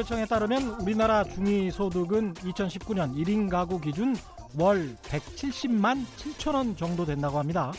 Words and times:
통계청에 0.00 0.24
따르면 0.24 0.80
우리나라 0.80 1.24
중위소득은 1.24 2.34
2019년 2.34 3.14
1인 3.16 3.50
가구 3.50 3.78
기준 3.78 4.16
월 4.58 4.96
170만 5.02 6.06
7천 6.16 6.54
원 6.54 6.76
정도 6.76 7.04
된다고 7.04 7.38
합니다. 7.38 7.72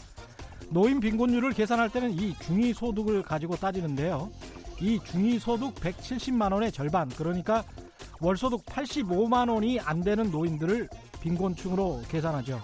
노인 0.70 0.99
빈곤율을 0.99 1.53
계산할 1.53 1.89
때는 1.89 2.11
이 2.11 2.35
중위소득을 2.39 3.23
가지고 3.23 3.55
따지는데요. 3.55 4.29
이 4.79 4.99
중위소득 5.03 5.73
170만 5.75 6.53
원의 6.53 6.71
절반, 6.71 7.09
그러니까 7.09 7.63
월소득 8.20 8.65
85만 8.65 9.49
원이 9.51 9.79
안 9.79 10.01
되는 10.03 10.29
노인들을 10.29 10.90
빈곤층으로 11.21 12.03
계산하죠. 12.07 12.62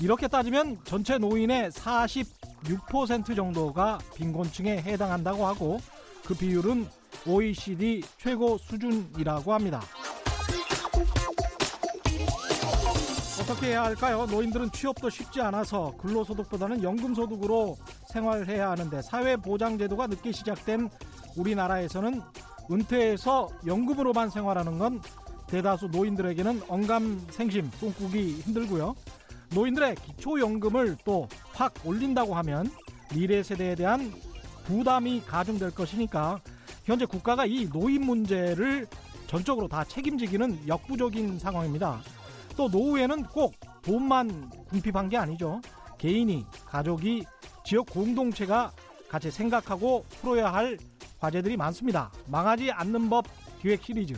이렇게 0.00 0.26
따지면 0.26 0.78
전체 0.84 1.18
노인의 1.18 1.70
46% 1.70 3.36
정도가 3.36 3.98
빈곤층에 4.14 4.78
해당한다고 4.78 5.46
하고 5.46 5.80
그 6.24 6.34
비율은 6.34 6.99
OECD 7.26 8.02
최고 8.18 8.58
수준이라고 8.58 9.52
합니다. 9.52 9.80
어떻게 13.40 13.68
해야 13.68 13.84
할까요? 13.84 14.26
노인들은 14.30 14.70
취업도 14.70 15.10
쉽지 15.10 15.40
않아서 15.40 15.92
근로소득보다는 15.98 16.82
연금소득으로 16.82 17.76
생활해야 18.12 18.70
하는데 18.70 19.02
사회보장제도가 19.02 20.06
늦게 20.08 20.32
시작된 20.32 20.88
우리나라에서는 21.36 22.20
은퇴해서 22.70 23.48
연금으로만 23.66 24.30
생활하는 24.30 24.78
건 24.78 25.00
대다수 25.48 25.86
노인들에게는 25.88 26.62
언감생심 26.68 27.70
꿈꾸기 27.80 28.40
힘들고요. 28.42 28.94
노인들의 29.52 29.96
기초연금을 29.96 30.96
또 31.04 31.26
확 31.60 31.74
올린다고 31.84 32.34
하면 32.36 32.70
미래 33.14 33.42
세대에 33.42 33.74
대한 33.74 34.10
부담이 34.64 35.22
가중될 35.26 35.72
것이니까 35.72 36.40
현재 36.84 37.04
국가가 37.04 37.46
이 37.46 37.68
노인 37.68 38.04
문제를 38.04 38.86
전적으로 39.26 39.68
다 39.68 39.84
책임지기는 39.84 40.66
역부족인 40.66 41.38
상황입니다. 41.38 42.00
또 42.56 42.68
노후에는 42.68 43.24
꼭 43.24 43.54
돈만 43.82 44.50
궁핍한 44.68 45.08
게 45.08 45.16
아니죠. 45.16 45.60
개인이, 45.98 46.44
가족이, 46.66 47.24
지역 47.64 47.86
공동체가 47.90 48.72
같이 49.08 49.30
생각하고 49.30 50.04
풀어야 50.20 50.52
할 50.52 50.78
과제들이 51.20 51.56
많습니다. 51.56 52.10
망하지 52.26 52.70
않는 52.70 53.08
법 53.10 53.26
기획 53.60 53.82
시리즈. 53.82 54.14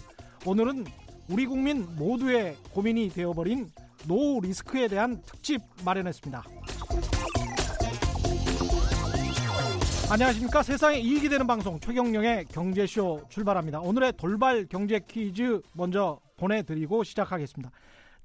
오늘은 0.46 0.86
우리 1.28 1.46
국민 1.46 1.86
모두의 1.96 2.56
고민이 2.72 3.10
되어버린 3.10 3.70
노후 4.06 4.40
리스크에 4.40 4.88
대한 4.88 5.20
특집 5.22 5.60
마련했습니다. 5.84 6.42
안녕하십니까. 10.12 10.62
세상에 10.62 10.98
이익이 10.98 11.30
되는 11.30 11.46
방송 11.46 11.80
최경령의 11.80 12.44
경제쇼 12.44 13.22
출발합니다. 13.30 13.80
오늘의 13.80 14.12
돌발 14.18 14.66
경제 14.66 15.00
퀴즈 15.00 15.62
먼저 15.72 16.20
보내드리고 16.36 17.02
시작하겠습니다. 17.02 17.70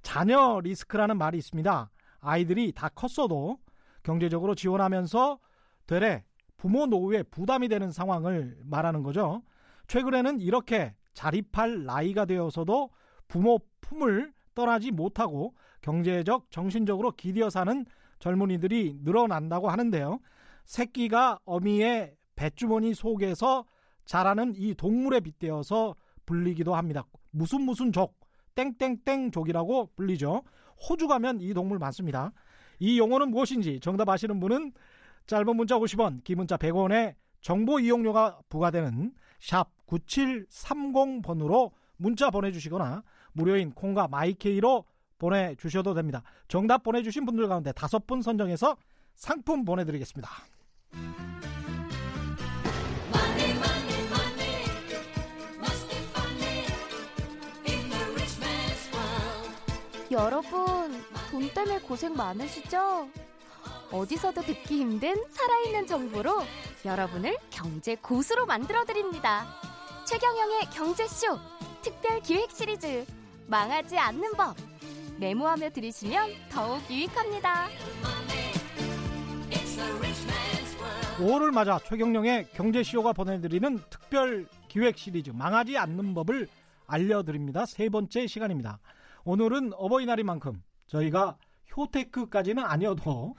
자녀 0.01 0.59
리스크라는 0.61 1.17
말이 1.17 1.37
있습니다. 1.37 1.89
아이들이 2.19 2.73
다 2.73 2.89
컸어도 2.89 3.59
경제적으로 4.03 4.53
지원하면서 4.53 5.39
되레 5.87 6.25
부모 6.57 6.87
노후에 6.87 7.23
부담이 7.23 7.69
되는 7.69 7.89
상황을 7.89 8.57
말하는 8.65 9.01
거죠. 9.01 9.41
최근에는 9.87 10.41
이렇게 10.41 10.93
자립할 11.13 11.85
나이가 11.85 12.25
되어서도 12.25 12.89
부모 13.29 13.59
품을 13.79 14.33
떠나지 14.55 14.91
못하고 14.91 15.55
경제적, 15.79 16.51
정신적으로 16.51 17.11
기디어 17.11 17.49
사는 17.49 17.85
젊은이들이 18.19 18.97
늘어난다고 19.03 19.69
하는데요. 19.69 20.19
새끼가 20.67 21.39
어미의 21.45 22.15
뱃주머니 22.35 22.93
속에서 22.93 23.65
자라는 24.05 24.53
이 24.55 24.75
동물에 24.75 25.21
빗대어서 25.21 25.95
불리기도 26.25 26.75
합니다. 26.75 27.07
무슨 27.31 27.61
무슨 27.61 27.91
족, 27.91 28.15
땡땡땡 28.55 29.31
족이라고 29.31 29.91
불리죠. 29.95 30.43
호주 30.87 31.07
가면 31.07 31.41
이 31.41 31.53
동물 31.53 31.79
많습니다. 31.79 32.31
이 32.79 32.99
용어는 32.99 33.31
무엇인지 33.31 33.79
정답 33.79 34.09
아시는 34.09 34.39
분은 34.39 34.73
짧은 35.25 35.55
문자 35.55 35.77
50원, 35.77 36.23
긴 36.23 36.37
문자 36.37 36.57
100원에 36.57 37.15
정보 37.41 37.79
이용료가 37.79 38.41
부과되는 38.49 39.13
샵 39.39 39.69
9730번으로 39.87 41.71
문자 41.95 42.29
보내주시거나 42.29 43.03
무료인 43.31 43.71
콩과 43.71 44.09
마이케이로 44.09 44.85
보내주셔도 45.17 45.93
됩니다. 45.93 46.23
정답 46.47 46.83
보내주신 46.83 47.25
분들 47.25 47.47
가운데 47.47 47.71
다섯 47.71 48.05
분 48.05 48.21
선정해서 48.21 48.77
상품 49.15 49.65
보내드리겠습니다. 49.65 50.29
여러분, 60.11 61.03
돈 61.31 61.49
때문에 61.53 61.79
고생 61.79 62.15
많으시죠? 62.15 63.09
어디서도 63.91 64.41
듣기 64.41 64.79
힘든 64.79 65.15
살아있는 65.29 65.85
정보로 65.85 66.43
여러분을 66.85 67.37
경제 67.49 67.95
고수로 67.95 68.45
만들어드립니다. 68.45 69.47
최경영의 70.05 70.69
경제쇼 70.73 71.37
특별 71.81 72.21
기획 72.21 72.51
시리즈 72.51 73.05
망하지 73.47 73.97
않는 73.97 74.31
법 74.33 74.55
메모하며 75.19 75.71
들으시면 75.71 76.29
더욱 76.49 76.81
유익합니다. 76.89 77.67
5월을 81.17 81.51
맞아 81.51 81.79
최경령의 81.79 82.51
경제쇼가 82.51 83.11
보내드리는 83.11 83.81
특별 83.89 84.47
기획 84.69 84.97
시리즈 84.97 85.31
망하지 85.31 85.77
않는 85.77 86.13
법을 86.13 86.47
알려드립니다. 86.85 87.65
세 87.65 87.89
번째 87.89 88.27
시간입니다. 88.27 88.79
오늘은 89.31 89.73
어버이날인 89.73 90.25
만큼 90.25 90.63
저희가 90.85 91.37
효테크까지는 91.75 92.63
아니어도 92.63 93.35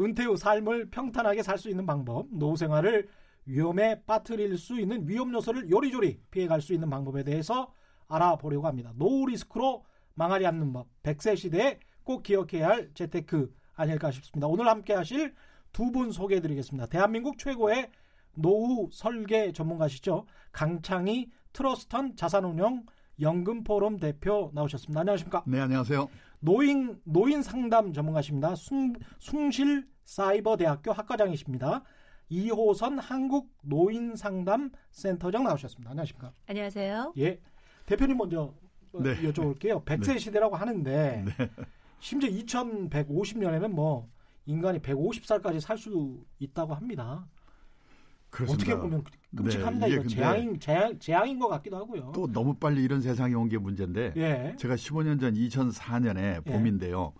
은퇴 0.00 0.24
후 0.24 0.36
삶을 0.36 0.90
평탄하게 0.90 1.44
살 1.44 1.56
수 1.56 1.70
있는 1.70 1.86
방법, 1.86 2.26
노후 2.32 2.56
생활을 2.56 3.08
위험에 3.46 4.02
빠뜨릴 4.06 4.58
수 4.58 4.80
있는 4.80 5.08
위험 5.08 5.32
요소를 5.32 5.70
요리조리 5.70 6.20
피해갈 6.32 6.60
수 6.60 6.74
있는 6.74 6.90
방법에 6.90 7.22
대해서 7.22 7.72
알아보려고 8.08 8.66
합니다. 8.66 8.92
노후 8.96 9.26
리스크로 9.26 9.84
망하지 10.14 10.46
않는 10.46 10.72
법, 10.72 10.88
100세 11.04 11.36
시대에 11.36 11.78
꼭 12.02 12.24
기억해야 12.24 12.68
할 12.68 12.90
재테크 12.94 13.54
아닐까 13.76 14.10
싶습니다. 14.10 14.48
오늘 14.48 14.66
함께 14.66 14.94
하실 14.94 15.32
두 15.72 15.92
분 15.92 16.10
소개해 16.10 16.40
드리겠습니다. 16.40 16.86
대한민국 16.86 17.38
최고의 17.38 17.92
노후 18.34 18.88
설계 18.92 19.52
전문가시죠. 19.52 20.26
강창희 20.50 21.30
트러스턴 21.52 22.16
자산운용 22.16 22.84
연금포럼 23.20 23.98
대표 23.98 24.50
나오셨습니다. 24.54 25.00
안녕하십니까? 25.00 25.44
네, 25.46 25.60
안녕하세요. 25.60 26.08
노인 26.40 27.00
노인 27.04 27.42
상담 27.42 27.92
전문가십니다. 27.92 28.54
숭, 28.54 28.94
숭실 29.18 29.86
사이버대학교 30.04 30.92
학과장이십니다. 30.92 31.82
이호선 32.30 32.98
한국 32.98 33.52
노인 33.62 34.14
상담 34.16 34.70
센터장 34.90 35.44
나오셨습니다. 35.44 35.90
안녕하십니까? 35.90 36.32
안녕하세요. 36.46 37.14
예. 37.18 37.40
대표님 37.86 38.16
먼저 38.16 38.54
네. 38.92 39.16
여쭤볼게요. 39.22 39.84
100세 39.84 40.12
네. 40.14 40.18
시대라고 40.18 40.56
하는데 40.56 41.24
네. 41.26 41.50
심지어 41.98 42.30
2150년에는 42.30 43.68
뭐 43.68 44.08
인간이 44.46 44.78
150살까지 44.80 45.60
살 45.60 45.76
수 45.76 46.24
있다고 46.38 46.74
합니다. 46.74 47.28
그렇습니다. 48.46 48.72
어떻게 48.72 48.76
보면 48.76 49.04
끔찍합니다. 49.36 49.86
네, 49.86 49.92
이거 49.94 50.02
재앙인 50.06 50.60
재앙, 50.60 50.98
재앙인 50.98 51.38
것 51.38 51.48
같기도 51.48 51.76
하고요. 51.76 52.12
또 52.14 52.30
너무 52.32 52.54
빨리 52.54 52.82
이런 52.82 53.00
세상이 53.00 53.34
온 53.34 53.48
게 53.48 53.58
문제인데 53.58 54.12
예. 54.16 54.54
제가 54.58 54.74
15년 54.76 55.20
전 55.20 55.34
2004년에 55.34 56.44
봄인데요. 56.44 57.12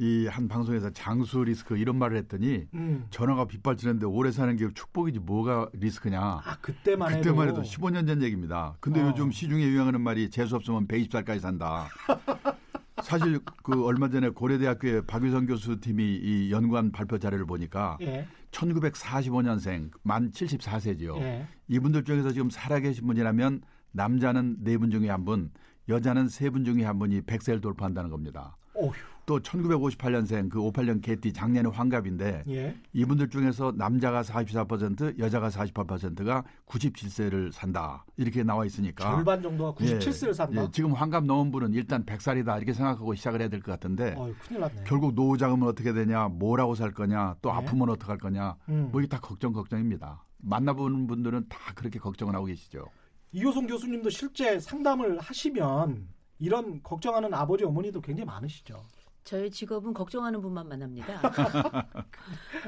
이한 0.00 0.48
방송에서 0.48 0.90
장수 0.90 1.44
리스크 1.44 1.76
이런 1.78 1.96
말을 1.96 2.16
했더니 2.16 2.66
음. 2.74 3.06
전화가 3.10 3.44
빗발치는데 3.46 4.06
오래 4.06 4.32
사는 4.32 4.56
게 4.56 4.68
축복이지 4.74 5.20
뭐가 5.20 5.68
리스크냐. 5.72 6.20
아 6.20 6.58
그때만 6.60 7.12
해도 7.12 7.18
그때만 7.22 7.48
해도 7.48 7.62
15년 7.62 8.06
전 8.06 8.20
얘기입니다. 8.22 8.76
근데 8.80 9.00
어. 9.00 9.06
요즘 9.08 9.30
시중에 9.30 9.62
유행하는 9.64 10.00
말이 10.00 10.30
재수 10.30 10.56
없으면 10.56 10.88
120살까지 10.88 11.38
산다. 11.38 11.86
사실 13.02 13.38
그 13.62 13.84
얼마 13.84 14.08
전에 14.08 14.30
고려대학교의 14.30 15.02
박유성 15.06 15.46
교수 15.46 15.78
팀이 15.80 16.02
이 16.22 16.50
연구한 16.50 16.90
발표 16.90 17.18
자료를 17.18 17.44
보니까 17.44 17.98
예. 18.00 18.26
1945년생 18.54 19.90
만 20.02 20.30
74세지요. 20.30 21.16
예. 21.18 21.46
이분들 21.68 22.04
중에서 22.04 22.30
지금 22.32 22.50
살아계신 22.50 23.06
분이라면 23.06 23.62
남자는 23.92 24.56
네 24.60 24.76
분 24.76 24.90
중에 24.90 25.08
한 25.08 25.24
분, 25.24 25.50
여자는 25.88 26.28
세 26.28 26.50
분 26.50 26.64
중에 26.64 26.84
한 26.84 26.98
분이 26.98 27.22
100세를 27.22 27.60
돌파한다는 27.62 28.10
겁니다. 28.10 28.56
어휴. 28.74 28.92
또 29.26 29.40
1958년생 29.40 30.48
그 30.50 30.58
58년 30.60 31.02
개띠 31.02 31.32
작년에 31.32 31.68
환갑인데 31.68 32.44
예. 32.48 32.76
이분들 32.92 33.28
중에서 33.30 33.72
남자가 33.76 34.22
44% 34.22 35.18
여자가 35.18 35.48
48%가 35.48 36.44
97세를 36.66 37.50
산다. 37.52 38.04
이렇게 38.16 38.42
나와 38.42 38.64
있으니까 38.66 39.16
절반 39.16 39.42
정도가 39.42 39.72
97세를 39.78 40.34
산다. 40.34 40.62
예, 40.62 40.68
지금 40.72 40.92
환갑 40.92 41.24
넘은 41.24 41.50
분은 41.50 41.74
일단 41.74 42.04
100살이다 42.04 42.56
이렇게 42.56 42.72
생각하고 42.72 43.14
시작을 43.14 43.40
해야 43.40 43.48
될 43.48 43.60
것 43.64 43.72
같은데 43.72 44.14
났네. 44.50 44.84
결국 44.86 45.14
노후 45.14 45.38
자금은 45.38 45.66
어떻게 45.66 45.92
되냐, 45.92 46.28
뭐라고 46.28 46.74
살 46.74 46.92
거냐, 46.92 47.36
또 47.40 47.50
네. 47.50 47.56
아프면 47.56 47.88
어떡할 47.90 48.18
거냐, 48.18 48.56
음. 48.68 48.88
뭐 48.92 49.00
이게 49.00 49.08
다 49.08 49.18
걱정 49.20 49.52
걱정입니다. 49.52 50.22
만나보는 50.38 51.06
분들은 51.06 51.46
다 51.48 51.72
그렇게 51.74 51.98
걱정을 51.98 52.34
하고 52.34 52.44
계시죠. 52.46 52.84
이호성 53.32 53.66
교수님도 53.66 54.10
실제 54.10 54.60
상담을 54.60 55.18
하시면 55.18 56.08
이런 56.38 56.82
걱정하는 56.82 57.32
아버지 57.32 57.64
어머니도 57.64 58.00
굉장히 58.02 58.26
많으시죠. 58.26 58.84
저의 59.24 59.50
직업은 59.50 59.94
걱정하는 59.94 60.40
분만 60.42 60.68
만납니다. 60.68 61.20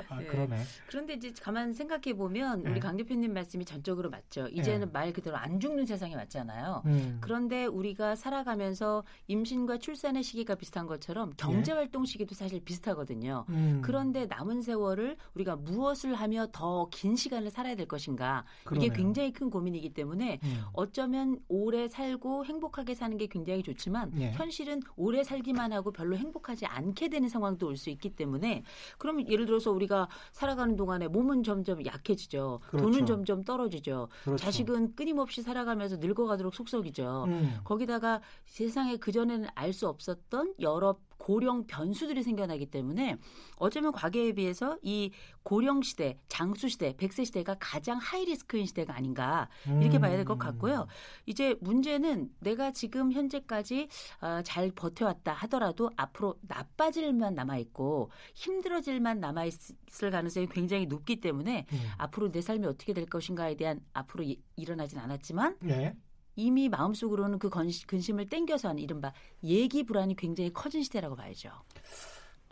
아, 0.09 0.19
네. 0.19 0.27
그러네. 0.27 0.63
그런데 0.89 1.15
이제 1.15 1.33
가만 1.41 1.73
생각해 1.73 2.15
보면 2.17 2.63
네. 2.63 2.71
우리 2.71 2.81
강 2.81 2.97
대표님 2.97 3.33
말씀이 3.35 3.65
전적으로 3.65 4.09
맞죠. 4.11 4.49
이제는 4.49 4.91
말 4.93 5.13
그대로 5.13 5.37
안 5.37 5.61
죽는 5.61 5.85
세상이 5.87 6.15
왔잖아요. 6.15 6.83
음. 6.87 7.19
그런데 7.21 7.67
우리가 7.67 8.17
살아가면서 8.17 9.05
임신과 9.29 9.79
출산의 9.79 10.23
시기가 10.23 10.55
비슷한 10.55 10.87
것처럼 10.87 11.33
경제 11.37 11.73
활동 11.73 12.05
시기도 12.07 12.35
사실 12.35 12.61
비슷하거든요. 12.61 13.45
음. 13.51 13.81
그런데 13.85 14.27
남은 14.27 14.63
세월을 14.63 15.17
우리가 15.35 15.57
무엇을 15.57 16.15
하며 16.15 16.47
더 16.53 16.87
긴 16.91 17.17
시간을 17.17 17.51
살아야 17.51 17.75
될 17.75 17.87
것인가 17.87 18.45
그러네요. 18.65 18.87
이게 18.87 18.97
굉장히 18.97 19.33
큰 19.33 19.51
고민이기 19.51 19.93
때문에 19.93 20.39
음. 20.43 20.63
어쩌면 20.73 21.39
오래 21.49 21.89
살고 21.89 22.45
행복하게 22.47 22.95
사는 22.95 23.17
게 23.19 23.27
굉장히 23.27 23.63
좋지만 23.63 24.13
예. 24.21 24.33
현실은 24.33 24.81
오래 24.97 25.23
살기만 25.25 25.73
하고 25.73 25.91
별로 25.93 26.17
행복 26.17 26.46
하지 26.49 26.67
않게 26.67 27.09
되는 27.09 27.29
상황도 27.29 27.67
올 27.69 27.77
수 27.77 27.91
있기 27.91 28.11
때문에 28.17 28.63
그러면 28.99 29.29
예를 29.29 29.45
들어서 29.47 29.71
우리가 29.71 30.09
살아가는 30.33 30.77
동안에 30.77 31.09
몸은 31.09 31.43
점점 31.43 31.85
약해지죠. 31.85 32.61
그렇죠. 32.71 32.85
돈은 32.91 33.07
점점 33.07 33.45
떨어지죠. 33.45 34.09
그렇죠. 34.25 34.43
자식은 34.45 34.95
끊임없이 34.95 35.43
살아가면서 35.43 35.97
늙어가도록 35.97 36.55
속썩이죠. 36.55 37.25
음. 37.29 37.59
거기다가 37.65 38.21
세상에 38.47 38.97
그전에는 38.97 39.49
알 39.55 39.73
수 39.73 39.89
없었던 39.89 40.55
여러 40.61 40.97
고령 41.19 41.67
변수들이 41.67 42.23
생겨나기 42.23 42.67
때문에 42.67 43.17
어쩌면 43.57 43.93
과거에 43.93 44.33
비해서 44.33 44.79
이 44.83 45.11
고령 45.43 45.83
시대, 45.83 46.19
장수 46.29 46.69
시대, 46.69 46.95
백세 46.97 47.25
시대가 47.25 47.57
가장 47.59 47.99
하이리스크인 47.99 48.67
시대가 48.67 48.95
아닌가 48.97 49.49
이렇게 49.81 49.99
봐야 49.99 50.17
될것 50.17 50.37
음. 50.37 50.39
같고요. 50.39 50.87
이제 51.25 51.55
문제는 51.61 52.31
내가 52.41 52.73
지금 52.73 53.13
현재까지 53.13 53.89
어, 54.21 54.43
잘 54.43 54.71
버텨왔다 54.73 55.33
하더라도 55.33 55.91
앞으로 55.97 56.37
나빠질 56.43 57.05
일만 57.05 57.35
남아 57.35 57.59
있고 57.59 58.11
힘들어질 58.35 58.95
일만 58.95 59.21
남아 59.21 59.45
있을 59.47 60.11
가능성이 60.11 60.47
굉장히 60.49 60.87
높기 60.87 61.21
때문에 61.21 61.67
음. 61.73 61.79
앞으로 61.99 62.31
내 62.31 62.41
삶이 62.41 62.67
어떻게 62.67 62.93
될 62.93 63.07
것인가에 63.07 63.57
대한 63.57 63.81
앞으로 63.93 64.25
이- 64.25 64.41
일어나진 64.57 64.99
않았지만 64.99 65.57
예. 65.69 65.95
이미 66.37 66.69
마음속으로는 66.69 67.39
그 67.39 67.49
근심을 67.51 68.29
땡겨서 68.29 68.69
하는 68.69 68.83
이른바 68.83 69.13
예기 69.43 69.85
불안이 69.85 70.17
굉장히 70.17 70.53
커진 70.53 70.83
시대라고 70.83 71.17
봐야죠. 71.17 71.51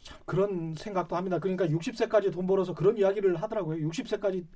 참 0.03 0.19
그런 0.25 0.75
생각도 0.75 1.17
합니다. 1.17 1.39
그러니까 1.39 1.67
60세까지 1.67 2.33
돈 2.33 2.47
벌어서 2.47 2.75
그런 2.75 2.97
이야기를 2.97 3.37
하더라고요. 3.37 3.87
60세까지 3.89 4.47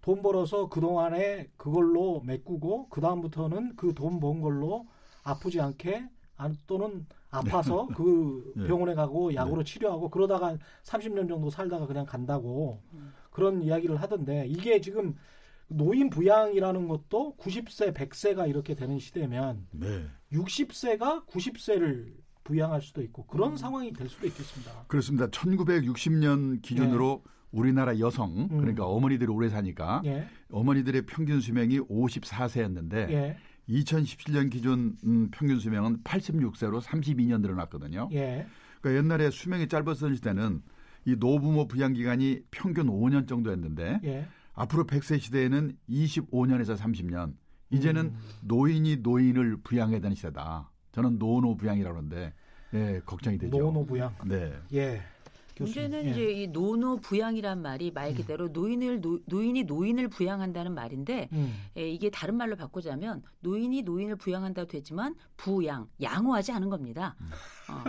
돈 0.00 0.22
벌어서 0.22 0.68
그동안에 0.68 1.48
그걸로 1.56 2.20
메꾸고 2.24 2.88
그다음부터는 2.88 3.74
그 3.76 3.92
돈 3.92 4.20
번 4.20 4.40
걸로 4.40 4.86
아프지 5.24 5.60
않게 5.60 6.08
안- 6.36 6.56
또는 6.68 7.06
아파서 7.30 7.86
그 7.96 8.52
네. 8.56 8.66
병원에 8.68 8.94
가고 8.94 9.34
약으로 9.34 9.64
치료하고 9.64 10.10
그러다가 10.10 10.56
30년 10.84 11.28
정도 11.28 11.50
살다가 11.50 11.86
그냥 11.86 12.06
간다고 12.06 12.80
그런 13.30 13.62
이야기를 13.62 13.96
하던데 14.00 14.46
이게 14.46 14.80
지금 14.80 15.16
노인 15.68 16.10
부양이라는 16.10 16.88
것도 16.88 17.36
90세, 17.38 17.92
100세가 17.94 18.48
이렇게 18.48 18.74
되는 18.74 18.98
시대면 18.98 19.66
네. 19.72 20.06
60세가 20.32 21.26
90세를 21.26 22.14
부양할 22.44 22.80
수도 22.80 23.02
있고 23.02 23.26
그런 23.26 23.52
음. 23.52 23.56
상황이 23.56 23.92
될 23.92 24.08
수도 24.08 24.26
있겠습니다. 24.26 24.84
그렇습니다. 24.86 25.26
1960년 25.28 26.62
기준으로 26.62 27.24
우리나라 27.50 27.98
여성 27.98 28.48
음. 28.50 28.58
그러니까 28.58 28.86
어머니들이 28.86 29.30
오래 29.30 29.48
사니까 29.48 30.02
예. 30.04 30.28
어머니들의 30.50 31.06
평균 31.06 31.40
수명이 31.40 31.80
54세였는데 31.80 33.10
예. 33.10 33.36
2017년 33.68 34.50
기준 34.50 34.96
음, 35.04 35.28
평균 35.32 35.58
수명은 35.58 36.02
86세로 36.04 36.80
32년 36.80 37.40
늘어났거든요. 37.40 38.08
예. 38.12 38.46
그러니까 38.80 39.02
옛날에 39.02 39.30
수명이 39.30 39.66
짧았던 39.68 40.14
시대는 40.14 40.62
이 41.06 41.16
노부모 41.18 41.66
부양 41.66 41.92
기간이 41.92 42.42
평균 42.50 42.86
5년 42.86 43.26
정도였는데 43.26 44.00
예. 44.04 44.28
앞으로 44.56 44.84
100세 44.84 45.20
시대에는 45.20 45.76
25년에서 45.88 46.76
30년. 46.76 47.34
이제는 47.70 48.06
음. 48.06 48.18
노인이 48.42 48.96
노인을 48.96 49.58
부양해야 49.62 50.00
되는 50.00 50.16
시대다. 50.16 50.70
저는 50.92 51.18
노노 51.18 51.56
부양이라고 51.56 51.96
하는데 51.96 52.32
예, 52.74 53.00
걱정이 53.04 53.38
되죠. 53.38 53.56
노노 53.56 53.86
부양. 53.86 54.14
네. 54.24 54.52
예. 54.72 55.02
교수님. 55.56 55.90
문제는 55.90 56.06
예. 56.06 56.10
이제 56.10 56.30
이 56.42 56.46
노노 56.48 56.98
부양이란 57.00 57.62
말이 57.62 57.90
말 57.90 58.14
그대로 58.14 58.48
노인을 58.48 59.00
노, 59.00 59.18
노인이 59.26 59.64
노인을 59.64 60.08
부양한다는 60.08 60.74
말인데 60.74 61.28
음. 61.32 61.54
에, 61.76 61.88
이게 61.90 62.10
다른 62.10 62.36
말로 62.36 62.56
바꾸자면 62.56 63.22
노인이 63.40 63.82
노인을 63.82 64.16
부양한다고 64.16 64.68
되지만 64.68 65.14
부양, 65.36 65.88
양호하지 66.00 66.52
않은 66.52 66.68
겁니다. 66.68 67.16
어. 67.70 67.84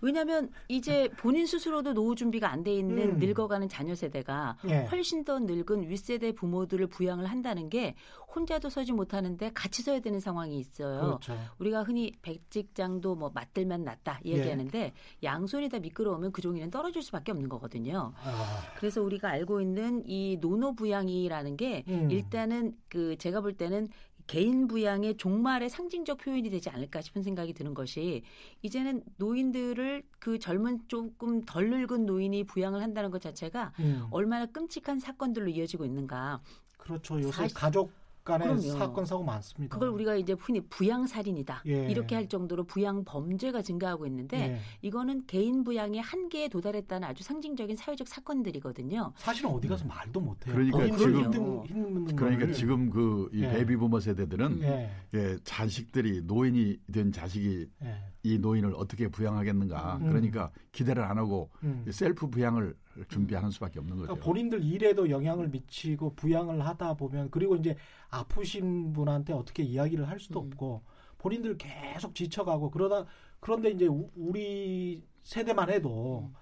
왜냐하면 0.00 0.50
이제 0.68 1.08
본인 1.16 1.46
스스로도 1.46 1.92
노후 1.94 2.14
준비가 2.14 2.50
안 2.50 2.62
돼 2.62 2.72
있는 2.74 3.14
음. 3.14 3.18
늙어가는 3.18 3.68
자녀 3.68 3.94
세대가 3.96 4.56
예. 4.68 4.84
훨씬 4.84 5.24
더 5.24 5.40
늙은 5.40 5.88
윗세대 5.88 6.32
부모들을 6.32 6.86
부양을 6.86 7.26
한다는 7.26 7.68
게 7.68 7.94
혼자도 8.34 8.70
서지 8.70 8.92
못하는데 8.92 9.50
같이 9.52 9.82
서야 9.82 9.98
되는 10.00 10.20
상황이 10.20 10.58
있어요. 10.58 11.18
그렇죠. 11.18 11.36
우리가 11.58 11.82
흔히 11.82 12.12
백직장도 12.22 13.16
뭐 13.16 13.30
맞들면 13.34 13.84
낫다 13.84 14.20
예. 14.24 14.30
이야기하는데 14.30 14.92
양손이 15.22 15.68
다 15.68 15.78
미끄러우면 15.80 16.32
그 16.32 16.40
종이는 16.40 16.70
떨어질 16.70 17.02
수밖에 17.02 17.32
없는 17.32 17.48
거거든요. 17.48 18.12
아, 18.22 18.62
그래서 18.78 19.02
우리가 19.02 19.28
알고 19.30 19.60
있는 19.60 20.02
이 20.06 20.38
노노 20.40 20.74
부양이라는 20.76 21.56
게 21.56 21.84
음. 21.88 22.10
일단은 22.10 22.74
그 22.88 23.16
제가 23.18 23.40
볼 23.40 23.54
때는 23.54 23.88
개인 24.26 24.66
부양의 24.68 25.16
종말의 25.16 25.68
상징적 25.70 26.18
표현이 26.18 26.48
되지 26.50 26.70
않을까 26.70 27.00
싶은 27.00 27.22
생각이 27.22 27.52
드는 27.52 27.74
것이 27.74 28.22
이제는 28.62 29.02
노인들을 29.16 30.02
그 30.18 30.38
젊은 30.38 30.80
조금 30.88 31.42
덜 31.42 31.70
늙은 31.70 32.06
노인이 32.06 32.44
부양을 32.44 32.82
한다는 32.82 33.10
것 33.10 33.20
자체가 33.20 33.72
음. 33.80 34.06
얼마나 34.10 34.46
끔찍한 34.46 34.98
사건들로 35.00 35.48
이어지고 35.48 35.84
있는가. 35.84 36.40
그렇죠. 36.78 37.18
요새 37.20 37.42
사실- 37.42 37.56
가족 37.56 37.92
간의 38.24 38.46
그럼요. 38.46 38.60
사건 38.78 39.04
사고 39.04 39.24
많습니다. 39.24 39.74
그걸 39.74 39.88
우리가 39.88 40.14
이제 40.14 40.34
흔히 40.38 40.60
부양 40.60 41.06
살인이다. 41.06 41.62
예. 41.66 41.90
이렇게 41.90 42.14
할 42.14 42.28
정도로 42.28 42.64
부양 42.64 43.04
범죄가 43.04 43.62
증가하고 43.62 44.06
있는데 44.06 44.36
예. 44.38 44.58
이거는 44.82 45.24
개인 45.26 45.64
부양의 45.64 46.00
한계에 46.00 46.48
도달했다는 46.48 47.08
아주 47.08 47.24
상징적인 47.24 47.74
사회적 47.76 48.06
사건들이거든요. 48.06 49.12
사실은 49.16 49.50
어디 49.50 49.66
가서 49.66 49.84
말도 49.86 50.20
못 50.20 50.46
해요. 50.46 50.54
그러니까 50.54 50.78
본인들 50.78 50.98
지금- 50.98 51.22
힘든, 51.24 51.64
힘든 51.66 52.16
그러니까 52.16 52.40
거를. 52.40 52.54
지금 52.54 52.90
그이 52.90 53.42
예. 53.42 53.50
베이비부머 53.52 53.98
세대들은 54.00 54.62
예. 54.62 54.90
예, 55.14 55.36
자식들이 55.42 56.22
노인이 56.22 56.78
된 56.92 57.10
자식이 57.10 57.66
예. 57.82 57.96
이 58.22 58.38
노인을 58.38 58.74
어떻게 58.76 59.08
부양하겠는가. 59.08 59.96
음. 60.00 60.08
그러니까 60.08 60.50
기대를 60.70 61.02
안 61.02 61.18
하고 61.18 61.50
음. 61.64 61.84
셀프 61.90 62.28
부양을 62.30 62.74
준비하는 63.08 63.50
수밖에 63.50 63.78
없는 63.78 63.96
거죠. 63.96 64.06
그러니까 64.08 64.24
본인들 64.24 64.64
일에도 64.64 65.08
영향을 65.10 65.48
미치고 65.48 66.14
부양을 66.14 66.64
하다 66.66 66.94
보면 66.94 67.30
그리고 67.30 67.56
이제 67.56 67.76
아프신 68.10 68.92
분한테 68.92 69.32
어떻게 69.32 69.62
이야기를 69.62 70.08
할 70.08 70.18
수도 70.20 70.40
음. 70.40 70.46
없고 70.48 70.82
본인들 71.18 71.56
계속 71.58 72.14
지쳐가고 72.14 72.70
그러다 72.70 73.06
그런데 73.40 73.70
이제 73.70 73.86
우- 73.86 74.10
우리 74.16 75.02
세대만 75.22 75.70
해도 75.70 76.28
음. 76.30 76.34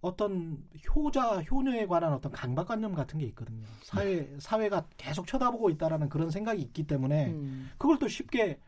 어떤 0.00 0.62
효자 0.94 1.40
효녀에 1.50 1.86
관한 1.86 2.12
어떤 2.12 2.30
강박관념 2.30 2.92
같은 2.94 3.18
게 3.18 3.24
있거든요. 3.26 3.64
사회 3.82 4.28
사회가 4.38 4.86
계속 4.98 5.26
쳐다보고 5.26 5.70
있다라는 5.70 6.10
그런 6.10 6.30
생각이 6.30 6.60
있기 6.60 6.86
때문에 6.86 7.30
음. 7.30 7.70
그걸 7.78 7.98
또 7.98 8.06
쉽게 8.06 8.58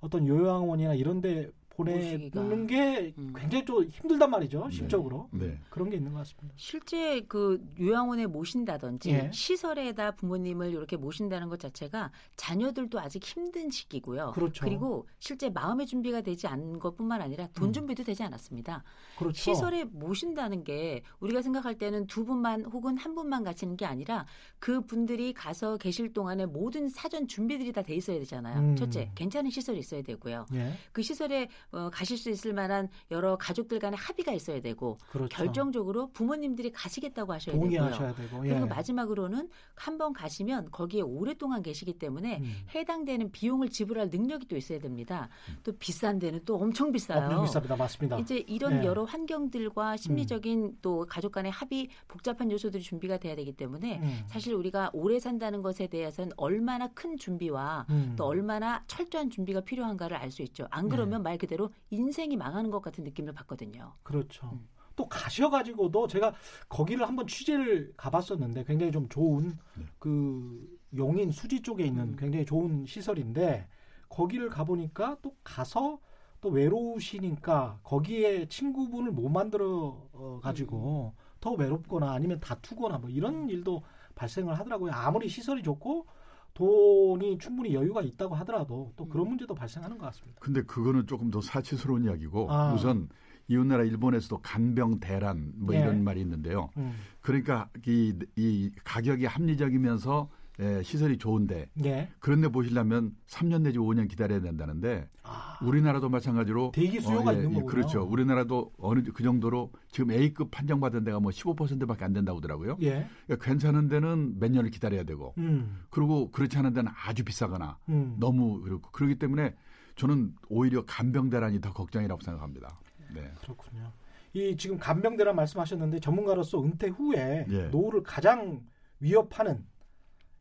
어떤 0.00 0.26
요양원이나 0.26 0.94
이런 0.94 1.22
데 1.22 1.50
보내는. 1.76 2.66
게 2.66 3.12
음. 3.18 3.32
굉장히 3.36 3.64
좀 3.64 3.84
힘들단 3.84 4.30
말이죠. 4.30 4.66
네. 4.68 4.76
심적으로 4.76 5.28
네. 5.32 5.58
그런 5.70 5.90
게 5.90 5.96
있는 5.96 6.12
것 6.12 6.18
같습니다. 6.18 6.54
실제 6.56 7.20
그 7.22 7.62
요양원에 7.80 8.26
모신다든지 8.26 9.10
예. 9.10 9.30
시설에다 9.32 10.12
부모님을 10.12 10.70
이렇게 10.70 10.96
모신다는 10.96 11.48
것 11.48 11.58
자체가 11.60 12.10
자녀들도 12.36 12.98
아직 13.00 13.24
힘든 13.24 13.70
시기고요. 13.70 14.32
그렇죠. 14.34 14.66
리고 14.66 15.06
실제 15.18 15.50
마음의 15.50 15.86
준비가 15.86 16.20
되지 16.20 16.46
않은 16.46 16.78
것뿐만 16.78 17.20
아니라 17.22 17.48
돈 17.54 17.68
음. 17.68 17.72
준비도 17.72 18.04
되지 18.04 18.22
않았습니다. 18.22 18.84
그렇죠. 19.18 19.34
시설에 19.36 19.84
모신다는 19.84 20.64
게 20.64 21.02
우리가 21.20 21.42
생각할 21.42 21.76
때는 21.78 22.06
두 22.06 22.24
분만 22.24 22.64
혹은 22.66 22.96
한 22.96 23.14
분만 23.14 23.44
가시는 23.44 23.76
게 23.76 23.86
아니라 23.86 24.26
그 24.58 24.82
분들이 24.82 25.32
가서 25.32 25.76
계실 25.78 26.12
동안에 26.12 26.46
모든 26.46 26.88
사전 26.88 27.26
준비들이 27.26 27.72
다 27.72 27.82
돼 27.82 27.96
있어야 27.96 28.18
되잖아요. 28.20 28.60
음. 28.60 28.76
첫째, 28.76 29.10
괜찮은 29.16 29.50
시설이 29.50 29.78
있어야 29.80 30.02
되고요. 30.02 30.46
예. 30.54 30.72
그 30.92 31.02
시설에 31.02 31.48
어, 31.70 31.88
가실 31.92 32.16
수 32.18 32.28
있을 32.30 32.52
만한 32.52 32.88
여러 33.10 33.36
가족들 33.36 33.78
간의 33.78 33.96
합의가 33.98 34.32
있어야 34.32 34.60
되고 34.60 34.98
그렇죠. 35.10 35.28
결정적으로 35.36 36.10
부모님들이 36.12 36.72
가시겠다고 36.72 37.32
하셔야 37.32 37.54
되고요. 37.54 37.78
동의하셔야 37.78 38.14
되고. 38.14 38.44
예. 38.46 38.50
그리고 38.50 38.66
마지막으로는 38.66 39.48
한 39.76 39.92
번 39.98 40.14
가시면 40.14 40.70
거기에 40.70 41.02
오랫동안 41.02 41.62
계시기 41.62 41.98
때문에 41.98 42.38
음. 42.38 42.54
해당되는 42.74 43.30
비용을 43.30 43.68
지불할 43.68 44.08
능력이 44.08 44.48
또 44.48 44.56
있어야 44.56 44.78
됩니다. 44.78 45.28
또 45.62 45.72
비싼 45.78 46.18
데는 46.18 46.40
또 46.46 46.56
엄청 46.56 46.90
비싸요. 46.92 47.38
엄청 47.38 47.62
비쌉니다. 47.62 47.76
맞습니다. 47.76 48.18
이제 48.18 48.38
이런 48.48 48.80
네. 48.80 48.86
여러 48.86 49.04
환경들과 49.04 49.98
심리적인 49.98 50.78
또 50.80 51.04
가족 51.06 51.32
간의 51.32 51.52
합의 51.52 51.88
복잡한 52.08 52.50
요소들이 52.50 52.82
준비가 52.82 53.18
돼야 53.18 53.36
되기 53.36 53.52
때문에 53.52 53.98
음. 53.98 54.24
사실 54.28 54.54
우리가 54.54 54.90
오래 54.94 55.20
산다는 55.20 55.60
것에 55.60 55.86
대해서는 55.88 56.32
얼마나 56.38 56.88
큰 56.88 57.18
준비와 57.18 57.84
음. 57.90 58.14
또 58.16 58.24
얼마나 58.24 58.82
철저한 58.86 59.28
준비가 59.28 59.60
필요한가를 59.60 60.16
알 60.16 60.30
수 60.32 60.40
있죠. 60.40 60.66
안 60.70 60.88
그러면 60.88 61.22
말 61.22 61.36
그대로 61.36 61.51
인생이 61.90 62.36
망하는 62.36 62.70
것 62.70 62.80
같은 62.80 63.04
느낌을 63.04 63.32
받거든요. 63.32 63.94
그렇죠. 64.02 64.48
음. 64.52 64.68
또 64.96 65.08
가셔가지고도 65.08 66.06
제가 66.06 66.34
거기를 66.68 67.08
한번 67.08 67.26
취재를 67.26 67.92
가봤었는데 67.96 68.64
굉장히 68.64 68.92
좀 68.92 69.08
좋은 69.08 69.56
그 69.98 70.78
용인 70.96 71.30
수지 71.32 71.62
쪽에 71.62 71.84
있는 71.84 72.10
음. 72.10 72.16
굉장히 72.16 72.44
좋은 72.44 72.84
시설인데 72.86 73.68
거기를 74.08 74.50
가보니까 74.50 75.16
또 75.22 75.34
가서 75.42 75.98
또 76.40 76.50
외로우시니까 76.50 77.80
거기에 77.82 78.46
친구분을 78.48 79.12
못 79.12 79.28
만들어 79.28 80.08
어, 80.12 80.40
가지고 80.42 81.14
더 81.40 81.52
외롭거나 81.52 82.12
아니면 82.12 82.40
다투거나 82.40 82.98
뭐 82.98 83.08
이런 83.08 83.48
일도 83.48 83.82
발생을 84.14 84.58
하더라고요. 84.58 84.92
아무리 84.92 85.28
시설이 85.28 85.62
좋고 85.62 86.06
돈이 86.54 87.38
충분히 87.38 87.74
여유가 87.74 88.02
있다고 88.02 88.34
하더라도 88.36 88.92
또 88.96 89.08
그런 89.08 89.28
문제도 89.28 89.54
발생하는 89.54 89.98
것 89.98 90.06
같습니다. 90.06 90.40
근데 90.40 90.62
그거는 90.62 91.06
조금 91.06 91.30
더 91.30 91.40
사치스러운 91.40 92.04
이야기고 92.04 92.50
아. 92.50 92.74
우선 92.74 93.08
이웃나라 93.48 93.84
일본에서도 93.84 94.38
간병 94.38 95.00
대란 95.00 95.52
뭐 95.56 95.74
예. 95.74 95.80
이런 95.80 96.04
말이 96.04 96.20
있는데요. 96.20 96.70
음. 96.76 96.94
그러니까 97.20 97.68
이, 97.86 98.14
이 98.36 98.70
가격이 98.84 99.26
합리적이면서 99.26 100.28
에, 100.60 100.82
시설이 100.82 101.16
좋은데 101.18 101.70
예. 101.84 102.10
그런데 102.18 102.48
보시려면 102.48 103.16
3년 103.26 103.62
내지 103.62 103.78
5년 103.78 104.08
기다려야 104.08 104.40
된다는데 104.40 105.08
아, 105.22 105.58
우리나라도 105.62 106.10
마찬가지로 106.10 106.72
대기 106.74 107.00
수요가 107.00 107.32
예, 107.32 107.36
있는 107.38 107.50
예, 107.50 107.54
거군요. 107.54 107.66
그렇죠. 107.66 108.02
우리나라도 108.02 108.72
어느 108.78 109.02
그 109.02 109.22
정도로 109.22 109.72
지금 109.90 110.10
A급 110.10 110.50
판정받은 110.50 111.04
데가 111.04 111.20
뭐 111.20 111.30
15%밖에 111.30 112.04
안 112.04 112.12
된다고 112.12 112.38
하더라고요. 112.38 112.76
예. 112.82 113.06
그러니까 113.26 113.46
괜찮은 113.46 113.88
데는 113.88 114.38
몇 114.38 114.50
년을 114.50 114.70
기다려야 114.70 115.04
되고 115.04 115.34
음. 115.38 115.84
그리고 115.90 116.30
그렇지 116.30 116.58
않은 116.58 116.74
데는 116.74 116.92
아주 116.94 117.24
비싸거나 117.24 117.78
음. 117.88 118.16
너무 118.18 118.60
그렇고 118.60 118.90
그렇기 118.90 119.18
때문에 119.18 119.54
저는 119.96 120.34
오히려 120.48 120.84
간병 120.84 121.30
대란이 121.30 121.60
더 121.60 121.72
걱정이라고 121.72 122.20
생각합니다. 122.22 122.78
네. 123.14 123.30
그렇군요. 123.40 123.92
이 124.34 124.56
지금 124.56 124.78
간병 124.78 125.16
대란 125.16 125.36
말씀하셨는데 125.36 126.00
전문가로서 126.00 126.62
은퇴 126.62 126.88
후에 126.88 127.46
예. 127.50 127.62
노후를 127.68 128.02
가장 128.02 128.62
위협하는 129.00 129.64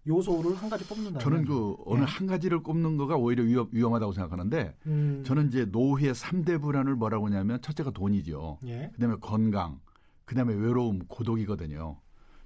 요소를 0.08 0.56
한 0.56 0.70
가지 0.70 0.88
뽑는다. 0.88 1.20
저는 1.20 1.46
그 1.46 1.76
어느 1.86 2.02
예. 2.02 2.06
한 2.06 2.28
가지를 2.28 2.64
꼽는 2.64 2.98
거가 2.98 3.18
오히려 3.18 3.44
위험, 3.44 3.68
위험하다고 3.72 4.14
생각하는데 4.14 4.76
음, 4.88 5.24
저는 5.26 5.48
이제 5.48 5.66
노후의 5.66 6.16
삼대 6.16 6.58
불안을 6.58 6.96
뭐라고 6.96 7.28
하냐면 7.28 7.62
첫째가 7.62 7.92
돈이죠. 7.92 8.60
예. 8.66 8.90
그다음에 8.94 9.16
건강, 9.22 9.80
그다음에 10.26 10.54
외로움, 10.54 11.00
고독이거든요. 11.08 12.00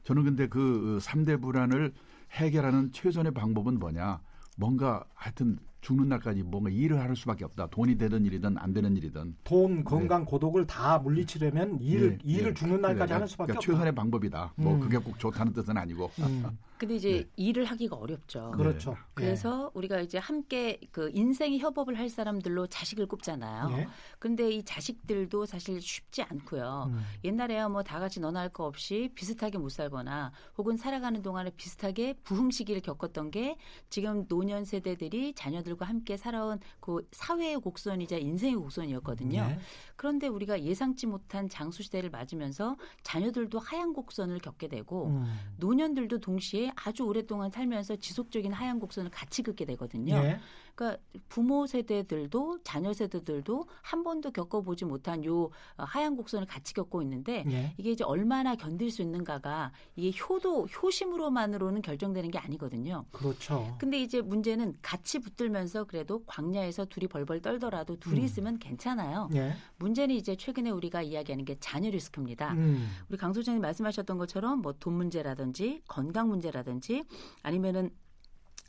저는 0.03 0.23
근데 0.23 0.47
그 0.47 0.99
삼대 1.01 1.37
불안을 1.37 1.93
해결하는 2.31 2.91
최선의 2.91 3.33
방법은 3.33 3.79
뭐냐? 3.79 4.21
뭔가 4.57 5.03
하여튼 5.13 5.57
죽는 5.81 6.09
날까지 6.09 6.41
뭔가 6.41 6.71
일을 6.71 6.99
할 6.99 7.15
수밖에 7.15 7.45
없다. 7.45 7.67
돈이 7.67 7.97
되든 7.99 8.25
일이든 8.25 8.57
안 8.57 8.73
되는 8.73 8.97
일이든 8.97 9.35
돈, 9.43 9.83
건강, 9.83 10.25
고독을 10.25 10.65
다 10.65 10.97
물리치려면 10.97 11.79
일을 11.79 12.17
예, 12.25 12.31
일을 12.31 12.49
예. 12.49 12.53
죽는 12.55 12.81
날까지 12.81 13.07
그래, 13.07 13.13
하는 13.13 13.27
수밖에 13.27 13.53
그러니까 13.53 13.59
없다. 13.59 13.71
최선의 13.71 13.95
방법이다. 13.95 14.53
뭐 14.55 14.73
음. 14.73 14.79
그게 14.79 14.97
꼭 14.97 15.19
좋다는 15.19 15.53
뜻은 15.53 15.77
아니고. 15.77 16.09
음, 16.19 16.57
근데 16.77 16.95
이제 16.95 17.09
네. 17.11 17.29
일을 17.37 17.65
하기가 17.65 17.95
어렵죠. 17.95 18.51
그렇죠. 18.51 18.91
예. 18.91 19.03
그래서 19.13 19.71
우리가 19.73 20.01
이제 20.01 20.17
함께 20.17 20.79
그 20.91 21.09
인생의 21.13 21.59
협업을 21.59 21.97
할 21.97 22.09
사람들로 22.09 22.67
자식을 22.67 23.05
꼽잖아요. 23.07 23.77
예. 23.77 23.87
근데 24.19 24.49
이 24.51 24.63
자식들도 24.63 25.45
사실 25.45 25.79
쉽지 25.81 26.21
않고요. 26.23 26.87
음, 26.89 27.01
옛날에야 27.23 27.69
뭐 27.69 27.81
다 27.83 27.99
같이 27.99 28.19
너나 28.19 28.39
할 28.41 28.49
거 28.49 28.65
없이 28.65 29.09
비슷하게 29.15 29.57
못 29.57 29.69
살거나 29.69 30.31
혹은 30.57 30.75
살아가는 30.77 31.21
동안에 31.21 31.51
비슷하게 31.57 32.13
부흥 32.23 32.51
시기를 32.51 32.81
겪었던 32.81 33.31
게 33.31 33.57
지금 33.89 34.25
노년 34.27 34.63
세대들이 34.65 35.33
자녀들과 35.33 35.85
함께 35.85 36.15
살아온 36.17 36.59
그 36.79 37.07
사회의 37.11 37.57
곡선이자 37.57 38.17
인생의 38.17 38.55
곡선이었거든요. 38.55 39.39
예. 39.39 39.59
그런데 39.95 40.27
우리가 40.27 40.61
예상치 40.61 41.07
못한 41.07 41.47
장수 41.49 41.83
시대를 41.83 42.09
맞으면서 42.09 42.75
자녀들도 43.03 43.59
하향 43.59 43.93
곡선을 43.93 44.39
겪게 44.39 44.67
되고 44.67 45.07
음, 45.07 45.25
노년들도 45.57 46.19
동시에 46.19 46.64
아주 46.75 47.03
오랫동안 47.03 47.49
살면서 47.49 47.97
지속적인 47.97 48.53
하향 48.53 48.79
곡선을 48.79 49.11
같이 49.11 49.43
긋게 49.43 49.65
되거든요. 49.65 50.15
예. 50.15 50.39
그러니까 50.75 51.01
부모 51.27 51.65
세대들도 51.65 52.59
자녀 52.63 52.93
세대들도 52.93 53.65
한 53.81 54.03
번도 54.03 54.31
겪어보지 54.31 54.85
못한 54.85 55.25
요 55.25 55.49
어, 55.77 55.83
하향 55.83 56.15
곡선을 56.15 56.45
같이 56.45 56.73
겪고 56.73 57.01
있는데 57.01 57.43
예. 57.49 57.73
이게 57.77 57.91
이제 57.91 58.03
얼마나 58.03 58.55
견딜 58.55 58.91
수 58.91 59.01
있는가가 59.01 59.71
이게 59.95 60.17
효도 60.19 60.65
효심으로만으로는 60.65 61.81
결정되는 61.81 62.29
게 62.31 62.37
아니거든요. 62.37 63.05
그렇죠. 63.11 63.75
근데 63.79 63.99
이제 63.99 64.21
문제는 64.21 64.75
같이 64.81 65.19
붙들면서 65.19 65.85
그래도 65.85 66.23
광야에서 66.25 66.85
둘이 66.85 67.07
벌벌 67.07 67.41
떨더라도 67.41 67.97
둘이 67.99 68.19
음. 68.19 68.25
있으면 68.25 68.59
괜찮아요. 68.59 69.29
예. 69.33 69.53
문제는 69.77 70.13
이제 70.15 70.35
최근에 70.35 70.69
우리가 70.69 71.01
이야기하는 71.01 71.45
게 71.45 71.57
자녀 71.59 71.89
리스크입니다. 71.89 72.53
음, 72.53 72.87
우리 73.09 73.17
강 73.17 73.33
소장님 73.33 73.61
말씀하셨던 73.61 74.17
것처럼 74.17 74.61
뭐 74.61 74.75
돈 74.79 74.93
문제라든지 74.93 75.81
건강 75.87 76.27
문제라든지 76.29 77.03
아니면은 77.41 77.89
또 77.89 78.04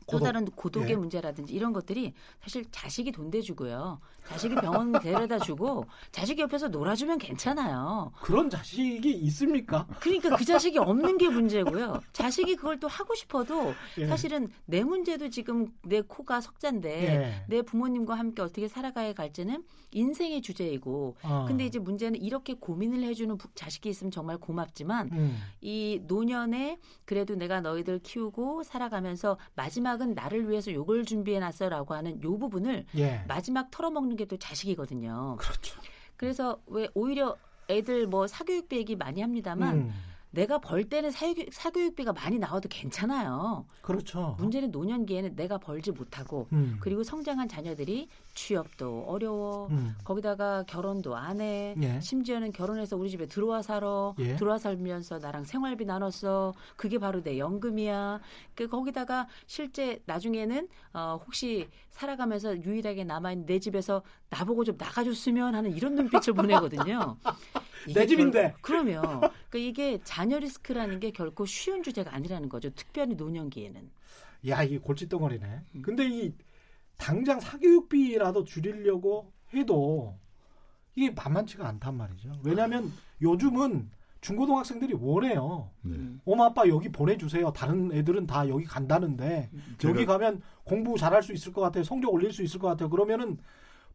고독. 0.07 0.25
다른 0.25 0.45
고독의 0.47 0.91
예. 0.91 0.97
문제라든지 0.97 1.53
이런 1.53 1.73
것들이 1.73 2.15
사실 2.41 2.65
자식이 2.71 3.13
돈 3.13 3.31
대주고요. 3.31 4.01
자식이 4.28 4.54
병원 4.56 4.92
데려다 4.92 5.38
주고 5.38 5.85
자식이 6.12 6.42
옆에서 6.42 6.68
놀아주면 6.68 7.18
괜찮아요. 7.18 8.12
그런 8.21 8.50
자식이 8.50 9.11
있습니까? 9.11 9.87
그러니까 10.00 10.37
그 10.37 10.45
자식이 10.45 10.78
없는 10.78 11.16
게 11.18 11.28
문제고요. 11.28 12.00
자식이 12.12 12.56
그걸 12.56 12.78
또 12.80 12.88
하고 12.88 13.14
싶어도 13.14 13.73
예. 13.99 14.06
사실은 14.06 14.49
내 14.64 14.83
문제도 14.83 15.28
지금 15.30 15.68
내 15.85 16.00
코가 16.00 16.40
석잔데 16.40 16.90
예. 16.90 17.45
내 17.49 17.62
부모님과 17.62 18.14
함께 18.14 18.42
어떻게 18.42 18.68
살아가야 18.68 19.12
갈지는 19.12 19.62
인생의 19.92 20.42
주제이고 20.42 21.16
어. 21.23 21.45
근데 21.47 21.64
이제 21.64 21.78
문제는 21.78 22.21
이렇게 22.21 22.54
고민을 22.54 23.02
해주는 23.04 23.37
부- 23.38 23.49
자식이 23.54 23.88
있으면 23.88 24.11
정말 24.11 24.37
고맙지만 24.38 25.11
음, 25.12 25.38
이 25.61 26.00
노년에 26.06 26.78
그래도 27.04 27.35
내가 27.37 27.61
너희들 27.61 28.00
키우고 28.00 28.64
살아가면서 28.64 29.38
마지막은 29.54 30.14
나를 30.14 30.50
위해서 30.50 30.73
요걸 30.73 31.04
준비해 31.04 31.38
놨어라고 31.38 31.95
하는 31.95 32.21
요 32.23 32.37
부분을 32.38 32.85
예. 32.97 33.25
마지막 33.28 33.71
털어먹는 33.71 34.16
게 34.17 34.25
또 34.27 34.37
자식이거든요. 34.39 35.37
그렇죠. 35.39 35.81
그래서 36.17 36.61
왜 36.67 36.89
오히려 36.95 37.37
애들 37.69 38.07
뭐 38.07 38.27
사교육비 38.27 38.77
얘기 38.77 38.97
많이 38.97 39.21
합니다만 39.21 39.77
음, 39.79 39.93
내가 40.37 40.59
벌 40.59 40.85
때는 40.85 41.11
사교육, 41.11 41.49
사교육비가 41.50 42.12
많이 42.12 42.38
나와도 42.38 42.69
괜찮아요. 42.69 43.64
그렇죠. 43.81 44.37
문제는 44.38 44.71
노년기에는 44.71 45.35
내가 45.35 45.57
벌지 45.57 45.93
못하고 45.93 46.47
음, 46.52 46.76
그리고 46.78 47.02
성장한 47.02 47.49
자녀들이 47.49 48.09
취업도 48.35 49.05
어려워. 49.09 49.69
음, 49.69 49.95
거기다가 50.05 50.64
결혼도 50.64 51.16
안 51.16 51.40
해. 51.40 51.75
예. 51.81 52.00
심지어는 52.00 52.52
결혼해서 52.52 52.97
우리 52.99 53.09
집에 53.09 53.25
들어와 53.26 53.62
살아. 53.62 54.12
예. 54.19 54.37
들어와 54.37 54.59
살면서 54.59 55.19
나랑 55.19 55.45
생활비 55.45 55.87
나눴어. 55.87 56.52
그게 56.76 56.99
바로 56.99 57.23
내 57.23 57.38
연금이야. 57.38 58.21
그 58.55 58.69
거기다가 58.69 59.28
실제 59.47 60.02
나중에는 60.05 60.69
어 60.93 61.19
혹시 61.25 61.66
살아가면서 61.90 62.62
유일하게 62.62 63.05
남아 63.05 63.33
있는 63.33 63.47
내 63.47 63.59
집에서 63.59 64.02
나보고 64.28 64.64
좀 64.64 64.76
나가줬으면 64.76 65.55
하는 65.55 65.75
이런 65.75 65.95
눈빛을 65.95 66.35
보내거든요. 66.35 67.16
내 67.95 68.07
집인데. 68.07 68.43
결- 68.43 68.55
그러면 68.62 69.02
그러니까 69.50 69.59
이게 69.59 69.99
자녀 70.05 70.38
리스크라는 70.38 71.00
게 71.00 71.11
결코 71.11 71.47
쉬운 71.47 71.83
주제가 71.83 72.14
아니라는 72.14 72.49
거죠. 72.49 72.71
특별히 72.71 73.14
노년기에는. 73.14 73.90
야, 74.49 74.62
이게 74.62 74.78
골칫덩어리네. 74.78 75.61
음. 75.76 75.83
근데 75.83 76.09
이 76.09 76.33
당장 76.97 77.40
사교육비라도 77.40 78.45
줄이려고 78.45 79.33
해도 79.55 80.16
이게 80.95 81.11
만만치가 81.11 81.66
않단 81.69 81.97
말이죠. 81.97 82.40
왜냐하면 82.45 82.93
요즘은 83.21 83.90
중고등학생들이 84.23 84.95
원해요. 84.99 85.71
네. 85.83 85.93
음. 85.97 86.21
엄마 86.25 86.47
아빠 86.47 86.66
여기 86.69 86.88
보내주세요. 86.90 87.52
다른 87.52 87.93
애들은 87.93 88.26
다 88.26 88.49
여기 88.49 88.64
간다는데 88.64 89.50
여기 89.85 90.05
제가- 90.05 90.07
가면 90.07 90.43
공부 90.64 90.97
잘할 90.99 91.23
수 91.23 91.33
있을 91.33 91.52
것 91.52 91.61
같아요. 91.61 91.85
성적 91.85 92.12
올릴 92.12 92.33
수 92.33 92.43
있을 92.43 92.59
것 92.59 92.66
같아요. 92.69 92.88
그러면은 92.88 93.38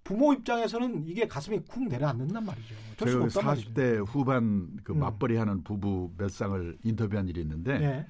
부모 0.04 0.34
입장에서는 0.34 1.06
이게 1.08 1.28
가슴이 1.28 1.60
쿵 1.68 1.88
내려앉는단 1.88 2.46
말이죠. 2.46 2.76
수가 2.98 3.12
제가 3.12 3.24
없단 3.26 3.46
말이죠. 3.46 3.74
40대 3.74 4.06
후반 4.08 4.70
그 4.84 4.94
음. 4.94 5.00
맞벌이하는 5.00 5.64
부부 5.64 6.12
몇 6.18 6.30
쌍을 6.30 6.78
인터뷰한 6.84 7.28
일이 7.28 7.42
있는데 7.42 7.74
예, 7.82 8.08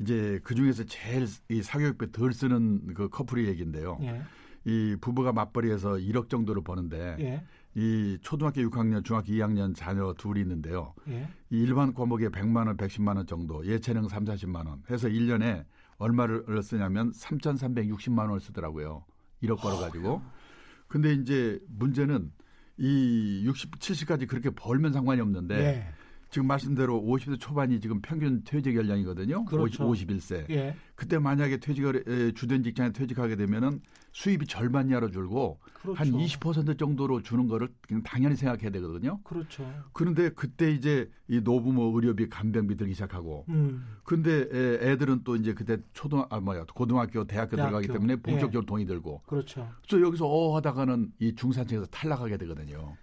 이제 0.00 0.40
그 0.44 0.54
중에서 0.54 0.84
제일 0.84 1.26
이 1.48 1.62
사교육비 1.62 2.12
덜 2.12 2.32
쓰는 2.32 2.94
그 2.94 3.08
커플의 3.08 3.46
얘기인데요. 3.48 3.98
예, 4.02 4.22
이 4.64 4.96
부부가 5.00 5.32
맞벌이해서 5.32 5.94
1억 5.94 6.28
정도를 6.28 6.62
버는데 6.62 7.16
예. 7.20 7.44
이 7.74 8.18
초등학교 8.20 8.60
6학년, 8.60 9.04
중학교 9.04 9.32
2학년 9.32 9.74
자녀 9.74 10.14
둘이 10.14 10.40
있는데요. 10.40 10.94
예. 11.08 11.28
이 11.50 11.62
일반 11.62 11.92
과목에 11.92 12.28
100만 12.28 12.66
원, 12.66 12.76
110만 12.76 13.16
원 13.16 13.26
정도, 13.26 13.66
예체능 13.66 14.08
3, 14.08 14.24
40만 14.24 14.66
원 14.66 14.82
해서 14.90 15.08
1년에 15.08 15.64
얼마를 15.96 16.62
쓰냐면 16.62 17.12
3,360만 17.12 18.18
원을 18.20 18.40
쓰더라고요. 18.40 19.04
1억 19.42 19.60
벌어 19.60 19.78
가지고. 19.78 20.22
근데 20.92 21.14
이제 21.14 21.58
문제는 21.68 22.30
이 22.76 23.44
60, 23.46 23.78
70까지 23.78 24.28
그렇게 24.28 24.50
벌면 24.50 24.92
상관이 24.92 25.22
없는데 25.22 25.54
예. 25.58 25.94
지금 26.32 26.46
말씀대로 26.48 26.98
50대 27.02 27.38
초반이 27.38 27.78
지금 27.78 28.00
평균 28.00 28.42
퇴직 28.42 28.74
연령이거든요. 28.74 29.44
그렇죠. 29.44 29.86
50, 29.86 30.08
51세. 30.08 30.48
예. 30.48 30.74
그때 30.94 31.18
만약에 31.18 31.58
퇴직을 31.58 32.04
에, 32.08 32.32
주된 32.32 32.62
직장에 32.62 32.90
퇴직하게 32.92 33.36
되면은 33.36 33.82
수입이 34.12 34.46
절반 34.46 34.88
이하로 34.88 35.10
줄고 35.10 35.60
그렇죠. 35.82 36.00
한20% 36.02 36.78
정도로 36.78 37.20
주는 37.20 37.46
거를 37.48 37.68
당연히 38.02 38.34
생각해야 38.36 38.70
되거든요. 38.70 39.20
그렇죠. 39.24 39.70
그런데 39.92 40.30
그때 40.30 40.70
이제 40.72 41.10
이 41.28 41.40
노부모 41.42 41.92
의료비 41.94 42.30
간병비 42.30 42.78
들기 42.78 42.94
시작하고 42.94 43.44
음. 43.50 43.84
근데 44.02 44.48
애- 44.54 44.90
애들은 44.92 45.24
또 45.24 45.36
이제 45.36 45.52
그때 45.52 45.76
초등 45.92 46.24
아 46.30 46.40
뭐야 46.40 46.64
고등학교 46.74 47.26
대학교 47.26 47.56
대학교. 47.56 47.72
들어가기 47.80 47.88
때문에 47.88 48.12
예. 48.14 48.16
본격적으로 48.16 48.64
돈이 48.64 48.86
들고 48.86 49.20
그렇죠. 49.26 49.68
또 49.86 50.00
여기서 50.00 50.26
어 50.26 50.56
하다가는 50.56 51.12
이 51.18 51.34
중산층에서 51.34 51.84
탈락하게 51.90 52.38
되거든요. 52.38 52.96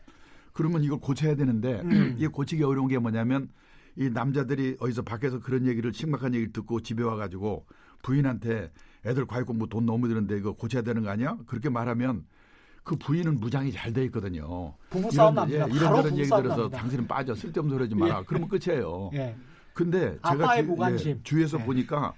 그러면 0.59 0.83
이걸 0.83 0.99
고쳐야 0.99 1.35
되는데 1.35 1.79
음. 1.85 2.15
이게 2.19 2.27
고치기 2.27 2.63
어려운 2.63 2.89
게 2.89 2.97
뭐냐면 2.99 3.47
이 3.95 4.09
남자들이 4.09 4.75
어디서 4.81 5.03
밖에서 5.03 5.39
그런 5.39 5.65
얘기를 5.65 5.93
심각한 5.93 6.33
얘기를 6.33 6.51
듣고 6.51 6.81
집에 6.81 7.01
와가지고 7.01 7.65
부인한테 8.03 8.69
애들 9.05 9.25
과외 9.25 9.43
공부 9.43 9.69
돈 9.69 9.85
너무 9.85 10.09
드는데 10.09 10.37
이거 10.37 10.51
고쳐야 10.51 10.81
되는 10.81 11.01
거 11.01 11.11
아니야? 11.11 11.37
그렇게 11.47 11.69
말하면 11.69 12.25
그 12.83 12.97
부인은 12.97 13.39
무장이 13.39 13.71
잘 13.71 13.93
돼 13.93 14.03
있거든요. 14.05 14.73
부부싸움 14.89 15.33
이런, 15.33 15.35
납니다. 15.35 15.65
예, 15.69 15.75
이런저런 15.77 16.17
얘기 16.17 16.27
들어서 16.27 16.47
납니다. 16.47 16.77
당신은 16.77 17.07
빠져 17.07 17.35
쓸데없는 17.35 17.73
소리 17.73 17.83
하지 17.85 17.95
마라. 17.95 18.23
그러면 18.23 18.49
끝이에요. 18.49 19.11
예. 19.15 19.35
근데 19.73 20.17
제가 20.27 20.57
주, 20.57 20.63
무관심. 20.63 21.19
주위에서 21.23 21.57
예. 21.61 21.63
보니까 21.63 22.13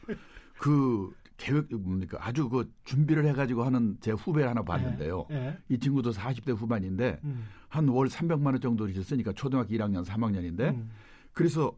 그 0.58 1.14
계획 1.38 1.68
뭡니까 1.76 2.18
아주 2.22 2.50
그 2.50 2.72
준비를 2.86 3.26
해가지고 3.28 3.64
하는 3.64 3.98
제 4.02 4.12
후배를 4.12 4.50
하나 4.50 4.64
봤는데요. 4.64 5.26
예. 5.30 5.58
이 5.70 5.78
친구도 5.78 6.12
40대 6.12 6.56
후반인데 6.56 7.20
음. 7.24 7.46
한 7.72 7.88
월 7.88 8.08
300만 8.10 8.48
원 8.48 8.60
정도 8.60 8.86
이렇게 8.86 9.01
쓰니까 9.01 9.32
초등학교 9.34 9.70
1학년, 9.74 10.06
3학년인데 10.06 10.60
음. 10.75 10.92
그래서 11.32 11.75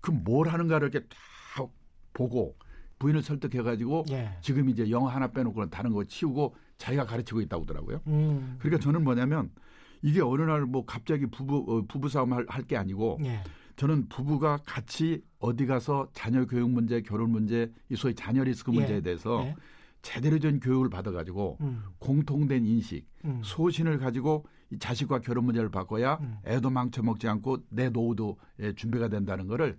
그 0.00 0.10
뭘 0.10 0.48
하는가를 0.48 0.90
이렇게 0.90 1.06
다 1.08 1.64
보고 2.12 2.54
부인을 2.98 3.22
설득해가지고 3.22 4.04
예. 4.10 4.36
지금 4.42 4.68
이제 4.68 4.90
영어 4.90 5.08
하나 5.08 5.28
빼놓고는 5.28 5.70
다른 5.70 5.92
거 5.92 6.04
치우고 6.04 6.54
자기가 6.76 7.06
가르치고 7.06 7.40
있다고 7.40 7.62
하더라고요. 7.62 8.00
음. 8.08 8.56
그러니까 8.58 8.82
저는 8.82 9.02
뭐냐면 9.04 9.50
이게 10.02 10.20
어느 10.20 10.42
날 10.42 10.66
뭐 10.66 10.84
갑자기 10.84 11.26
부부 11.26 11.64
어, 11.68 11.84
부부 11.88 12.08
싸움 12.08 12.32
할게 12.32 12.76
아니고 12.76 13.18
예. 13.24 13.42
저는 13.76 14.08
부부가 14.08 14.58
같이 14.66 15.22
어디 15.38 15.64
가서 15.66 16.08
자녀 16.12 16.44
교육 16.46 16.70
문제, 16.70 17.00
결혼 17.00 17.30
문제, 17.30 17.72
이 17.88 17.96
소위 17.96 18.14
자녀 18.14 18.44
리스크 18.44 18.70
문제에 18.70 18.96
예. 18.96 19.00
대해서 19.00 19.42
예. 19.46 19.54
제대로 20.02 20.38
된 20.38 20.60
교육을 20.60 20.90
받아가지고 20.90 21.56
음. 21.62 21.82
공통된 22.00 22.66
인식, 22.66 23.06
음. 23.24 23.40
소신을 23.42 23.98
가지고 23.98 24.44
이 24.44 24.61
자식과 24.78 25.20
결혼 25.20 25.44
문제를 25.46 25.70
바꿔야 25.70 26.18
음. 26.20 26.38
애도 26.46 26.70
망쳐먹지 26.70 27.28
않고 27.28 27.58
내 27.68 27.88
노후도 27.88 28.38
예, 28.60 28.74
준비가 28.74 29.08
된다는 29.08 29.46
거를 29.46 29.78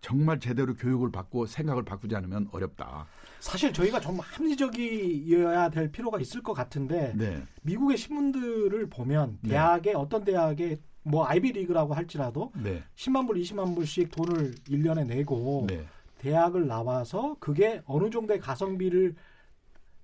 정말 0.00 0.40
제대로 0.40 0.74
교육을 0.74 1.10
받고 1.10 1.46
생각을 1.46 1.84
바꾸지 1.84 2.16
않으면 2.16 2.48
어렵다. 2.52 3.06
사실 3.40 3.72
저희가 3.72 4.00
좀 4.00 4.18
합리적이어야 4.18 5.70
될 5.70 5.92
필요가 5.92 6.18
있을 6.18 6.42
것 6.42 6.54
같은데 6.54 7.12
네, 7.16 7.42
미국의 7.62 7.96
신문들을 7.98 8.88
보면 8.88 9.38
네. 9.42 9.50
대학의 9.50 9.94
어떤 9.94 10.24
대학에 10.24 10.78
뭐 11.02 11.26
아이비리그라고 11.26 11.94
할지라도 11.94 12.52
네, 12.62 12.82
10만 12.96 13.26
불, 13.26 13.36
20만 13.36 13.74
불씩 13.74 14.10
돈을 14.10 14.54
1년에 14.68 15.06
내고 15.06 15.66
네, 15.68 15.86
대학을 16.18 16.66
나와서 16.66 17.36
그게 17.40 17.82
어느 17.86 18.10
정도의 18.10 18.40
가성비를 18.40 19.14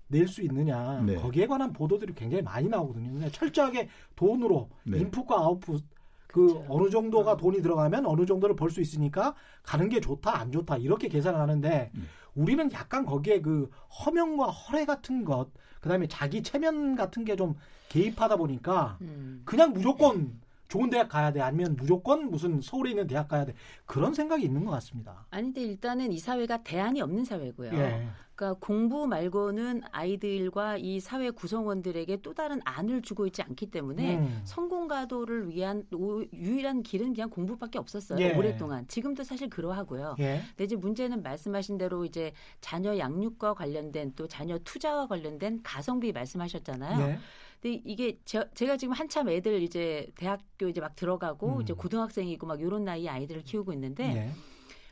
낼 0.08 0.28
수 0.28 0.42
있느냐 0.42 1.02
네. 1.04 1.16
거기에 1.16 1.46
관한 1.46 1.72
보도들이 1.72 2.14
굉장히 2.14 2.42
많이 2.42 2.68
나오거든요. 2.68 3.12
그냥 3.12 3.30
철저하게 3.30 3.88
돈으로 4.14 4.68
네. 4.84 4.98
인풋과 4.98 5.34
아웃풋 5.36 5.82
그 6.28 6.64
어느 6.68 6.90
정도가 6.90 7.36
돈이 7.36 7.62
들어가면 7.62 8.06
어느 8.06 8.26
정도를 8.26 8.54
벌 8.56 8.70
수 8.70 8.80
있으니까 8.80 9.34
가는 9.62 9.88
게 9.88 10.00
좋다 10.00 10.38
안 10.38 10.52
좋다 10.52 10.76
이렇게 10.76 11.08
계산을 11.08 11.40
하는데 11.40 11.90
네. 11.92 12.00
우리는 12.34 12.70
약간 12.72 13.04
거기에 13.06 13.40
그 13.40 13.70
허명과 14.04 14.46
허례 14.46 14.84
같은 14.84 15.24
것 15.24 15.48
그다음에 15.80 16.06
자기 16.08 16.42
체면 16.42 16.94
같은 16.94 17.24
게 17.24 17.36
좀 17.36 17.54
개입하다 17.88 18.36
보니까 18.36 18.98
음. 19.00 19.42
그냥 19.44 19.72
무조건 19.72 20.38
좋은 20.68 20.90
대학 20.90 21.08
가야 21.08 21.32
돼 21.32 21.40
아니면 21.40 21.76
무조건 21.76 22.30
무슨 22.30 22.60
서울에 22.60 22.90
있는 22.90 23.06
대학 23.06 23.28
가야 23.28 23.44
돼 23.44 23.54
그런 23.84 24.14
생각이 24.14 24.44
있는 24.44 24.64
것 24.64 24.70
같습니다. 24.72 25.26
아니 25.30 25.44
근데 25.44 25.62
일단은 25.62 26.12
이 26.12 26.18
사회가 26.18 26.62
대안이 26.62 27.00
없는 27.00 27.24
사회고요. 27.24 27.72
예. 27.74 28.06
그러니까 28.34 28.58
공부 28.60 29.06
말고는 29.06 29.80
아이들과 29.92 30.76
이 30.76 31.00
사회 31.00 31.30
구성원들에게 31.30 32.18
또 32.20 32.34
다른 32.34 32.60
안을 32.66 33.00
주고 33.00 33.26
있지 33.26 33.40
않기 33.40 33.70
때문에 33.70 34.18
음. 34.18 34.40
성공 34.44 34.88
가도를 34.88 35.48
위한 35.48 35.86
오- 35.94 36.22
유일한 36.34 36.82
길은 36.82 37.14
그냥 37.14 37.30
공부밖에 37.30 37.78
없었어요. 37.78 38.20
예. 38.20 38.34
오랫동안. 38.36 38.86
지금도 38.88 39.24
사실 39.24 39.48
그러하고요. 39.48 40.16
예. 40.18 40.42
근데 40.50 40.64
이제 40.64 40.76
문제는 40.76 41.22
말씀하신 41.22 41.78
대로 41.78 42.04
이제 42.04 42.32
자녀 42.60 42.98
양육과 42.98 43.54
관련된 43.54 44.12
또 44.16 44.28
자녀 44.28 44.58
투자와 44.58 45.06
관련된 45.06 45.60
가성비 45.62 46.12
말씀하셨잖아요. 46.12 47.18
예. 47.64 47.70
근데 47.70 47.82
이게 47.84 48.18
제, 48.24 48.48
제가 48.54 48.76
지금 48.76 48.94
한참 48.94 49.28
애들 49.28 49.62
이제 49.62 50.10
대학교 50.16 50.68
이제 50.68 50.80
막 50.80 50.94
들어가고 50.96 51.56
음. 51.56 51.62
이제 51.62 51.72
고등학생이고 51.72 52.46
막 52.46 52.60
요런 52.60 52.84
나이 52.84 53.08
아이들을 53.08 53.42
키우고 53.42 53.72
있는데 53.72 54.04
예. 54.04 54.32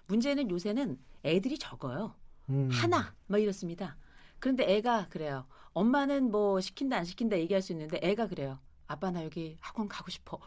문제는 0.07 0.51
요새는 0.51 0.99
애들이 1.25 1.59
적어요. 1.59 2.15
음. 2.51 2.69
하나 2.71 3.15
막 3.27 3.39
이렇습니다. 3.41 3.97
그런데 4.39 4.65
애가 4.77 5.09
그래요. 5.09 5.47
엄마는 5.73 6.31
뭐 6.31 6.61
시킨다 6.61 6.99
안 6.99 7.05
시킨다 7.05 7.39
얘기할 7.39 7.63
수 7.63 7.73
있는데 7.73 7.99
애가 8.03 8.29
그래요. 8.29 8.59
아빠 8.87 9.11
나 9.11 9.25
여기 9.25 9.57
학원 9.61 9.89
가고 9.89 10.11
싶어. 10.11 10.39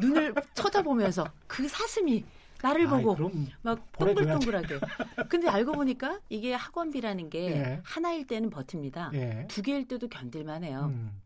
눈을 0.00 0.34
쳐다보면서 0.54 1.30
그 1.46 1.66
사슴이 1.68 2.24
나를 2.62 2.82
아이, 2.88 3.02
보고 3.02 3.30
막. 3.62 3.92
동글동글하게. 3.98 4.80
근데 5.28 5.48
알고 5.48 5.72
보니까 5.72 6.20
이게 6.28 6.52
학원비라는 6.52 7.30
게 7.30 7.46
예. 7.52 7.80
하나일 7.84 8.26
때는 8.26 8.50
버팁니다. 8.50 9.12
예. 9.14 9.46
두 9.48 9.62
개일 9.62 9.88
때도 9.88 10.08
견딜만 10.08 10.64
해요. 10.64 10.90
음. 10.92 11.22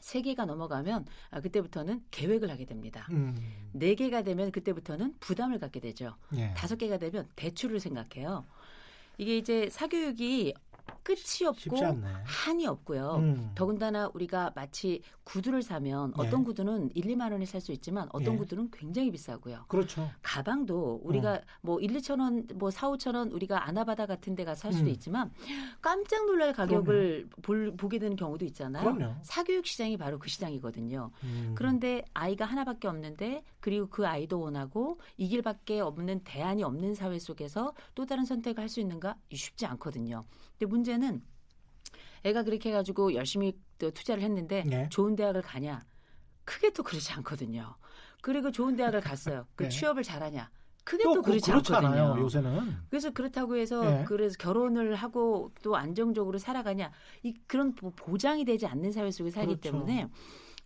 세 0.00 0.22
개가 0.22 0.46
넘어가면 0.46 1.06
아, 1.30 1.40
그때부터는 1.40 2.02
계획을 2.10 2.50
하게 2.50 2.64
됩니다. 2.64 3.06
음. 3.10 3.36
네 3.72 3.94
개가 3.94 4.22
되면 4.22 4.50
그때부터는 4.50 5.14
부담을 5.20 5.58
갖게 5.58 5.78
되죠. 5.80 6.16
예. 6.34 6.52
다섯 6.56 6.76
개가 6.76 6.98
되면 6.98 7.28
대출을 7.36 7.78
생각해요. 7.80 8.44
이게 9.18 9.36
이제 9.36 9.68
사교육이 9.70 10.54
끝이 11.02 11.46
없고. 11.46 11.76
한이 12.24 12.66
없고요. 12.66 13.16
음. 13.16 13.50
더군다나 13.54 14.10
우리가 14.14 14.52
마치 14.54 15.02
구두를 15.24 15.62
사면 15.62 16.12
어떤 16.16 16.40
예. 16.40 16.44
구두는 16.44 16.90
1, 16.94 17.04
2만 17.04 17.30
원에 17.32 17.44
살 17.44 17.60
수 17.60 17.72
있지만 17.72 18.08
어떤 18.12 18.34
예. 18.34 18.38
구두는 18.38 18.70
굉장히 18.72 19.10
비싸고요. 19.10 19.66
그렇죠. 19.68 20.10
가방도 20.22 21.00
우리가 21.04 21.34
어. 21.34 21.40
뭐 21.60 21.78
1, 21.78 21.92
2천 21.98 22.20
원, 22.20 22.46
뭐 22.54 22.70
4, 22.70 22.88
5천 22.90 23.14
원 23.14 23.30
우리가 23.30 23.68
아나바다 23.68 24.06
같은 24.06 24.34
데 24.34 24.44
가서 24.44 24.62
살 24.62 24.72
수도 24.72 24.86
음. 24.86 24.92
있지만 24.92 25.30
깜짝 25.80 26.24
놀랄 26.26 26.52
가격을 26.52 27.28
볼, 27.42 27.76
보게 27.76 27.98
되는 27.98 28.16
경우도 28.16 28.44
있잖아요. 28.46 28.82
그럼요. 28.82 29.14
사교육 29.22 29.66
시장이 29.66 29.96
바로 29.98 30.18
그 30.18 30.28
시장이거든요. 30.28 31.10
음. 31.24 31.54
그런데 31.54 32.02
아이가 32.14 32.44
하나밖에 32.46 32.88
없는데 32.88 33.44
그리고 33.60 33.86
그 33.88 34.06
아이도 34.06 34.40
원하고 34.40 34.98
이 35.16 35.28
길밖에 35.28 35.80
없는 35.80 36.20
대안이 36.24 36.62
없는 36.62 36.94
사회 36.94 37.18
속에서 37.18 37.74
또 37.94 38.06
다른 38.06 38.24
선택을 38.24 38.60
할 38.62 38.70
수 38.70 38.78
있는가 38.80 39.16
쉽지 39.32 39.66
않거든요. 39.66 40.22
근데 40.60 40.66
문제는 40.66 41.22
애가 42.22 42.42
그렇게 42.42 42.68
해가지고 42.68 43.14
열심히 43.14 43.54
또 43.78 43.90
투자를 43.90 44.22
했는데 44.22 44.62
네. 44.66 44.88
좋은 44.90 45.16
대학을 45.16 45.40
가냐? 45.40 45.82
크게 46.44 46.70
또 46.74 46.82
그렇지 46.82 47.12
않거든요. 47.14 47.76
그리고 48.20 48.50
좋은 48.52 48.76
대학을 48.76 49.00
갔어요. 49.00 49.46
그 49.56 49.62
네. 49.64 49.68
취업을 49.70 50.02
잘하냐? 50.02 50.50
크게 50.84 51.02
또 51.04 51.14
또, 51.14 51.22
그- 51.22 51.30
그렇지. 51.30 51.50
않거든요. 51.50 52.16
요새는. 52.20 52.76
그래서 52.90 53.10
그렇다고 53.10 53.56
해서 53.56 53.82
네. 53.82 54.04
그래서 54.06 54.36
결혼을 54.38 54.94
하고 54.96 55.50
또 55.62 55.76
안정적으로 55.76 56.36
살아가냐 56.36 56.90
이 57.22 57.32
그런 57.46 57.74
보- 57.74 57.90
보장이 57.90 58.44
되지 58.44 58.66
않는 58.66 58.92
사회 58.92 59.10
속에 59.10 59.30
살기 59.30 59.56
그렇죠. 59.56 59.62
때문에 59.72 60.08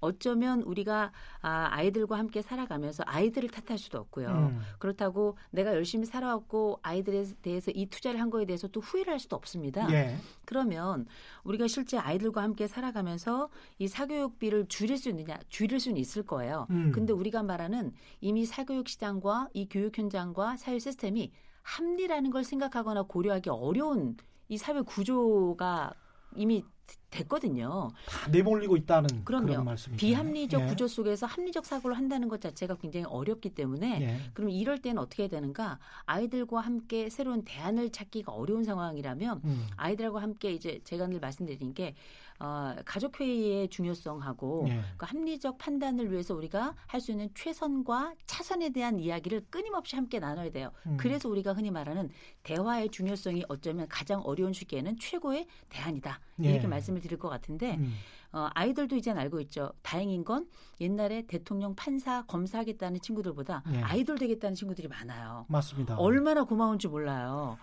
어쩌면 0.00 0.62
우리가 0.62 1.12
아, 1.40 1.68
아이들과 1.70 2.18
함께 2.18 2.42
살아가면서 2.42 3.04
아이들을 3.06 3.48
탓할 3.50 3.78
수도 3.78 3.98
없고요. 3.98 4.28
음. 4.28 4.60
그렇다고 4.78 5.36
내가 5.50 5.74
열심히 5.74 6.06
살아왔고 6.06 6.80
아이들에 6.82 7.24
대해서 7.42 7.70
이 7.74 7.86
투자를 7.86 8.20
한 8.20 8.30
거에 8.30 8.44
대해서 8.44 8.68
또 8.68 8.80
후회를 8.80 9.12
할 9.12 9.18
수도 9.18 9.36
없습니다. 9.36 9.90
예. 9.92 10.16
그러면 10.44 11.06
우리가 11.44 11.66
실제 11.68 11.98
아이들과 11.98 12.42
함께 12.42 12.66
살아가면서 12.66 13.48
이 13.78 13.88
사교육비를 13.88 14.66
줄일 14.68 14.98
수 14.98 15.08
있느냐? 15.08 15.38
줄일 15.48 15.80
수는 15.80 15.96
있을 15.96 16.24
거예요. 16.24 16.66
음. 16.70 16.92
근데 16.92 17.12
우리가 17.12 17.42
말하는 17.42 17.92
이미 18.20 18.44
사교육 18.44 18.88
시장과 18.88 19.48
이 19.54 19.68
교육 19.68 19.96
현장과 19.96 20.56
사회 20.56 20.78
시스템이 20.78 21.32
합리라는 21.62 22.30
걸 22.30 22.44
생각하거나 22.44 23.04
고려하기 23.04 23.50
어려운 23.50 24.16
이 24.48 24.58
사회 24.58 24.80
구조가 24.82 25.94
이미 26.36 26.64
됐거든요. 27.10 27.90
다 28.06 28.28
내몰리고 28.28 28.76
있다는 28.76 29.24
그럼요. 29.24 29.46
그런 29.46 29.64
말씀이죠. 29.64 29.98
비합리적 29.98 30.62
예. 30.62 30.66
구조 30.66 30.88
속에서 30.88 31.26
합리적 31.26 31.64
사고를 31.64 31.96
한다는 31.96 32.28
것 32.28 32.40
자체가 32.40 32.76
굉장히 32.76 33.06
어렵기 33.06 33.50
때문에 33.50 34.00
예. 34.02 34.30
그럼 34.34 34.50
이럴 34.50 34.80
때는 34.80 35.00
어떻게 35.00 35.22
해야 35.24 35.30
되는가? 35.30 35.78
아이들과 36.06 36.60
함께 36.60 37.08
새로운 37.10 37.44
대안을 37.44 37.90
찾기가 37.90 38.32
어려운 38.32 38.64
상황이라면 38.64 39.40
음. 39.44 39.66
아이들하고 39.76 40.18
함께 40.18 40.52
이제 40.52 40.80
제가 40.84 41.06
늘 41.06 41.20
말씀드린 41.20 41.72
게 41.74 41.94
어, 42.44 42.74
가족 42.84 43.18
회의의 43.20 43.68
중요성하고 43.68 44.66
예. 44.68 44.80
그 44.98 45.06
합리적 45.06 45.56
판단을 45.56 46.12
위해서 46.12 46.34
우리가 46.34 46.74
할 46.86 47.00
수 47.00 47.10
있는 47.10 47.28
최선과 47.34 48.14
차선에 48.26 48.70
대한 48.70 48.98
이야기를 48.98 49.46
끊임없이 49.50 49.94
함께 49.96 50.18
나눠야 50.18 50.50
돼요. 50.50 50.70
음. 50.86 50.96
그래서 50.98 51.28
우리가 51.28 51.52
흔히 51.52 51.70
말하는 51.70 52.08
대화의 52.42 52.88
중요성이 52.90 53.44
어쩌면 53.48 53.86
가장 53.88 54.20
어려운 54.24 54.52
시기에는 54.54 54.98
최고의 54.98 55.46
대안이다. 55.68 56.18
이렇게 56.38 56.62
예. 56.64 56.66
말씀을 56.66 57.00
드릴 57.00 57.18
것 57.18 57.28
같은데 57.28 57.76
음. 57.76 57.94
어, 58.34 58.50
아이들도 58.52 58.96
이제는 58.96 59.22
알고 59.22 59.40
있죠. 59.42 59.72
다행인 59.82 60.24
건 60.24 60.48
옛날에 60.80 61.22
대통령, 61.22 61.76
판사, 61.76 62.26
검사하겠다는 62.26 63.00
친구들보다 63.00 63.62
예. 63.72 63.80
아이돌 63.80 64.18
되겠다는 64.18 64.56
친구들이 64.56 64.88
많아요. 64.88 65.46
맞습니다. 65.48 65.96
얼마나 65.98 66.42
고마운지 66.42 66.88
몰라요. 66.88 67.56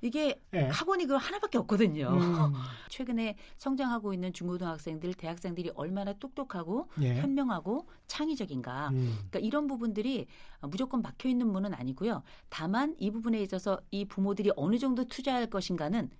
이게 0.00 0.40
예. 0.54 0.60
학원이 0.60 1.06
그 1.06 1.14
하나밖에 1.14 1.58
없거든요. 1.58 2.06
음. 2.10 2.52
최근에 2.88 3.36
성장하고 3.56 4.14
있는 4.14 4.32
중고등학생들, 4.32 5.14
대학생들이 5.14 5.72
얼마나 5.74 6.12
똑똑하고 6.12 6.88
예. 7.00 7.16
현명하고 7.16 7.88
창의적인가. 8.06 8.90
음. 8.90 9.14
그러니까 9.16 9.40
이런 9.40 9.66
부분들이 9.66 10.28
무조건 10.60 11.02
막혀 11.02 11.30
있는 11.30 11.50
문은 11.50 11.74
아니고요. 11.74 12.22
다만 12.48 12.94
이 13.00 13.10
부분에 13.10 13.42
있어서 13.42 13.80
이 13.90 14.04
부모들이 14.04 14.52
어느 14.54 14.78
정도 14.78 15.04
투자할 15.04 15.50
것인가는 15.50 16.10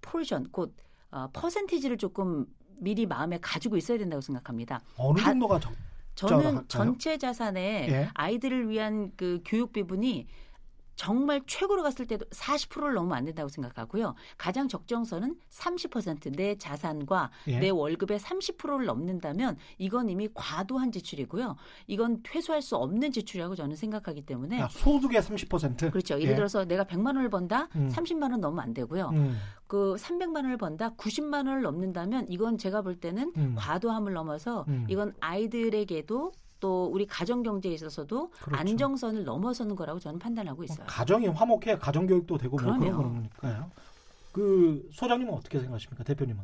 포르션 0.00 0.50
곧 0.50 0.74
어, 1.10 1.28
퍼센티지를 1.32 1.96
조금 1.96 2.46
미리 2.80 3.06
마음에 3.06 3.38
가지고 3.40 3.76
있어야 3.76 3.98
된다고 3.98 4.20
생각합니다. 4.20 4.80
어느 4.96 5.18
다- 5.18 5.30
정도가 5.30 5.60
적, 5.60 5.72
저는? 6.28 6.64
전체 6.68 7.16
자산에 7.16 7.86
예. 7.88 8.08
아이들을 8.14 8.68
위한 8.68 9.12
그 9.16 9.40
교육 9.44 9.72
비분이 9.72 10.26
정말 10.98 11.40
최고로 11.46 11.84
갔을 11.84 12.06
때도 12.06 12.26
40%를 12.26 12.92
넘으면 12.92 13.16
안 13.16 13.24
된다고 13.24 13.48
생각하고요. 13.48 14.16
가장 14.36 14.66
적정선은 14.66 15.36
30%내 15.48 16.58
자산과 16.58 17.30
예. 17.46 17.60
내 17.60 17.70
월급의 17.70 18.18
30%를 18.18 18.84
넘는다면 18.84 19.56
이건 19.78 20.08
이미 20.08 20.28
과도한 20.34 20.90
지출이고요. 20.90 21.54
이건 21.86 22.24
회수할 22.34 22.60
수 22.60 22.74
없는 22.74 23.12
지출이라고 23.12 23.54
저는 23.54 23.76
생각하기 23.76 24.22
때문에 24.22 24.60
아, 24.60 24.68
소득의 24.68 25.22
30%. 25.22 25.92
그렇죠. 25.92 26.14
예를 26.18 26.32
예. 26.32 26.34
들어서 26.34 26.64
내가 26.64 26.82
100만 26.82 27.06
원을 27.06 27.30
번다, 27.30 27.68
음. 27.76 27.88
30만 27.92 28.32
원 28.32 28.40
넘으면 28.40 28.64
안 28.64 28.74
되고요. 28.74 29.10
음. 29.10 29.38
그 29.68 29.94
300만 29.96 30.34
원을 30.34 30.56
번다, 30.56 30.94
90만 30.96 31.46
원을 31.46 31.62
넘는다면 31.62 32.26
이건 32.28 32.58
제가 32.58 32.82
볼 32.82 32.96
때는 32.96 33.32
음. 33.36 33.54
과도함을 33.56 34.12
넘어서 34.14 34.64
음. 34.66 34.84
이건 34.88 35.14
아이들에게도 35.20 36.32
또 36.60 36.86
우리 36.86 37.06
가정 37.06 37.42
경제에 37.42 37.72
있어서도 37.72 38.30
그렇죠. 38.30 38.60
안정선을 38.60 39.24
넘어서는 39.24 39.76
거라고 39.76 39.98
저는 39.98 40.18
판단하고 40.18 40.64
있어요. 40.64 40.86
가정이 40.86 41.28
화목해야 41.28 41.78
가정 41.78 42.06
교육도 42.06 42.38
되고 42.38 42.56
뭐 42.56 42.76
그런. 42.78 42.92
거니까요. 42.96 43.70
그 44.32 44.88
소장님은 44.92 45.32
어떻게 45.32 45.58
생각하십니까? 45.58 46.04
대표님은? 46.04 46.42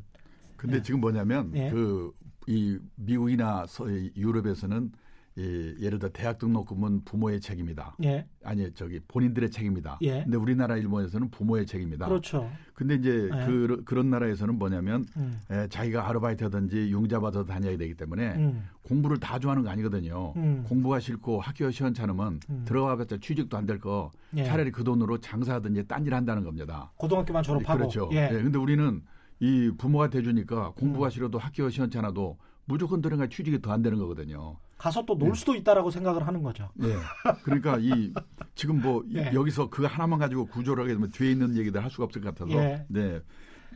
근데 0.57 0.77
예. 0.77 0.83
지금 0.83 1.01
뭐냐면 1.01 1.53
예. 1.55 1.71
그이 1.71 2.79
미국이나 2.97 3.67
서, 3.67 3.87
유럽에서는 4.17 4.93
이, 5.37 5.75
예를 5.81 5.99
들어 5.99 6.11
대학 6.13 6.39
등록금은 6.39 7.05
부모의 7.05 7.41
책임이다. 7.41 7.97
예. 8.05 8.25
아니 8.45 8.73
저기 8.75 9.01
본인들의 9.09 9.51
책임이다. 9.51 9.99
예. 10.03 10.23
근데 10.23 10.37
우리나라 10.37 10.77
일본에서는 10.77 11.31
부모의 11.31 11.67
책임이다. 11.67 12.07
그렇죠. 12.07 12.49
근데 12.75 12.95
이제 12.95 13.29
예. 13.33 13.47
그, 13.47 13.83
그런 13.85 14.11
나라에서는 14.11 14.57
뭐냐면 14.57 15.05
음. 15.17 15.41
에, 15.51 15.67
자기가 15.69 16.09
아르바이트하든지 16.09 16.91
융자받아 16.93 17.45
다녀야 17.47 17.77
되기 17.77 17.95
때문에 17.95 18.35
음. 18.37 18.69
공부를 18.83 19.19
다 19.19 19.41
좋아하는 19.41 19.65
거 19.65 19.71
아니거든요. 19.71 20.35
음. 20.37 20.65
공부가 20.69 21.01
싫고 21.01 21.41
학교 21.41 21.69
시원찮으면 21.69 22.39
음. 22.51 22.65
들어가봤자 22.65 23.17
취직도 23.21 23.57
안 23.57 23.67
될거 23.67 24.13
예. 24.37 24.45
차라리 24.45 24.71
그 24.71 24.85
돈으로 24.85 25.19
장사하든지 25.19 25.89
딴 25.89 26.05
일 26.05 26.15
한다는 26.15 26.45
겁니다. 26.45 26.93
고등학교만 26.97 27.43
졸업하고. 27.43 27.79
그렇죠. 27.79 28.09
예. 28.13 28.29
예, 28.31 28.43
근데 28.43 28.57
우리는 28.59 29.03
이 29.41 29.73
부모가 29.77 30.11
돼주니까 30.11 30.75
공부가 30.77 31.07
음. 31.09 31.11
싫어도 31.11 31.39
학교 31.39 31.69
시원찮아도 31.71 32.39
무조건 32.67 33.01
들어가 33.01 33.27
취직이 33.27 33.61
더 33.61 33.73
안 33.73 33.83
되는 33.83 33.99
거거든요. 33.99 34.59
가서 34.85 35.03
또놀 35.07 35.31
예. 35.31 35.35
수도 35.35 35.55
있다라고 35.55 35.91
생각을 35.91 36.27
하는 36.27 36.43
거죠. 36.43 36.69
예. 36.83 36.95
그러니까 37.43 37.79
이 37.81 38.13
지금 38.55 38.83
뭐 38.83 39.03
이- 39.09 39.17
예. 39.17 39.31
여기서 39.33 39.71
그 39.71 39.85
하나만 39.87 40.19
가지고 40.19 40.45
구조를 40.47 40.85
하게 40.85 40.93
되면 40.93 41.09
뒤에 41.11 41.31
있는 41.33 41.57
얘기들 41.57 41.83
할 41.83 41.91
수가 41.91 42.05
없을 42.05 42.21
것 42.21 42.35
같아서. 42.35 42.55
예. 42.59 42.85
네. 42.89 43.19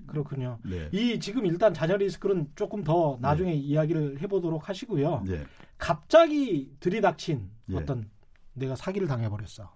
그렇군요. 0.07 0.59
네. 0.65 0.91
이 0.93 1.19
지금 1.19 1.47
일단 1.47 1.73
자녀 1.73 1.97
리스크는 1.97 2.51
조금 2.55 2.85
더 2.85 3.17
나중에 3.23 3.55
이야기를 3.55 4.21
해보도록 4.21 4.69
하시고요. 4.69 5.25
네. 5.27 5.47
갑자기 5.79 6.73
들이닥친 6.79 7.51
예. 7.71 7.77
어떤 7.77 8.11
내가 8.53 8.77
사기를 8.77 9.09
당해버렸어. 9.09 9.73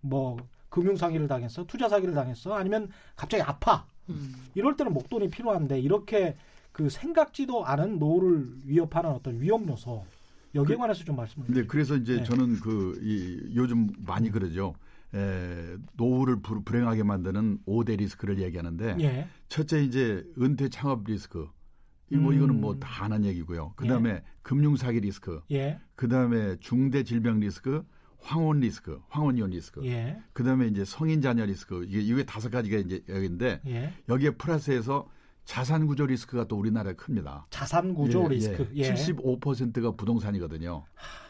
뭐 0.00 0.36
금융 0.68 0.94
사기를 0.94 1.26
당했어, 1.26 1.64
투자 1.64 1.88
사기를 1.88 2.14
당했어, 2.14 2.54
아니면 2.54 2.88
갑자기 3.16 3.42
아파. 3.42 3.84
음. 4.10 4.32
이럴 4.54 4.76
때는 4.76 4.92
목돈이 4.92 5.28
필요한데 5.28 5.80
이렇게 5.80 6.36
그 6.70 6.88
생각지도 6.88 7.64
않은 7.66 7.98
노후를 7.98 8.58
위협하는 8.64 9.10
어떤 9.10 9.40
위험 9.40 9.68
요소 9.68 10.04
여기에 10.54 10.76
그- 10.76 10.80
관해서 10.80 11.04
좀 11.04 11.16
말씀을. 11.16 11.46
근데 11.46 11.66
그래서 11.66 11.96
이제 11.96 12.16
네. 12.16 12.24
저는 12.24 12.60
그 12.60 12.98
이, 13.02 13.54
요즘 13.56 13.88
많이 14.04 14.30
그러죠. 14.30 14.74
에, 15.14 15.76
노후를 15.96 16.40
불- 16.40 16.62
불행하게 16.64 17.02
만드는 17.02 17.58
5대 17.66 17.98
리스크를 17.98 18.40
얘기하는데 18.40 18.96
예, 19.00 19.28
첫째 19.48 19.82
이제 19.82 20.24
은퇴 20.40 20.68
창업 20.68 21.04
리스크. 21.04 21.48
이뭐 22.10 22.30
음. 22.30 22.36
이거는 22.36 22.60
뭐 22.60 22.78
다 22.78 23.04
아는 23.04 23.24
얘기고요. 23.24 23.72
그다음에 23.76 24.22
금융 24.42 24.76
사기 24.76 25.00
리스크. 25.00 25.40
예, 25.50 25.80
그다음에 25.96 26.56
중대 26.60 27.02
질병 27.04 27.40
리스크, 27.40 27.84
황혼 28.20 28.60
리스크, 28.60 29.00
황혼 29.08 29.36
이혼 29.36 29.50
리스크. 29.50 29.84
예, 29.86 30.18
그다음에 30.34 30.66
이제 30.68 30.84
성인 30.84 31.20
자녀 31.22 31.44
리스크. 31.46 31.84
이게 31.88 32.00
이게 32.00 32.24
다섯 32.24 32.50
가지가 32.50 32.78
이제 32.78 33.02
여기인데 33.08 33.60
예. 33.66 33.92
여기에 34.08 34.30
플러스해서 34.32 35.08
자산 35.44 35.86
구조 35.86 36.06
리스크가 36.06 36.44
또 36.46 36.56
우리나라에 36.56 36.94
큽니다. 36.94 37.46
자산 37.50 37.94
구조 37.94 38.28
리스크. 38.28 38.68
예, 38.74 38.94
75%가 38.94 39.92
부동산이거든요. 39.92 40.84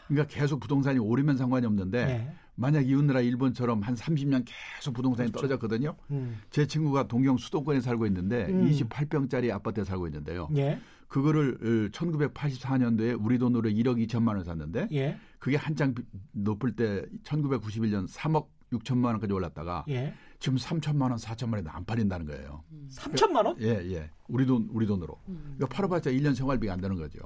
그러니까 0.07 0.33
계속 0.33 0.59
부동산이 0.59 0.99
오르면 0.99 1.37
상관이 1.37 1.65
없는데 1.65 1.97
예. 1.99 2.33
만약 2.55 2.87
이웃나라 2.87 3.21
일본처럼 3.21 3.81
한 3.81 3.95
30년 3.95 4.45
계속 4.45 4.93
부동산이 4.93 5.31
그렇죠. 5.31 5.47
떨어졌거든요. 5.47 5.95
음, 6.11 6.37
제 6.51 6.67
친구가 6.67 7.07
동경 7.07 7.37
수도권에 7.37 7.81
살고 7.81 8.05
있는데 8.07 8.45
음. 8.49 8.69
28평짜리 8.69 9.51
아파트에 9.51 9.83
살고 9.83 10.05
있는데요. 10.07 10.47
예, 10.55 10.79
그거를 11.07 11.89
1984년도에 11.91 13.17
우리 13.19 13.37
돈으로 13.39 13.69
1억 13.69 14.05
2천만 14.07 14.29
원 14.35 14.43
샀는데 14.43 14.87
예, 14.91 15.17
그게 15.39 15.57
한창 15.57 15.95
비- 15.95 16.03
높을 16.31 16.75
때 16.75 17.03
1991년 17.23 18.07
3억 18.07 18.47
6천만 18.71 19.05
원까지 19.05 19.33
올랐다가 19.33 19.85
예. 19.89 20.13
지금 20.43 20.57
3천만 20.57 21.03
원, 21.03 21.15
4천만 21.15 21.53
원에도 21.53 21.69
안 21.71 21.85
팔린다는 21.85 22.25
거예요. 22.25 22.65
3천만 22.91 23.45
원? 23.45 23.55
예, 23.61 23.69
예. 23.93 24.09
우리 24.27 24.45
돈 24.45 24.67
우리 24.73 24.85
돈으로. 24.85 25.17
음. 25.29 25.55
그러니까 25.55 25.67
팔아봤자 25.67 26.11
1년 26.11 26.35
생활비가 26.35 26.73
안 26.73 26.81
되는 26.81 26.97
거죠. 26.97 27.19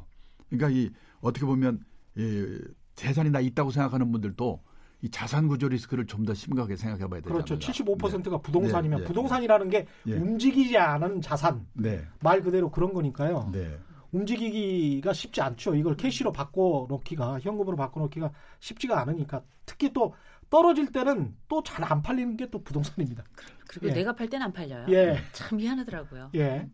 그러니까 0.52 0.70
이 0.70 0.92
어떻게 1.20 1.44
보면 1.48 1.84
이 2.16 2.60
재산이 2.94 3.32
나 3.32 3.40
있다고 3.40 3.72
생각하는 3.72 4.12
분들도 4.12 4.62
이 5.02 5.10
자산 5.10 5.48
구조 5.48 5.68
리스크를 5.68 6.06
좀 6.06 6.26
더 6.26 6.36
심각하게 6.36 6.76
생각해 6.76 7.08
봐야 7.08 7.22
되죠. 7.22 7.34
그렇죠. 7.34 7.58
75%가 7.58 8.38
부동산이면 8.38 9.00
네, 9.00 9.04
네, 9.04 9.08
부동산이라는 9.08 9.74
예. 9.74 9.80
게 9.80 9.88
움직이지 10.16 10.78
않은 10.78 11.22
자산 11.22 11.66
네. 11.74 12.06
말 12.22 12.44
그대로 12.44 12.70
그런 12.70 12.94
거니까요. 12.94 13.50
네. 13.52 13.80
움직이기가 14.12 15.14
쉽지 15.14 15.42
않죠. 15.42 15.76
이걸 15.76 15.96
캐시로 15.98 16.32
바꿔 16.32 16.86
놓기가 16.90 17.40
현금으로 17.40 17.76
바꿔 17.78 18.00
놓기가 18.02 18.32
쉽지가 18.60 19.00
않으니까 19.02 19.42
특히 19.66 19.92
또 19.94 20.14
떨어질 20.50 20.92
때는 20.92 21.36
또 21.50 21.62
잘 21.64 21.84
안 21.92 22.02
팔리는 22.02 22.38
게 22.38 22.48
또 22.50 22.64
부동산입니다. 22.64 23.24
그리고 23.68 23.90
예. 23.90 23.94
내가 23.94 24.16
팔 24.16 24.30
때는 24.30 24.46
안 24.48 24.54
팔려요. 24.54 24.86
예. 24.90 25.18
참 25.34 25.58
미안하더라고요. 25.58 26.32
예. 26.36 26.70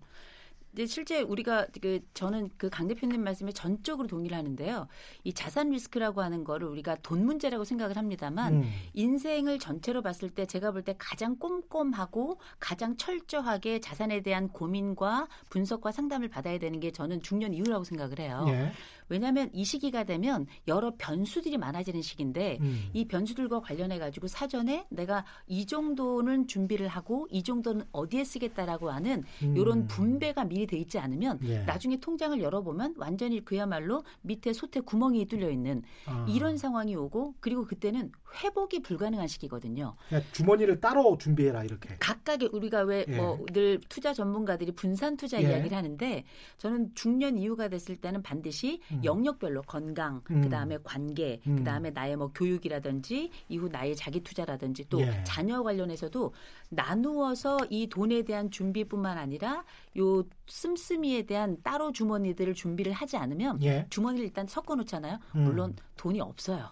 근데 0.73 0.87
실제 0.87 1.21
우리가 1.21 1.67
그 1.81 1.99
저는 2.15 2.49
그 2.57 2.69
강 2.73 2.87
대표님 2.87 3.23
말씀에 3.23 3.51
전적으로 3.51 4.07
동의를 4.07 4.35
하는데요. 4.35 4.87
이 5.23 5.31
자산 5.33 5.69
리스크라고 5.69 6.21
하는 6.23 6.43
거를 6.43 6.67
우리가 6.67 6.95
돈 7.03 7.23
문제라고 7.25 7.63
생각을 7.63 7.95
합니다만 7.97 8.63
음. 8.63 8.71
인생을 8.95 9.59
전체로 9.59 10.01
봤을 10.01 10.29
때 10.31 10.45
제가 10.47 10.71
볼 10.71 10.83
때 10.83 10.95
가장 10.97 11.37
꼼꼼하고 11.37 12.39
가장 12.59 12.97
철저하게 12.97 13.79
자산에 13.79 14.21
대한 14.21 14.49
고민과 14.49 15.27
분석과 15.49 15.91
상담을 15.91 16.27
받아야 16.27 16.57
되는 16.57 16.79
게 16.79 16.91
저는 16.91 17.21
중년 17.21 17.53
이후라고 17.53 17.83
생각을 17.85 18.19
해요. 18.19 18.43
예. 18.49 18.71
왜냐하면 19.09 19.49
이 19.53 19.63
시기가 19.65 20.03
되면 20.03 20.47
여러 20.67 20.93
변수들이 20.97 21.57
많아지는 21.57 22.01
시기인데 22.01 22.57
음. 22.61 22.89
이 22.93 23.05
변수들과 23.05 23.61
관련해 23.61 23.99
가지고 23.99 24.27
사전에 24.27 24.85
내가 24.89 25.25
이 25.47 25.65
정도는 25.65 26.47
준비를 26.47 26.87
하고 26.87 27.27
이 27.31 27.43
정도는 27.43 27.85
어디에 27.91 28.23
쓰겠다라고 28.23 28.89
하는 28.89 29.23
음. 29.43 29.57
이런 29.57 29.87
분배가 29.87 30.45
미리 30.45 30.67
돼 30.67 30.77
있지 30.77 30.99
않으면 30.99 31.39
예. 31.43 31.59
나중에 31.63 31.97
통장을 31.97 32.39
열어보면 32.41 32.95
완전히 32.97 33.43
그야말로 33.43 34.03
밑에 34.21 34.53
솥에 34.53 34.81
구멍이 34.81 35.25
뚫려 35.25 35.49
있는 35.49 35.83
아. 36.05 36.25
이런 36.29 36.57
상황이 36.57 36.95
오고 36.95 37.35
그리고 37.39 37.65
그때는 37.65 38.11
회복이 38.35 38.81
불가능한 38.81 39.27
시기거든요. 39.27 39.95
그러니까 40.07 40.31
주머니를 40.31 40.79
따로 40.79 41.17
준비해라 41.17 41.63
이렇게. 41.63 41.95
각각의 41.99 42.49
우리가 42.51 42.81
왜 42.81 43.05
예. 43.07 43.15
뭐늘 43.15 43.79
투자 43.89 44.13
전문가들이 44.13 44.71
분산 44.73 45.17
투자 45.17 45.41
예. 45.41 45.49
이야기를 45.49 45.77
하는데 45.77 46.23
저는 46.57 46.91
중년 46.95 47.37
이후가 47.37 47.67
됐을 47.67 47.95
때는 47.95 48.23
반드시 48.23 48.81
음. 48.91 49.01
영역별로 49.03 49.61
건강, 49.63 50.21
음. 50.31 50.41
그다음에 50.41 50.77
관계, 50.83 51.39
음. 51.47 51.57
그다음에 51.57 51.91
나의 51.91 52.15
뭐 52.15 52.31
교육이라든지 52.33 53.29
이후 53.49 53.69
나의 53.69 53.95
자기 53.95 54.21
투자라든지 54.21 54.85
또 54.89 55.01
예. 55.01 55.23
자녀 55.23 55.61
관련해서도 55.63 56.33
나누어서 56.69 57.57
이 57.69 57.87
돈에 57.87 58.23
대한 58.23 58.49
준비뿐만 58.49 59.17
아니라 59.17 59.63
요 59.97 60.23
씀씀이에 60.47 61.23
대한 61.23 61.57
따로 61.63 61.91
주머니들을 61.91 62.53
준비를 62.53 62.91
하지 62.91 63.17
않으면 63.17 63.61
예. 63.63 63.85
주머니를 63.89 64.25
일단 64.25 64.47
섞어 64.47 64.75
놓잖아요. 64.75 65.19
음. 65.35 65.43
물론 65.43 65.75
돈이 65.97 66.19
없어요. 66.19 66.69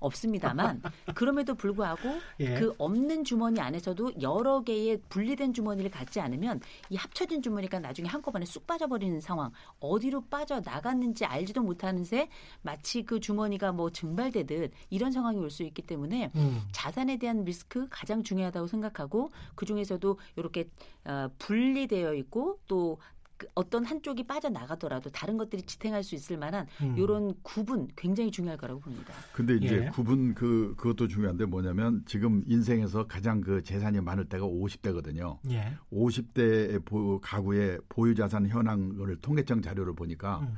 없습니다만 0.00 0.82
그럼에도 1.14 1.54
불구하고 1.54 2.08
예. 2.40 2.54
그 2.54 2.74
없는 2.78 3.24
주머니 3.24 3.60
안에서도 3.60 4.22
여러 4.22 4.62
개의 4.62 5.00
분리된 5.08 5.52
주머니를 5.52 5.90
갖지 5.90 6.20
않으면 6.20 6.60
이 6.88 6.96
합쳐진 6.96 7.42
주머니가 7.42 7.78
나중에 7.78 8.08
한꺼번에 8.08 8.44
쑥 8.44 8.66
빠져버리는 8.66 9.20
상황 9.20 9.52
어디로 9.78 10.22
빠져 10.30 10.60
나갔는지 10.60 11.24
알지도 11.24 11.62
못하는 11.62 12.04
새 12.04 12.28
마치 12.62 13.04
그 13.04 13.20
주머니가 13.20 13.72
뭐 13.72 13.90
증발되듯 13.90 14.72
이런 14.88 15.12
상황이 15.12 15.38
올 15.38 15.50
수 15.50 15.64
있기 15.64 15.82
때문에 15.82 16.30
음. 16.36 16.62
자산에 16.72 17.18
대한 17.18 17.44
리스크 17.44 17.86
가장 17.90 18.22
중요하다고 18.22 18.68
생각하고 18.68 19.30
그 19.54 19.66
중에서도 19.66 20.18
이렇게 20.36 20.68
어, 21.04 21.28
분리되어 21.38 22.14
있고 22.14 22.58
또 22.66 22.98
그 23.40 23.46
어떤 23.54 23.86
한쪽이 23.86 24.24
빠져나가더라도 24.24 25.08
다른 25.08 25.38
것들이 25.38 25.62
지탱할 25.62 26.04
수 26.04 26.14
있을 26.14 26.36
만한 26.36 26.66
음. 26.82 26.94
이런 26.98 27.32
구분 27.42 27.88
굉장히 27.96 28.30
중요할 28.30 28.58
거라고 28.58 28.80
봅니다. 28.80 29.14
근데 29.32 29.56
이제 29.56 29.86
예. 29.86 29.88
구분 29.88 30.34
그 30.34 30.74
그것도 30.76 31.08
중요한데 31.08 31.46
뭐냐면 31.46 32.02
지금 32.04 32.42
인생에서 32.46 33.06
가장 33.06 33.40
그 33.40 33.62
재산이 33.62 34.02
많을 34.02 34.26
때가 34.26 34.44
50대거든요. 34.44 35.38
예. 35.52 35.72
50대 35.90 36.84
보, 36.84 37.18
가구의 37.18 37.78
보유 37.88 38.14
자산 38.14 38.46
현황을 38.46 39.16
통계청 39.22 39.62
자료를 39.62 39.94
보니까 39.94 40.40
음. 40.40 40.54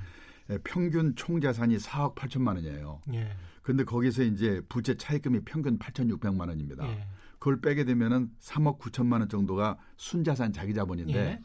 예, 0.51 0.59
평균 0.65 1.15
총 1.15 1.41
자산이 1.41 1.77
4억 1.77 2.17
8천만 2.17 2.57
원이에요. 2.57 3.01
예. 3.15 3.29
근데 3.63 3.85
거기서 3.85 4.25
이제 4.25 4.61
부채 4.69 4.97
차입금이 4.97 5.45
평균 5.45 5.79
8,600만 5.79 6.49
원입니다. 6.49 6.85
예. 6.89 7.07
그걸 7.39 7.61
빼게 7.61 7.85
되면은 7.85 8.31
3억 8.41 8.81
9천만 8.81 9.21
원 9.21 9.29
정도가 9.29 9.79
순자산 9.97 10.53
자기 10.53 10.75
자본인데 10.75 11.15
예. 11.15 11.41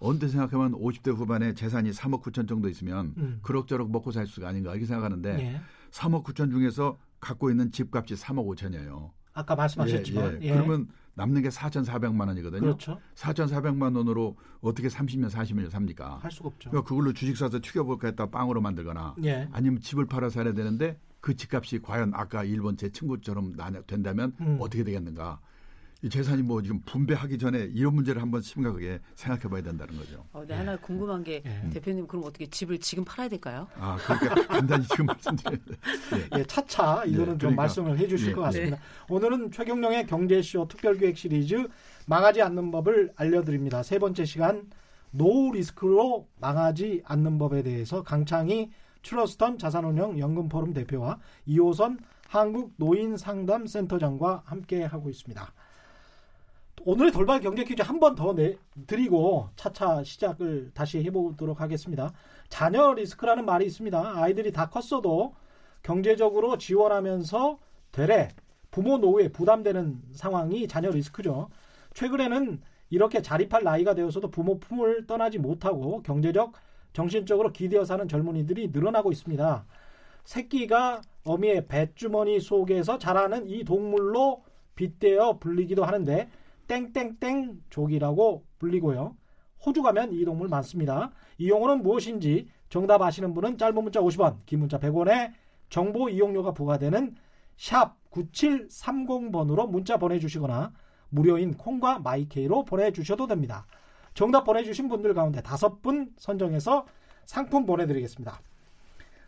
언제 0.00 0.26
생각하면 0.28 0.72
50대 0.72 1.14
후반에 1.14 1.54
재산이 1.54 1.90
3억 1.90 2.22
9천 2.22 2.48
정도 2.48 2.68
있으면 2.68 3.14
음. 3.18 3.38
그럭저럭 3.42 3.90
먹고 3.90 4.10
살 4.10 4.26
수가 4.26 4.48
아닌가 4.48 4.72
이렇게 4.72 4.86
생각하는데 4.86 5.38
예. 5.38 5.60
3억 5.90 6.24
9천 6.24 6.50
중에서 6.50 6.98
갖고 7.20 7.50
있는 7.50 7.70
집값이 7.70 8.14
3억 8.14 8.46
5천이에요. 8.56 9.10
아까 9.34 9.54
말씀하셨지만 9.54 10.42
예. 10.42 10.52
그러면 10.52 10.88
남는 11.14 11.42
게 11.42 11.50
4,400만 11.50 12.28
원이거든요. 12.28 12.60
그렇죠. 12.62 12.98
4,400만 13.14 13.94
원으로 13.94 14.36
어떻게 14.62 14.88
30년 14.88 15.28
40년 15.30 15.68
삽니까? 15.68 16.18
할 16.22 16.30
수가 16.30 16.48
없죠. 16.48 16.70
그러니까 16.70 16.88
그걸로 16.88 17.12
주식 17.12 17.36
사서 17.36 17.60
튀겨볼까 17.60 18.08
했다 18.08 18.30
빵으로 18.30 18.62
만들거나 18.62 19.16
예. 19.24 19.48
아니면 19.52 19.80
집을 19.80 20.06
팔아 20.06 20.30
살아야 20.30 20.54
되는데 20.54 20.98
그 21.20 21.36
집값이 21.36 21.80
과연 21.82 22.12
아까 22.14 22.42
일본 22.44 22.78
제 22.78 22.88
친구처럼 22.88 23.54
나- 23.54 23.70
된다면 23.82 24.32
음. 24.40 24.56
어떻게 24.60 24.82
되겠는가? 24.82 25.40
이 26.02 26.08
재산이 26.08 26.42
뭐 26.42 26.62
지금 26.62 26.80
분배하기 26.86 27.36
전에 27.36 27.68
이런 27.74 27.94
문제를 27.94 28.22
한번 28.22 28.40
심각하게 28.40 29.00
생각해 29.14 29.42
봐야 29.42 29.62
된다는 29.62 29.96
거죠. 29.98 30.24
어, 30.32 30.42
네, 30.46 30.54
하나 30.54 30.74
궁금한 30.78 31.22
게 31.22 31.42
예. 31.44 31.70
대표님 31.70 32.06
그럼 32.06 32.24
어떻게 32.24 32.46
집을 32.46 32.78
지금 32.78 33.04
팔아야 33.04 33.28
될까요? 33.28 33.68
아, 33.78 33.98
그러니까 33.98 34.34
간단히 34.48 34.86
지금 34.88 35.06
말씀드렸는데. 35.06 35.74
예. 36.14 36.38
예, 36.38 36.44
차차 36.44 37.04
이거는 37.04 37.26
좀 37.32 37.38
그러니까. 37.38 37.62
말씀을 37.62 37.98
해 37.98 38.08
주실 38.08 38.30
예. 38.30 38.32
것 38.32 38.40
같습니다. 38.42 38.78
오늘은 39.10 39.52
최경령의 39.52 40.06
경제쇼 40.06 40.68
특별기획 40.68 41.18
시리즈 41.18 41.68
망하지 42.06 42.40
않는 42.40 42.70
법을 42.70 43.12
알려드립니다. 43.16 43.82
세 43.82 43.98
번째 43.98 44.24
시간 44.24 44.70
노후 45.10 45.52
리스크로 45.52 46.28
망하지 46.40 47.02
않는 47.04 47.36
법에 47.38 47.62
대해서 47.62 48.02
강창희 48.02 48.70
트러스턴 49.02 49.58
자산운용 49.58 50.18
연금포럼 50.18 50.72
대표와 50.72 51.18
이호선 51.44 51.98
한국 52.26 52.72
노인상담센터장과 52.76 54.42
함께 54.46 54.82
하고 54.84 55.10
있습니다. 55.10 55.52
오늘의 56.84 57.12
돌발 57.12 57.40
경제 57.40 57.62
퀴즈 57.64 57.82
한 57.82 58.00
번 58.00 58.14
더 58.14 58.34
드리고 58.86 59.48
차차 59.56 60.02
시작을 60.02 60.70
다시 60.72 61.02
해보도록 61.04 61.60
하겠습니다. 61.60 62.12
자녀 62.48 62.94
리스크라는 62.94 63.44
말이 63.44 63.66
있습니다. 63.66 64.12
아이들이 64.16 64.50
다 64.50 64.70
컸어도 64.70 65.34
경제적으로 65.82 66.56
지원하면서 66.56 67.58
되레 67.92 68.28
부모 68.70 68.96
노후에 68.96 69.28
부담되는 69.28 70.00
상황이 70.12 70.66
자녀 70.68 70.90
리스크죠. 70.90 71.50
최근에는 71.92 72.62
이렇게 72.88 73.20
자립할 73.20 73.62
나이가 73.62 73.94
되어서도 73.94 74.30
부모 74.30 74.58
품을 74.58 75.06
떠나지 75.06 75.38
못하고 75.38 76.02
경제적, 76.02 76.52
정신적으로 76.94 77.52
기대어 77.52 77.84
사는 77.84 78.08
젊은이들이 78.08 78.68
늘어나고 78.68 79.12
있습니다. 79.12 79.66
새끼가 80.24 81.02
어미의 81.24 81.66
뱃주머니 81.68 82.40
속에서 82.40 82.98
자라는 82.98 83.48
이 83.48 83.64
동물로 83.64 84.42
빗대어 84.76 85.38
불리기도 85.38 85.84
하는데 85.84 86.30
땡땡땡 86.70 87.64
족이라고 87.68 88.44
불리고요. 88.60 89.16
호주 89.66 89.82
가면 89.82 90.12
이 90.12 90.24
동물 90.24 90.46
많습니다. 90.46 91.10
이 91.36 91.48
용어는 91.50 91.82
무엇인지 91.82 92.48
정답 92.68 93.02
아시는 93.02 93.34
분은 93.34 93.58
짧은 93.58 93.82
문자 93.82 94.00
50원, 94.00 94.36
긴 94.46 94.60
문자 94.60 94.78
100원에 94.78 95.32
정보 95.68 96.08
이용료가 96.08 96.52
부과되는 96.52 97.16
샵 97.56 97.96
9730번으로 98.12 99.68
문자 99.68 99.96
보내주시거나 99.96 100.72
무료인 101.08 101.54
콩과 101.54 101.98
마이케이로 101.98 102.64
보내주셔도 102.64 103.26
됩니다. 103.26 103.66
정답 104.14 104.44
보내주신 104.44 104.88
분들 104.88 105.12
가운데 105.12 105.42
다섯 105.42 105.82
분 105.82 106.12
선정해서 106.18 106.86
상품 107.26 107.66
보내드리겠습니다. 107.66 108.40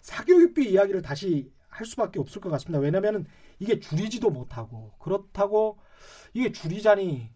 사교육비 0.01 0.71
이야기를 0.71 1.03
다시 1.03 1.51
할 1.69 1.87
수밖에 1.87 2.21
없을 2.21 2.41
것 2.41 2.51
같습니다. 2.51 2.79
왜냐하면 2.79 3.27
이게 3.59 3.81
줄이지도 3.81 4.31
못하고 4.31 4.93
그렇다고 4.99 5.79
이게 6.35 6.53
줄이자니 6.53 7.31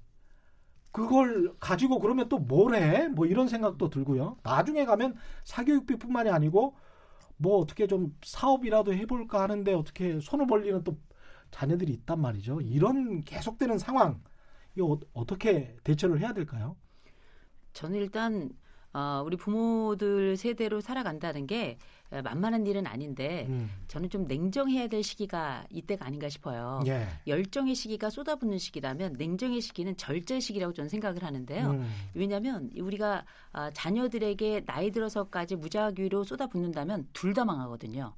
그걸 0.93 1.55
가지고 1.61 1.99
그러면 2.01 2.29
또 2.29 2.39
뭘 2.39 2.75
해? 2.75 3.09
뭐 3.09 3.27
이런 3.27 3.49
생각도 3.49 3.91
들고요. 3.91 4.39
나중에 4.43 4.85
가면 4.87 5.17
사교육비뿐만이 5.45 6.31
아니고 6.31 6.77
뭐 7.39 7.59
어떻게 7.59 7.87
좀 7.87 8.17
사업이라도 8.25 8.95
해볼까 8.95 9.43
하는데 9.43 9.75
어떻게 9.75 10.21
손을 10.21 10.47
벌리는 10.47 10.85
또 10.85 10.99
자녀들이 11.51 11.93
있단 11.95 12.21
말이죠. 12.21 12.61
이런 12.63 13.23
계속되는 13.23 13.79
상황 13.79 14.23
이거 14.77 14.87
어- 14.95 15.01
어떻게 15.15 15.77
대처를 15.85 16.21
해야 16.21 16.33
될까요? 16.35 16.77
저는 17.73 17.99
일단 18.01 18.51
어, 18.97 19.23
우리 19.27 19.37
부모들 19.37 20.39
세대로 20.39 20.81
살아간다는 20.81 21.47
게 21.47 21.77
에, 22.13 22.23
만만한 22.23 22.67
일은 22.67 22.87
아닌데 22.87 23.45
음. 23.51 23.69
저는 23.89 24.09
좀 24.09 24.25
냉정해야 24.27 24.87
될 24.89 25.03
시기가 25.03 25.67
이때가 25.71 26.07
아닌가 26.07 26.31
싶어요. 26.31 26.81
예. 26.87 27.07
열정의 27.27 27.75
시기가 27.75 28.09
쏟아붓는 28.09 28.57
시기라면 28.57 29.17
냉정의 29.19 29.61
시기는 29.61 29.95
절제 29.99 30.41
시기라고 30.41 30.73
저는 30.73 30.89
생각을 30.89 31.23
하는데요. 31.25 31.73
음. 31.73 31.91
왜냐하면 32.15 32.71
우리가 32.79 33.27
아, 33.53 33.71
자녀들에게 33.73 34.65
나이 34.65 34.91
들어서까지 34.91 35.57
무작위로 35.57 36.25
쏟아붓는다면 36.25 37.07
둘 37.13 37.35
다 37.35 37.45
망하거든요. 37.45 38.15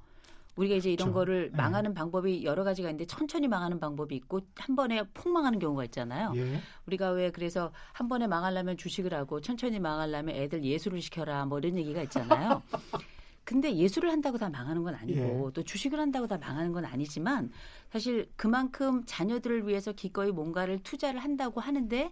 우리가 0.55 0.75
이제 0.75 0.91
이런 0.91 1.11
그렇죠. 1.11 1.13
거를 1.13 1.51
네. 1.51 1.57
망하는 1.57 1.93
방법이 1.93 2.43
여러 2.43 2.63
가지가 2.63 2.89
있는데 2.89 3.05
천천히 3.05 3.47
망하는 3.47 3.79
방법이 3.79 4.15
있고 4.15 4.41
한 4.55 4.75
번에 4.75 5.03
폭 5.13 5.31
망하는 5.31 5.59
경우가 5.59 5.85
있잖아요. 5.85 6.33
예. 6.35 6.59
우리가 6.85 7.11
왜 7.11 7.31
그래서 7.31 7.71
한 7.93 8.09
번에 8.09 8.27
망하려면 8.27 8.75
주식을 8.75 9.13
하고 9.13 9.41
천천히 9.41 9.79
망하려면 9.79 10.35
애들 10.35 10.63
예술을 10.63 11.01
시켜라 11.01 11.45
뭐 11.45 11.59
이런 11.59 11.77
얘기가 11.77 12.01
있잖아요. 12.03 12.61
근데 13.45 13.75
예술을 13.75 14.11
한다고 14.11 14.37
다 14.37 14.47
망하는 14.49 14.83
건 14.83 14.93
아니고 14.93 15.47
예. 15.47 15.53
또 15.53 15.63
주식을 15.63 15.99
한다고 15.99 16.27
다 16.27 16.37
망하는 16.37 16.71
건 16.71 16.85
아니지만 16.85 17.51
사실 17.91 18.29
그만큼 18.35 19.01
자녀들을 19.07 19.67
위해서 19.67 19.91
기꺼이 19.91 20.31
뭔가를 20.31 20.79
투자를 20.83 21.19
한다고 21.19 21.59
하는데 21.59 22.11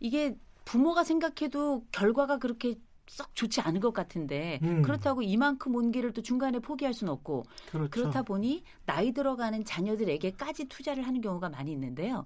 이게 0.00 0.36
부모가 0.64 1.04
생각해도 1.04 1.84
결과가 1.92 2.38
그렇게 2.38 2.76
썩 3.08 3.34
좋지 3.34 3.60
않은 3.60 3.80
것 3.80 3.92
같은데 3.92 4.60
음. 4.62 4.82
그렇다고 4.82 5.22
이만큼 5.22 5.74
온 5.74 5.90
길을 5.90 6.12
또 6.12 6.22
중간에 6.22 6.58
포기할 6.58 6.94
수는 6.94 7.12
없고 7.12 7.44
그렇죠. 7.70 7.90
그렇다 7.90 8.22
보니 8.22 8.62
나이 8.86 9.12
들어가는 9.12 9.64
자녀들에게까지 9.64 10.66
투자를 10.66 11.06
하는 11.06 11.20
경우가 11.20 11.48
많이 11.48 11.72
있는데요. 11.72 12.24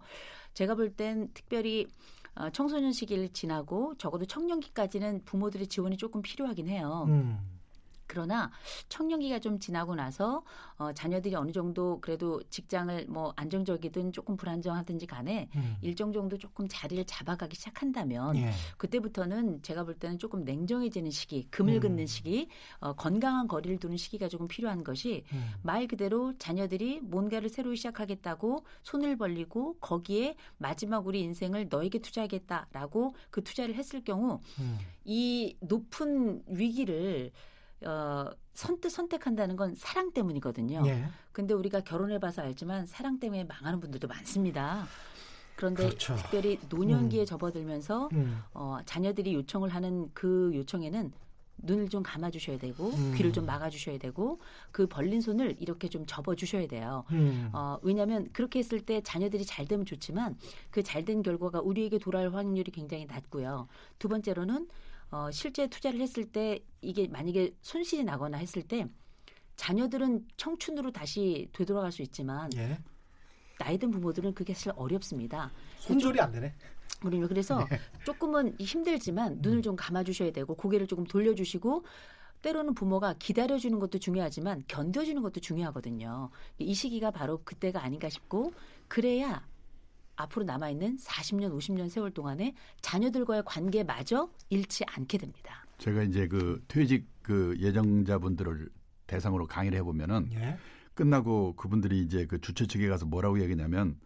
제가 0.55 0.75
볼 0.75 0.95
땐 0.95 1.29
특별히 1.33 1.87
어, 2.35 2.49
청소년 2.51 2.93
시기를 2.93 3.29
지나고 3.31 3.95
적어도 3.99 4.25
청년기까지는 4.25 5.25
부모들의 5.25 5.67
지원이 5.67 5.97
조금 5.99 6.23
필요하긴 6.23 6.69
해요. 6.69 7.05
음. 7.09 7.39
그러나 8.13 8.51
청년기가 8.91 9.39
좀 9.39 9.59
지나고 9.59 9.95
나서 9.95 10.43
어, 10.77 10.93
자녀들이 10.93 11.35
어느 11.35 11.51
정도 11.51 11.99
그래도 12.03 12.43
직장을 12.51 13.07
뭐 13.09 13.33
안정적이든 13.37 14.13
조금 14.13 14.37
불안정하든지 14.37 15.07
간에 15.07 15.49
음. 15.57 15.79
일정 15.81 16.13
정도 16.13 16.37
조금 16.37 16.69
자리를 16.69 17.03
잡아가기 17.07 17.57
시작한다면 17.57 18.37
예. 18.37 18.51
그때부터는 18.77 19.63
제가 19.63 19.85
볼 19.85 19.95
때는 19.95 20.19
조금 20.19 20.45
냉정해지는 20.45 21.11
시기, 21.11 21.47
금을 21.51 21.77
음. 21.77 21.81
긋는 21.81 22.07
시기, 22.07 22.49
어, 22.81 22.93
건강한 22.93 23.49
거리를 23.49 23.79
두는 23.79 23.97
시기가 23.97 24.29
조금 24.29 24.47
필요한 24.47 24.85
것이 24.85 25.25
음. 25.33 25.53
말 25.63 25.87
그대로 25.87 26.37
자녀들이 26.37 27.01
뭔가를 27.01 27.49
새로 27.49 27.75
시작하겠다고 27.75 28.67
손을 28.83 29.17
벌리고 29.17 29.79
거기에 29.81 30.35
마지막 30.59 31.07
우리 31.07 31.23
인생을 31.23 31.69
너에게 31.71 31.99
투자하겠다라고 32.01 33.15
그 33.31 33.43
투자를 33.43 33.75
했을 33.75 34.05
경우 34.05 34.39
음. 34.59 34.79
이 35.05 35.57
높은 35.61 36.43
위기를 36.47 37.33
어, 37.85 38.31
선뜻 38.55 38.91
선택한다는 38.91 39.57
건 39.57 39.75
사랑 39.75 40.13
때문이거든요. 40.13 40.83
예. 40.87 41.05
근데 41.33 41.55
우리가 41.55 41.81
결혼해봐서 41.81 42.43
알지만 42.43 42.87
사랑 42.87 43.19
때문에 43.19 43.45
망하는 43.45 43.81
분들도 43.81 44.09
많습니다. 44.09 44.85
그런데 45.57 45.85
그렇죠. 45.87 46.17
특별히 46.17 46.59
노년기에 46.69 47.25
접어들면서 47.25 48.09
음. 48.13 48.43
어, 48.53 48.79
자녀들이 48.85 49.35
요청을 49.35 49.69
하는 49.71 50.11
그 50.13 50.51
요청에는 50.55 51.13
눈을 51.65 51.89
좀 51.91 52.03
감아주셔야 52.03 52.59
되고 52.59 52.89
음. 52.91 53.15
귀를 53.17 53.33
좀 53.33 53.47
막아주셔야 53.47 53.99
되고 53.99 54.41
그 54.73 54.87
벌린 54.89 55.21
손을 55.21 55.55
이렇게 55.61 55.89
좀 55.89 56.05
접어주셔야 56.07 56.67
돼요. 56.67 57.05
음. 57.13 57.51
어, 57.53 57.79
왜냐하면 57.83 58.29
그렇게 58.33 58.59
했을 58.59 58.81
때 58.81 59.01
자녀들이 59.03 59.45
잘 59.45 59.67
되면 59.67 59.87
좋지만 59.87 60.37
그 60.71 60.83
잘 60.83 61.05
된 61.05 61.23
결과가 61.23 61.61
우리에게 61.61 61.99
돌아올 61.99 62.35
확률이 62.35 62.71
굉장히 62.73 63.07
낮고요. 63.07 63.69
두 63.99 64.09
번째로는 64.09 64.69
어, 65.13 65.31
실제 65.31 65.69
투자를 65.69 66.01
했을 66.01 66.25
때 66.25 66.59
이게 66.81 67.07
만약에 67.07 67.55
손실이 67.61 68.03
나거나 68.03 68.39
했을 68.39 68.63
때 68.63 68.89
자녀들은 69.57 70.27
청춘으로 70.39 70.91
다시 70.91 71.49
되돌아갈 71.53 71.93
수 71.93 72.03
있지만 72.03 72.51
예. 72.57 72.79
나이 73.59 73.79
든 73.79 73.91
부모들은 73.91 74.35
그게 74.35 74.55
사실 74.55 74.73
어렵습니다. 74.75 75.53
손절이 75.79 76.19
안 76.19 76.33
되네. 76.33 76.55
우리는 77.05 77.29
그래서 77.29 77.67
네. 77.69 77.79
조금은 78.05 78.57
힘들지만 78.59 79.39
눈을 79.41 79.59
음. 79.59 79.63
좀 79.63 79.77
감아주셔야 79.77 80.33
되고 80.33 80.55
고개를 80.55 80.87
조금 80.87 81.05
돌려주시고 81.05 81.85
때로는 82.41 82.75
부모가 82.75 83.15
기다려주는 83.19 83.79
것도 83.79 83.99
중요하지만 83.99 84.65
견뎌주는 84.67 85.21
것도 85.23 85.41
중요하거든요. 85.41 86.31
이 86.59 86.75
시기가 86.75 87.11
바로 87.11 87.43
그때가 87.45 87.85
아닌가 87.85 88.09
싶고 88.09 88.53
그래야 88.89 89.47
앞으로 90.23 90.45
남아있는 90.45 90.97
40년, 90.99 91.57
50년 91.57 91.89
세월 91.89 92.11
동안에 92.11 92.55
자녀들과의 92.81 93.43
관계마저 93.45 94.31
잃지 94.51 94.85
않게 94.87 95.19
됩니다. 95.19 95.65
제가 95.79 96.03
이제 96.03 96.29
그 96.29 96.63
퇴직 96.69 97.07
그 97.23 97.57
예정자분들을 97.59 98.69
대상으로 99.07 99.47
강의를 99.47 99.79
해보면은 99.79 100.31
예. 100.35 100.57
끝나고 100.95 101.55
그분들이 101.57 102.01
이제 102.01 102.27
그 102.27 102.41
주최 102.41 102.67
측에 102.67 102.89
가서 102.89 103.07
뭐라고 103.07 103.41
얘기냐면 103.43 103.97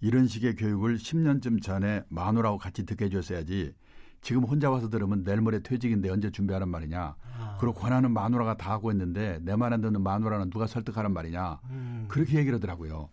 이런 0.00 0.26
식의 0.26 0.56
교육을 0.56 0.98
10년쯤 0.98 1.62
전에 1.62 2.02
마누라하고 2.08 2.58
같이 2.58 2.84
듣게 2.84 3.06
해줬어야지 3.06 3.72
지금 4.20 4.44
혼자 4.44 4.70
와서 4.70 4.88
들으면 4.88 5.24
내일 5.24 5.40
모레 5.40 5.60
퇴직인데 5.60 6.10
언제 6.10 6.30
준비하란 6.30 6.68
말이냐. 6.68 7.16
아. 7.38 7.56
그리고 7.60 7.74
권하는 7.74 8.10
마누라가 8.12 8.56
다 8.56 8.72
하고 8.72 8.90
있는데 8.90 9.38
내 9.42 9.56
말 9.56 9.72
안 9.72 9.80
듣는 9.80 10.02
마누라는 10.02 10.50
누가 10.50 10.66
설득하란 10.66 11.12
말이냐. 11.12 11.60
음. 11.70 12.06
그렇게 12.08 12.38
얘기를 12.38 12.56
하더라고요. 12.56 13.08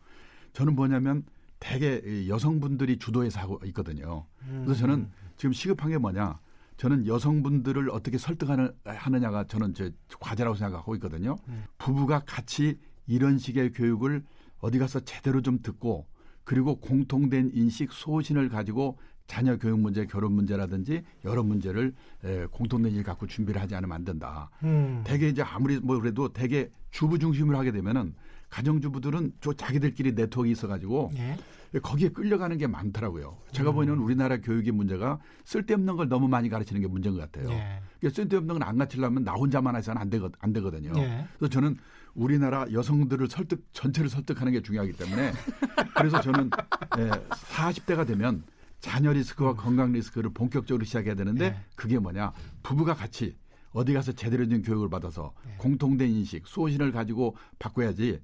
저는 0.54 0.76
뭐냐면 0.76 1.24
대개 1.64 2.02
이 2.06 2.30
여성분들이 2.30 2.98
주도해서 2.98 3.40
하고 3.40 3.58
있거든요. 3.68 4.26
음. 4.50 4.64
그래서 4.66 4.82
저는 4.82 5.08
지금 5.38 5.54
시급한 5.54 5.92
게 5.92 5.98
뭐냐. 5.98 6.38
저는 6.76 7.08
여성분들을 7.08 7.90
어떻게 7.90 8.18
설득하는 8.18 8.74
하느냐가 8.84 9.46
저는 9.46 9.74
제 9.74 9.92
과제라고 10.20 10.58
생각하고 10.58 10.94
있거든요. 10.96 11.38
음. 11.48 11.64
부부가 11.78 12.24
같이 12.26 12.78
이런 13.08 13.38
식의 13.38 13.72
교육을 13.72 14.24
어디 14.60 14.78
가서 14.78 15.00
제대로 15.02 15.42
좀 15.42 15.62
듣고 15.62 16.06
그리고 16.44 16.76
공통된 16.82 17.52
인식 17.54 17.94
소신을 17.94 18.50
가지고 18.50 18.98
자녀 19.26 19.58
교육 19.58 19.80
문제, 19.80 20.06
결혼 20.06 20.34
문제라든지 20.34 21.04
여러 21.24 21.44
문제를 21.44 21.94
에, 22.26 22.46
공통된 22.48 22.92
일 22.92 23.04
갖고 23.04 23.26
준비를 23.26 23.62
하지 23.62 23.74
않으면 23.74 23.96
안 23.96 24.04
된다. 24.04 24.50
음. 24.64 25.02
대개 25.06 25.30
이제 25.30 25.42
아무리 25.42 25.80
뭐 25.80 25.98
그래도 25.98 26.34
대개 26.34 26.70
주부 26.92 27.18
중심으로 27.18 27.58
하게 27.58 27.72
되면은 27.72 28.16
가정주부들은 28.54 29.34
저 29.42 29.52
자기들끼리 29.54 30.14
네트워크 30.14 30.48
있어가지고 30.48 31.12
예. 31.16 31.38
거기에 31.80 32.10
끌려가는 32.10 32.56
게 32.60 32.68
많더라고요. 32.68 33.36
제가 33.52 33.72
음. 33.72 33.76
보기에는 33.76 34.04
우리나라 34.04 34.38
교육의 34.38 34.72
문제가 34.72 35.20
쓸데없는 35.44 35.96
걸 35.96 36.08
너무 36.08 36.28
많이 36.28 36.50
가르치는 36.50 36.80
게 36.80 36.88
문제인 36.88 37.16
것 37.16 37.22
같아요. 37.22 37.50
예. 37.50 37.82
그러니까 38.00 38.16
쓸데없는 38.16 38.60
건안 38.60 38.78
가르치려면 38.78 39.24
나 39.24 39.34
혼자만 39.34 39.76
해서는 39.76 40.00
안, 40.00 40.12
되거, 40.12 40.30
안 40.38 40.54
되거든요. 40.54 40.92
예. 40.98 41.26
그래서 41.40 41.52
저는 41.52 41.78
우리나라 42.14 42.68
여성들을 42.72 43.28
설득 43.28 43.66
전체를 43.74 44.08
설득하는 44.08 44.54
게 44.54 44.62
중요하기 44.62 44.94
때문에 44.94 45.32
그래서 45.98 46.22
저는 46.22 46.52
예, 47.00 47.10
40대가 47.10 48.06
되면 48.06 48.44
자녀 48.82 49.14
리스크와 49.14 49.56
건강 49.56 49.94
리스크를 49.94 50.30
본격적으로 50.32 50.86
시작해야 50.86 51.16
되는데 51.16 51.46
예. 51.46 51.56
그게 51.76 51.98
뭐냐 51.98 52.34
부부가 52.62 52.94
같이 52.94 53.36
어디 53.72 53.94
가서 53.94 54.12
제대로 54.12 54.48
된 54.48 54.62
교육을 54.62 54.92
받아서 54.92 55.34
예. 55.48 55.56
공통된 55.58 56.08
인식 56.08 56.46
소신을 56.46 56.92
가지고 56.92 57.36
바꿔야지 57.58 58.20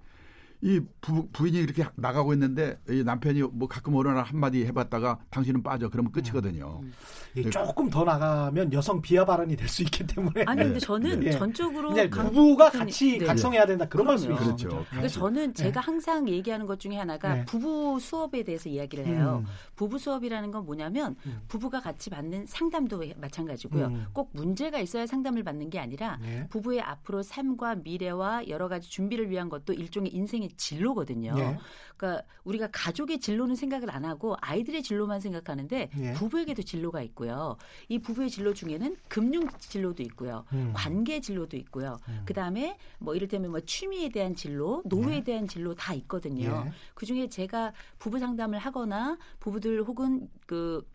이 0.62 0.82
부, 1.00 1.26
부인이 1.32 1.58
이렇게 1.58 1.86
나가고 1.96 2.34
있는데 2.34 2.78
이 2.90 3.02
남편이 3.04 3.44
뭐 3.54 3.68
가끔 3.70 3.96
어느 3.96 4.10
한마디 4.10 4.66
해봤다가 4.66 5.18
당신은 5.30 5.64
빠져 5.64 5.88
그러면 5.90 6.12
끝이거든요. 6.12 6.82
이 7.38 7.50
조금 7.50 7.90
더 7.90 8.04
나가면 8.04 8.74
여성 8.74 9.02
비하 9.02 9.24
발언이 9.24 9.56
될 9.56 9.70
수 9.70 9.84
있기 9.84 10.06
때문에 10.08 10.44
아니 10.48 10.64
근데 10.64 10.80
저는 10.80 11.24
예. 11.24 11.32
전적으로 11.32 11.90
그냥 11.90 12.10
강- 12.10 12.26
부부가 12.26 12.72
강- 12.72 12.82
같이 12.82 13.20
네. 13.20 13.26
각성해야 13.26 13.66
된다 13.68 13.86
그런. 13.88 14.08
말씀이죠. 14.08 14.44
그렇죠. 14.44 14.68
그러니까 14.90 15.08
저는 15.08 15.54
제가 15.54 15.80
항상 15.80 16.28
얘기하는 16.28 16.66
것 16.66 16.80
중에 16.80 16.98
하나가 16.98 17.36
네. 17.36 17.46
부부 17.46 18.00
수업에 18.02 18.44
대해서 18.44 18.68
이야기를 18.68 19.06
해요. 19.06 19.44
음. 19.46 19.52
부부 19.76 19.98
수업이라는 20.00 20.50
건 20.52 20.66
뭐냐면 20.66 21.16
음. 21.28 21.40
부부가 21.48 21.80
같이 21.80 22.10
받는 22.10 22.48
상담도 22.48 23.04
마찬가지고요. 23.18 23.86
음. 23.86 24.06
꼭 24.12 24.32
문제가 24.34 24.80
있어야 24.80 25.06
상담을 25.06 25.44
받는 25.44 25.70
게 25.70 25.80
아니라 25.80 26.20
예. 26.26 26.48
부부의 26.50 26.82
앞으로 26.82 27.22
삶과 27.22 27.76
미래와 27.76 28.48
여러 28.50 28.68
가지 28.68 28.90
준비를 28.90 29.30
위한 29.30 29.48
것도 29.50 29.74
일종의 29.74 30.14
인생의 30.14 30.49
진로거든요. 30.58 31.36
예. 31.38 31.58
그러니까 31.98 32.26
우리가 32.46 32.70
가족의 32.72 33.20
진로는 33.20 33.56
생각을 33.56 33.92
안 33.92 34.06
하고 34.06 34.36
아이들의 34.40 34.84
진로만 34.84 35.20
생각하는데 35.20 35.90
예. 35.98 36.14
부부에게도 36.14 36.64
진로가 36.64 37.02
있고요. 37.04 37.58
이 37.90 38.00
부부의 38.00 38.30
진로 38.30 38.54
중에는 38.54 38.96
금융 39.08 39.48
진로도 39.60 40.04
있고요. 40.04 40.46
음. 40.54 40.72
관계 40.74 41.20
진로도 41.20 41.58
있고요. 41.58 41.98
음. 42.08 42.24
그다음에 42.26 42.78
뭐 43.00 43.16
이를테면 43.16 43.52
뭐 43.52 43.60
취미에 43.60 44.10
대한 44.10 44.36
진로, 44.36 44.82
노후에 44.86 45.18
예. 45.18 45.24
대한 45.24 45.48
진로 45.48 45.76
다 45.76 45.94
있거든요. 45.96 46.64
예. 46.66 46.72
그중에 46.94 47.28
제가 47.28 47.74
부부 48.00 48.20
상담을 48.20 48.60
하거나 48.60 49.18
부부들 49.40 49.84
혹은 49.84 50.30
그 50.46 50.88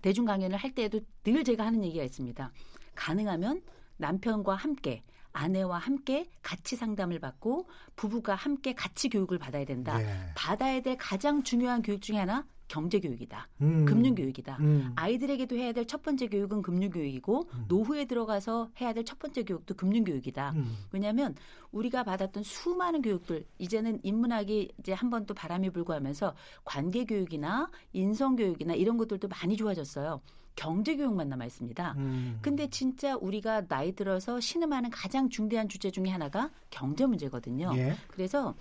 대중 0.00 0.24
강연을 0.24 0.56
할 0.56 0.74
때에도 0.74 1.00
늘 1.24 1.44
제가 1.44 1.64
하는 1.64 1.84
얘기가 1.84 2.02
있습니다. 2.04 2.50
가능하면 2.94 3.62
남편과 3.98 4.54
함께 4.54 5.02
아내와 5.32 5.78
함께 5.78 6.30
같이 6.42 6.76
상담을 6.76 7.18
받고 7.18 7.66
부부가 7.96 8.34
함께 8.34 8.74
같이 8.74 9.08
교육을 9.08 9.38
받아야 9.38 9.64
된다. 9.64 10.00
예. 10.02 10.32
받아야 10.34 10.80
될 10.80 10.96
가장 10.96 11.42
중요한 11.42 11.82
교육 11.82 12.02
중에 12.02 12.18
하나 12.18 12.44
경제 12.68 13.00
교육이다. 13.00 13.48
음. 13.60 13.84
금융 13.84 14.14
교육이다. 14.14 14.56
음. 14.60 14.92
아이들에게도 14.96 15.56
해야 15.56 15.72
될 15.72 15.84
첫 15.86 16.00
번째 16.02 16.26
교육은 16.28 16.62
금융 16.62 16.88
교육이고 16.90 17.50
노후에 17.68 18.06
들어가서 18.06 18.70
해야 18.80 18.94
될 18.94 19.04
첫 19.04 19.18
번째 19.18 19.42
교육도 19.42 19.74
금융 19.74 20.04
교육이다. 20.04 20.52
음. 20.56 20.76
왜냐하면 20.90 21.34
우리가 21.70 22.02
받았던 22.02 22.42
수많은 22.44 23.02
교육들 23.02 23.44
이제는 23.58 24.00
인문학이 24.02 24.72
이제 24.78 24.92
한 24.94 25.10
번 25.10 25.26
또 25.26 25.34
바람이 25.34 25.68
불고 25.70 25.92
하면서 25.92 26.34
관계 26.64 27.04
교육이나 27.04 27.68
인성 27.92 28.36
교육이나 28.36 28.72
이런 28.74 28.96
것들도 28.96 29.28
많이 29.28 29.56
좋아졌어요. 29.56 30.22
경제 30.54 30.96
교육만 30.96 31.28
남아 31.28 31.46
있습니다. 31.46 31.94
음. 31.96 32.38
근데 32.42 32.68
진짜 32.68 33.16
우리가 33.16 33.66
나이 33.66 33.92
들어서 33.92 34.40
신음하는 34.40 34.90
가장 34.90 35.28
중대한 35.28 35.68
주제 35.68 35.90
중에 35.90 36.08
하나가 36.08 36.50
경제 36.70 37.06
문제거든요. 37.06 37.72
예. 37.76 37.94
그래서 38.08 38.54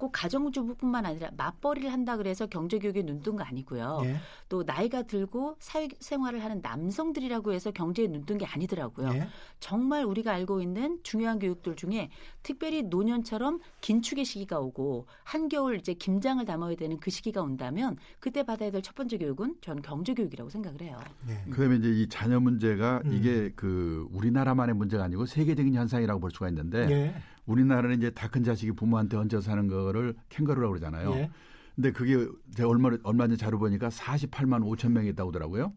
꼭 0.00 0.10
가정주부뿐만 0.12 1.06
아니라 1.06 1.30
맞벌이를 1.36 1.92
한다 1.92 2.16
그래서 2.16 2.46
경제 2.46 2.78
교육에 2.78 3.02
눈뜬 3.02 3.36
거 3.36 3.44
아니고요. 3.44 4.00
예. 4.04 4.16
또 4.48 4.64
나이가 4.64 5.02
들고 5.02 5.56
사회생활을 5.60 6.42
하는 6.42 6.60
남성들이라고 6.62 7.52
해서 7.52 7.70
경제에 7.70 8.08
눈뜬 8.08 8.38
게 8.38 8.46
아니더라고요. 8.46 9.10
예. 9.14 9.28
정말 9.60 10.04
우리가 10.04 10.32
알고 10.32 10.60
있는 10.60 10.98
중요한 11.04 11.38
교육들 11.38 11.76
중에 11.76 12.10
특별히 12.42 12.82
노년처럼 12.82 13.60
긴축의 13.82 14.24
시기가 14.24 14.58
오고 14.58 15.06
한겨울 15.22 15.76
이제 15.76 15.94
김장을 15.94 16.44
담아야 16.46 16.74
되는 16.74 16.98
그 16.98 17.10
시기가 17.10 17.42
온다면 17.42 17.96
그때 18.18 18.42
받아야 18.42 18.70
될 18.72 18.80
첫 18.80 18.94
번째 18.94 19.18
교육은 19.18 19.56
저는 19.60 19.82
경제 19.82 20.14
교육이라고 20.14 20.50
생각을 20.50 20.80
해요. 20.80 20.98
예. 21.28 21.50
그다음에 21.50 21.76
이제 21.76 21.90
이 21.90 22.08
자녀 22.08 22.40
문제가 22.40 23.02
음. 23.04 23.12
이게 23.12 23.52
그 23.54 24.08
우리나라만의 24.10 24.74
문제가 24.74 25.04
아니고 25.04 25.26
세계적인 25.26 25.74
현상이라고 25.74 26.18
볼 26.20 26.30
수가 26.30 26.48
있는데 26.48 26.88
예. 26.90 27.14
우리나라는 27.50 27.98
이제 27.98 28.10
다 28.10 28.28
큰 28.28 28.44
자식이 28.44 28.72
부모한테 28.72 29.16
얹어 29.16 29.40
사는 29.40 29.66
거를 29.66 30.14
캥거루라고 30.28 30.72
그러잖아요. 30.74 31.12
예. 31.14 31.30
근데 31.74 31.90
그게 31.92 32.28
제가 32.54 32.68
얼마 32.68 32.90
얼마 33.02 33.26
전에 33.26 33.36
자료 33.36 33.58
보니까 33.58 33.88
48만 33.88 34.62
5천 34.64 34.90
명이 34.92 35.08
있다고 35.10 35.30
하더라고요. 35.30 35.72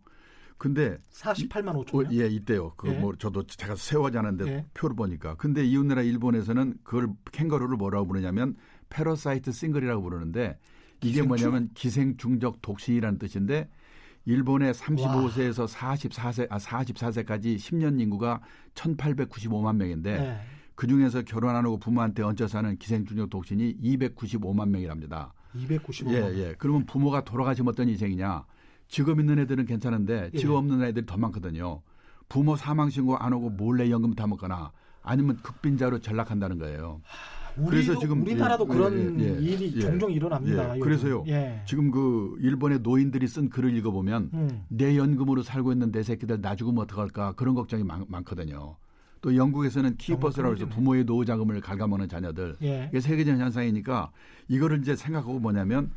근데 0.58 0.98
48만 1.12 1.84
5천. 1.86 2.06
어, 2.08 2.10
예, 2.14 2.28
있대요. 2.28 2.74
그 2.78 2.90
예. 2.90 3.00
뭐 3.00 3.16
저도 3.18 3.44
제가 3.48 3.76
세워지 3.76 4.18
않은데 4.18 4.46
예. 4.48 4.66
표를 4.74 4.96
보니까. 4.96 5.36
근데 5.36 5.66
이웃나라 5.66 6.04
일본에서는 6.04 6.76
그걸 6.84 7.10
캥거루를 7.32 7.76
뭐라고 7.78 8.08
부르냐면 8.08 8.56
parasite 8.90 9.52
single이라고 9.52 10.02
부르는데 10.04 10.60
이게 11.02 11.22
기생충? 11.22 11.28
뭐냐면 11.28 11.70
기생충적 11.74 12.62
독신이라는 12.62 13.18
뜻인데 13.18 13.68
일본의 14.26 14.74
35세에서 14.74 15.68
44세 15.68 16.48
아 16.50 16.58
44세까지 16.60 17.58
10년 17.58 18.00
인구가 18.00 18.40
1,895만 18.76 19.76
명인데 19.76 20.18
네. 20.20 20.40
그 20.84 20.88
중에서 20.88 21.22
결혼 21.22 21.56
안 21.56 21.64
하고 21.64 21.78
부모한테 21.78 22.24
얹혀 22.24 22.46
사는 22.46 22.78
기생충적 22.78 23.30
독신이 23.30 23.78
295만 23.82 24.68
명이랍니다. 24.68 25.32
295만. 25.56 26.12
예, 26.12 26.18
예. 26.36 26.56
그러면 26.58 26.86
부모가 26.86 27.24
돌아가시면 27.24 27.72
어떤 27.72 27.88
인생이냐? 27.88 28.44
직업 28.90 29.18
있는 29.18 29.40
애들은 29.40 29.66
괜찮은데 29.66 30.32
예. 30.34 30.38
직업 30.38 30.58
없는 30.58 30.84
애들이 30.84 31.06
더 31.06 31.16
많거든요. 31.16 31.82
부모 32.28 32.58
사망 32.58 32.90
신고 32.90 33.16
안 33.16 33.32
오고 33.32 33.52
몰래 33.52 33.90
연금 33.90 34.14
타 34.14 34.28
먹거나 34.28 34.74
아니면 35.04 35.38
극빈자로 35.38 36.00
전락한다는 36.00 36.58
거예요. 36.58 37.00
우리도, 37.56 37.70
그래서 37.70 38.00
지금 38.00 38.22
우리나라도 38.22 38.66
예, 38.66 38.74
그런 38.74 39.20
예, 39.22 39.26
예, 39.26 39.40
일이 39.40 39.74
예. 39.78 39.80
종종 39.80 40.12
일어납니다. 40.12 40.76
예. 40.76 40.80
그래서요. 40.82 41.24
예. 41.28 41.62
지금 41.66 41.92
그 41.92 42.36
일본의 42.42 42.80
노인들이 42.80 43.26
쓴 43.30 43.48
글을 43.48 43.74
읽어보면 43.78 44.32
음. 44.34 44.66
내 44.68 44.98
연금으로 44.98 45.44
살고 45.44 45.72
있는 45.72 45.94
내 45.94 46.04
새끼들 46.04 46.42
나 46.42 46.58
죽으면 46.58 46.84
어떡할까 46.84 47.36
그런 47.38 47.56
걱정이 47.56 47.86
많, 47.86 48.04
많거든요. 48.10 48.76
또 49.24 49.36
영국에서는 49.36 49.96
키퍼스라고 49.96 50.54
해서 50.54 50.66
큰일이네. 50.66 50.76
부모의 50.76 51.06
노후 51.06 51.24
자금을 51.26 51.62
갉아먹는 51.62 52.10
자녀들 52.10 52.58
예. 52.62 52.90
이게 52.92 53.00
세계적 53.00 53.40
현상이니까 53.40 54.12
이거를 54.50 54.82
이제 54.82 54.96
생각하고 54.98 55.40
뭐냐면 55.40 55.92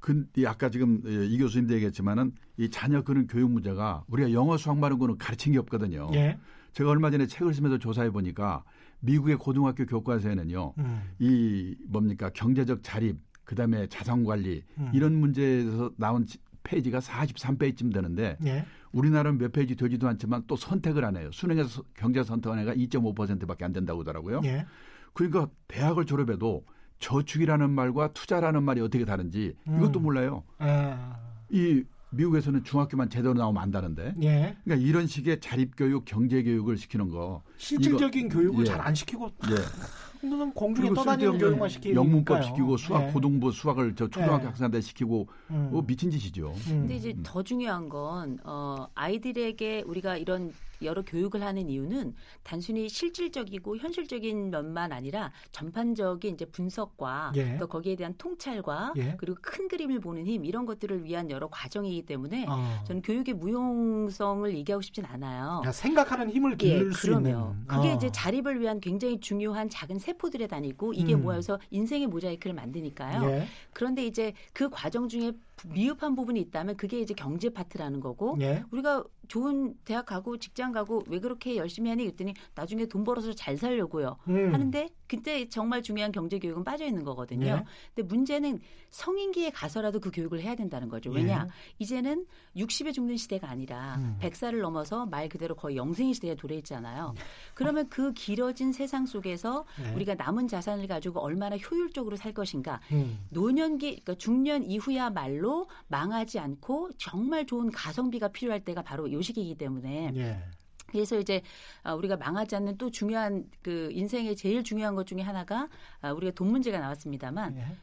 그, 0.00 0.26
이 0.36 0.44
아까 0.44 0.68
지금 0.68 1.00
예, 1.06 1.24
이 1.26 1.38
교수님도 1.38 1.72
얘기했지만은 1.74 2.32
이 2.58 2.68
자녀 2.68 3.02
그런 3.02 3.28
교육 3.28 3.50
문제가 3.52 4.02
우리가 4.08 4.32
영어 4.32 4.56
수학 4.56 4.78
말은 4.78 4.98
거는 4.98 5.16
가르친 5.16 5.52
게 5.52 5.58
없거든요. 5.60 6.10
예. 6.14 6.38
제가 6.72 6.90
얼마 6.90 7.10
전에 7.10 7.26
책을 7.28 7.54
쓰면서 7.54 7.78
조사해 7.78 8.10
보니까 8.10 8.64
미국의 9.00 9.36
고등학교 9.36 9.86
교과서에는요. 9.86 10.74
음. 10.78 11.02
이 11.20 11.76
뭡니까 11.86 12.30
경제적 12.34 12.82
자립 12.82 13.16
그다음에 13.44 13.86
자산 13.86 14.24
관리 14.24 14.64
음. 14.78 14.90
이런 14.92 15.14
문제에서 15.14 15.92
나온 15.96 16.26
지- 16.26 16.38
페이지가 16.66 16.98
43페이지쯤 16.98 17.92
되는데 17.94 18.36
예. 18.44 18.64
우리나라는 18.92 19.38
몇 19.38 19.52
페이지 19.52 19.76
되지도 19.76 20.08
않지만 20.08 20.42
또 20.46 20.56
선택을 20.56 21.04
안 21.04 21.16
해요. 21.16 21.30
수능에서 21.32 21.68
서- 21.68 21.82
경제 21.94 22.22
선택한 22.22 22.58
애가 22.60 22.74
2.5%밖에 22.74 23.64
안 23.64 23.72
된다고 23.72 24.00
하더라고요. 24.00 24.40
예. 24.44 24.66
그러니까 25.12 25.48
대학을 25.68 26.04
졸업해도 26.06 26.64
저축이라는 26.98 27.70
말과 27.70 28.12
투자라는 28.12 28.62
말이 28.62 28.80
어떻게 28.80 29.04
다른지 29.04 29.54
이것도 29.66 30.00
음. 30.00 30.02
몰라요. 30.02 30.44
아. 30.58 31.16
이 31.50 31.84
미국에서는 32.16 32.64
중학교만 32.64 33.08
제대로 33.10 33.34
나오면 33.34 33.62
안다는데. 33.62 34.14
예. 34.22 34.56
그러니까 34.64 34.86
이런 34.86 35.06
식의 35.06 35.40
자립교육, 35.40 36.04
경제교육을 36.04 36.76
시키는 36.76 37.08
거. 37.08 37.42
실질적인 37.58 38.28
교육을 38.28 38.66
예. 38.66 38.70
잘안 38.70 38.94
시키고 38.94 39.30
예. 39.50 40.26
는 40.26 40.52
공중에 40.52 40.92
떠다니는 40.94 41.38
교육만 41.38 41.68
시키니까요. 41.68 42.04
영문법 42.04 42.44
시키고 42.44 42.76
수학 42.78 43.06
예. 43.06 43.12
고등부 43.12 43.52
수학을 43.52 43.94
저 43.94 44.08
초등학교 44.08 44.44
예. 44.44 44.46
학생한테 44.48 44.80
시키고 44.80 45.28
음. 45.50 45.68
뭐 45.70 45.84
미친 45.86 46.10
짓이죠. 46.10 46.48
음. 46.68 46.80
근데 46.80 46.96
이제 46.96 47.14
더 47.22 47.42
중요한 47.42 47.88
건 47.88 48.38
어, 48.44 48.86
아이들에게 48.94 49.84
우리가 49.86 50.16
이런 50.16 50.52
여러 50.82 51.02
교육을 51.02 51.42
하는 51.42 51.68
이유는 51.68 52.14
단순히 52.42 52.88
실질적이고 52.88 53.76
현실적인 53.78 54.50
면만 54.50 54.92
아니라 54.92 55.32
전반적인 55.52 56.34
이제 56.34 56.44
분석과 56.44 57.32
예. 57.36 57.56
또 57.58 57.66
거기에 57.66 57.96
대한 57.96 58.14
통찰과 58.18 58.94
예. 58.96 59.14
그리고 59.18 59.38
큰 59.40 59.68
그림을 59.68 60.00
보는 60.00 60.26
힘 60.26 60.44
이런 60.44 60.66
것들을 60.66 61.04
위한 61.04 61.30
여러 61.30 61.48
과정이기 61.48 62.02
때문에 62.02 62.46
어. 62.48 62.84
저는 62.86 63.02
교육의 63.02 63.34
무용성을 63.34 64.54
얘기하고 64.56 64.82
싶진 64.82 65.04
않아요. 65.04 65.62
야, 65.64 65.72
생각하는 65.72 66.30
힘을 66.30 66.52
예, 66.52 66.56
기를 66.56 66.92
수 66.92 67.06
그러면 67.06 67.32
있는. 67.32 67.66
그게 67.66 67.90
어. 67.90 67.94
이제 67.94 68.10
자립을 68.10 68.60
위한 68.60 68.80
굉장히 68.80 69.20
중요한 69.20 69.68
작은 69.68 69.98
세포들에 69.98 70.46
다니고 70.46 70.92
이게 70.92 71.14
음. 71.14 71.22
모여서 71.22 71.58
인생의 71.70 72.06
모자이크를 72.08 72.54
만드니까요. 72.54 73.28
예. 73.30 73.46
그런데 73.72 74.04
이제 74.06 74.32
그 74.52 74.68
과정 74.68 75.08
중에 75.08 75.32
미흡한 75.64 76.14
부분이 76.14 76.40
있다면 76.40 76.76
그게 76.76 77.00
이제 77.00 77.14
경제 77.14 77.48
파트라는 77.48 78.00
거고 78.00 78.36
예. 78.40 78.62
우리가 78.70 79.04
좋은 79.28 79.74
대학 79.84 80.06
가고 80.06 80.36
직장 80.36 80.70
가고 80.70 81.02
왜 81.08 81.18
그렇게 81.18 81.56
열심히 81.56 81.90
하니 81.90 82.04
그랬더니 82.04 82.34
나중에 82.54 82.86
돈 82.86 83.04
벌어서 83.04 83.32
잘 83.32 83.56
살려고요. 83.56 84.16
음. 84.28 84.52
하는데 84.52 84.88
그때 85.08 85.48
정말 85.48 85.82
중요한 85.82 86.12
경제 86.12 86.38
교육은 86.38 86.62
빠져 86.62 86.84
있는 86.84 87.04
거거든요. 87.04 87.46
예. 87.46 87.64
근데 87.94 88.06
문제는 88.06 88.60
성인기에 88.90 89.50
가서라도 89.50 90.00
그 90.00 90.10
교육을 90.10 90.40
해야 90.40 90.54
된다는 90.54 90.88
거죠. 90.88 91.10
왜냐? 91.10 91.46
이제는 91.78 92.26
60에 92.56 92.92
죽는 92.92 93.16
시대가 93.16 93.48
아니라 93.48 93.96
예. 93.98 94.02
음. 94.02 94.18
100살을 94.20 94.60
넘어서 94.60 95.06
말 95.06 95.28
그대로 95.28 95.54
거의 95.54 95.76
영생의 95.76 96.14
시대에 96.14 96.34
도래 96.34 96.56
있잖아요. 96.56 97.14
그러면 97.54 97.88
그 97.88 98.12
길어진 98.12 98.72
세상 98.72 99.06
속에서 99.06 99.64
예. 99.84 99.94
우리가 99.94 100.14
남은 100.14 100.48
자산을 100.48 100.86
가지고 100.86 101.20
얼마나 101.20 101.56
효율적으로 101.56 102.16
살 102.16 102.32
것인가. 102.32 102.80
음. 102.92 103.18
노년기, 103.30 104.02
그러니까 104.02 104.14
중년 104.14 104.62
이후야말로 104.64 105.45
망하지 105.88 106.38
않고 106.38 106.90
정말 106.98 107.46
좋은 107.46 107.70
가성비가 107.70 108.28
필요할 108.28 108.64
때가 108.64 108.82
바로 108.82 109.10
요 109.12 109.22
시기이기 109.22 109.56
때문에 109.56 110.12
예. 110.16 110.42
그래서 110.86 111.18
이제 111.18 111.42
아, 111.82 111.94
우리가 111.94 112.16
망하지 112.16 112.56
않는 112.56 112.78
또 112.78 112.90
중요한 112.90 113.44
그 113.62 113.88
인생의 113.92 114.36
제일 114.36 114.62
중요한 114.62 114.94
것 114.94 115.06
중에 115.06 115.20
하나가 115.20 115.68
아, 116.00 116.12
우리가 116.12 116.32
돈 116.32 116.48
문제가 116.48 116.78
나왔습니다만 116.78 117.56
예. 117.56 117.76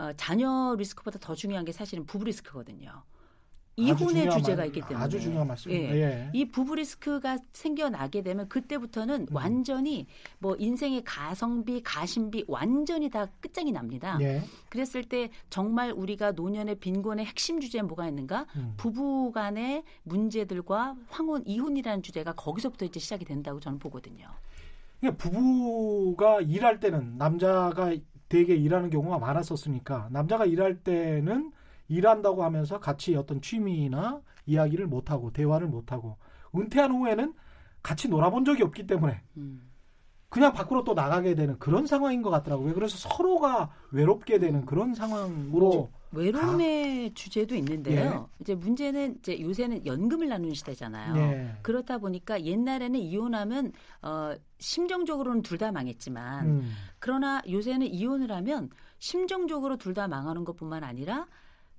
어, 0.00 0.12
자녀 0.16 0.74
리스크보다 0.78 1.18
더 1.18 1.34
중요한 1.34 1.64
게 1.64 1.72
사실은 1.72 2.06
부부 2.06 2.24
리스크거든요. 2.24 3.02
이혼의 3.78 4.30
주제가 4.30 4.56
말- 4.56 4.66
있기 4.66 4.80
때문에 4.80 4.96
아주 5.04 5.20
중요한 5.20 5.46
말씀입니다. 5.46 5.94
예. 5.94 6.00
예. 6.02 6.30
이 6.32 6.44
부부 6.46 6.74
리스크가 6.74 7.38
생겨나게 7.52 8.22
되면 8.22 8.48
그때부터는 8.48 9.20
음. 9.22 9.26
완전히 9.30 10.06
뭐 10.40 10.56
인생의 10.58 11.02
가성비, 11.04 11.80
가심비 11.82 12.44
완전히 12.48 13.08
다 13.08 13.26
끝장이 13.40 13.70
납니다. 13.72 14.18
예. 14.20 14.42
그랬을 14.68 15.04
때 15.04 15.30
정말 15.48 15.92
우리가 15.92 16.32
노년의 16.32 16.76
빈곤의 16.80 17.24
핵심 17.26 17.60
주제에 17.60 17.82
뭐가 17.82 18.08
있는가? 18.08 18.46
음. 18.56 18.74
부부 18.76 19.30
간의 19.32 19.84
문제들과 20.02 20.96
황혼, 21.08 21.42
이혼이라는 21.46 22.02
주제가 22.02 22.32
거기서부터 22.32 22.84
이제 22.84 22.98
시작이 22.98 23.24
된다고 23.24 23.60
저는 23.60 23.78
보거든요. 23.78 24.26
그러니까 25.00 25.22
부부가 25.22 26.40
일할 26.40 26.80
때는 26.80 27.18
남자가 27.18 27.94
되게 28.28 28.54
일하는 28.56 28.90
경우가 28.90 29.18
많았었으니까 29.18 30.08
남자가 30.10 30.44
일할 30.44 30.80
때는 30.82 31.52
일한다고 31.88 32.44
하면서 32.44 32.78
같이 32.78 33.16
어떤 33.16 33.40
취미나 33.40 34.20
이야기를 34.46 34.86
못 34.86 35.10
하고 35.10 35.32
대화를 35.32 35.66
못 35.66 35.92
하고 35.92 36.16
은퇴한 36.54 36.92
후에는 36.92 37.34
같이 37.82 38.08
놀아본 38.08 38.44
적이 38.44 38.62
없기 38.64 38.86
때문에 38.86 39.20
음. 39.36 39.70
그냥 40.30 40.52
밖으로 40.52 40.84
또 40.84 40.92
나가게 40.92 41.34
되는 41.34 41.58
그런 41.58 41.86
상황인 41.86 42.20
것 42.20 42.28
같더라고요. 42.28 42.74
그래서 42.74 42.96
서로가 42.98 43.70
외롭게 43.92 44.38
되는 44.38 44.66
그런 44.66 44.94
상황으로 44.94 45.90
외로움의 46.12 47.14
주제도 47.14 47.54
있는데요. 47.54 48.28
예. 48.30 48.36
이제 48.40 48.54
문제는 48.54 49.16
이제 49.18 49.40
요새는 49.40 49.86
연금을 49.86 50.28
나누는 50.28 50.54
시대잖아요. 50.54 51.16
예. 51.16 51.56
그렇다 51.62 51.96
보니까 51.98 52.42
옛날에는 52.44 52.98
이혼하면 53.00 53.72
어 54.02 54.34
심정적으로는 54.58 55.42
둘 55.42 55.58
다 55.58 55.72
망했지만 55.72 56.46
음. 56.46 56.72
그러나 56.98 57.40
요새는 57.48 57.86
이혼을 57.86 58.30
하면 58.32 58.68
심정적으로 58.98 59.76
둘 59.76 59.94
다 59.94 60.08
망하는 60.08 60.44
것뿐만 60.44 60.84
아니라 60.84 61.26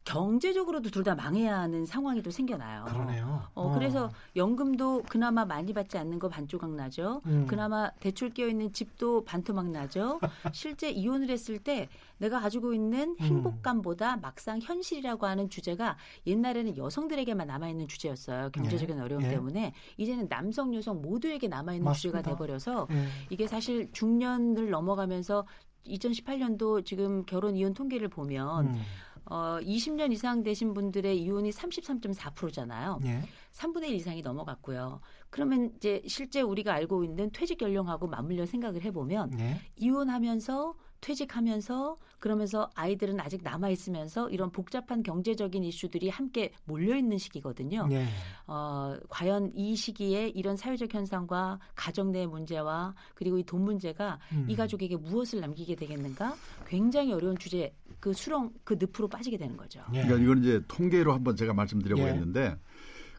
경제적으로도 0.10 0.89
둘 0.89 1.03
다 1.03 1.16
망해야 1.16 1.60
하는 1.60 1.86
상황이 1.86 2.22
또 2.22 2.30
생겨나요. 2.30 2.84
그러네요. 2.86 3.43
어, 3.53 3.72
그래서 3.74 4.10
연금도 4.36 5.03
그나마 5.07 5.45
많이 5.45 5.72
받지 5.74 5.97
않는 5.97 6.20
거 6.20 6.28
반조각 6.28 6.72
나죠. 6.72 7.22
음. 7.26 7.45
그나마 7.47 7.89
대출 8.01 8.32
끼어 8.32 8.47
있는 8.47 8.74
집도 8.74 9.24
반토막 9.24 9.68
나죠. 9.72 10.20
실제 10.53 10.89
이혼을 10.89 11.30
했을 11.30 11.57
때 11.60 11.88
내가 12.18 12.41
가지고 12.41 12.74
있는 12.74 13.16
음. 13.20 13.26
행복감보다 13.26 14.18
막상 14.18 14.60
현실이라고 14.62 15.26
하는 15.26 15.49
주제가 15.49 15.95
옛날에는 16.28 16.76
여성들에게만 16.76 17.47
남아 17.47 17.70
있는 17.70 17.88
주제였어요. 17.88 18.49
경제적인 18.51 18.99
어려움 18.99 19.24
예. 19.24 19.30
때문에 19.30 19.74
이제는 19.97 20.28
남성 20.28 20.74
여성 20.76 21.01
모두에게 21.01 21.47
남아 21.47 21.76
있는 21.76 21.93
주제가. 21.93 22.22
돼 22.22 22.36
버려서 22.36 22.88
예. 22.91 23.05
이게 23.30 23.47
사실 23.47 23.89
중년을 23.93 24.70
넘어가면서 24.70 25.45
2018년도 25.88 26.84
지금 26.86 27.26
결혼 27.26 27.55
이혼 27.55 27.74
통계를 27.74 28.10
보면 28.10 28.68
음. 28.68 28.82
어 29.30 29.60
20년 29.62 30.12
이상 30.12 30.44
되신 30.44 30.74
분들의 30.74 31.22
이혼이 31.22 31.52
33.4%잖아요. 31.52 33.00
예. 33.06 33.22
3분의 33.54 33.90
1 33.90 33.96
이상이 33.96 34.22
넘어갔고요. 34.22 35.02
그러면 35.30 35.72
이제 35.78 36.02
실제 36.08 36.42
우리가 36.42 36.74
알고 36.74 37.04
있는 37.04 37.32
퇴직 37.32 37.62
연령하고 37.62 38.08
맞물려 38.08 38.46
생각을 38.46 38.84
해보면 38.84 39.40
예. 39.40 39.62
이혼하면서 39.76 40.76
퇴직하면서 41.02 41.97
그러면서 42.20 42.70
아이들은 42.76 43.20
아직 43.20 43.41
남아 43.43 43.70
있으면서 43.70 44.30
이런 44.30 44.52
복잡한 44.52 45.04
경제적인 45.04 45.64
이슈들이 45.64 46.10
함께 46.10 46.52
몰려 46.66 46.97
있는 46.97 47.18
시기거든요. 47.18 47.88
예. 47.91 48.06
어, 48.47 48.95
과연 49.10 49.52
이 49.56 49.76
시기에 49.76 50.30
이런 50.30 50.58
사회적 50.58 50.93
현상과 50.93 51.60
가정 51.76 52.12
내 52.12 52.26
문제와 52.26 52.93
그리고 53.16 53.38
이 53.38 53.43
돈 53.50 53.64
문제가 53.64 54.20
음. 54.32 54.45
이 54.47 54.56
가족에게 54.56 54.95
무엇을 54.95 55.39
남기게 55.39 55.76
되겠는가? 55.76 56.36
굉장히 56.68 57.12
어려운 57.14 57.36
주제 57.36 57.74
그 58.00 58.14
수렁 58.14 58.52
그 58.64 58.78
늪으로 58.80 59.08
빠지게 59.08 59.38
되는 59.38 59.58
거죠. 59.58 59.82
예. 59.93 60.04
그러니까 60.04 60.24
이건 60.24 60.43
이제 60.43 60.62
통계로 60.68 61.14
한번 61.14 61.36
제가 61.36 61.54
말씀드려 61.54 61.97
예. 61.97 62.02
보겠는데 62.02 62.58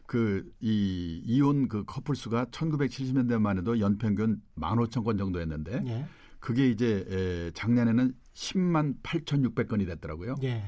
그이 0.05 1.21
이혼 1.25 1.67
그 1.67 1.83
커플 1.85 2.15
수가 2.15 2.45
1970년대만 2.45 3.57
해도 3.57 3.79
연평균 3.79 4.41
15,000건 4.57 5.17
정도였는데 5.17 5.83
예. 5.87 6.05
그게 6.41 6.67
이제 6.69 7.05
에, 7.09 7.51
작년에는 7.53 8.13
10만 8.33 9.01
8,600건이 9.03 9.85
됐더라고요. 9.85 10.35
예. 10.43 10.63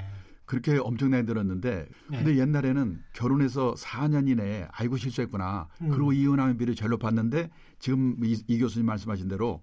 그렇게 0.46 0.76
엄청나게 0.78 1.22
늘었는데 1.24 1.86
예. 2.12 2.16
근데 2.16 2.38
옛날에는 2.38 3.02
결혼해서 3.12 3.74
4년 3.76 4.28
이내에 4.28 4.66
아이고 4.72 4.96
실수했구나. 4.96 5.68
음. 5.82 5.88
그리고 5.90 6.12
이혼하는 6.12 6.56
비율이 6.56 6.74
제일 6.74 6.90
높았는데 6.90 7.50
지금 7.78 8.16
이, 8.24 8.42
이 8.46 8.58
교수님 8.58 8.86
말씀하신 8.86 9.28
대로 9.28 9.62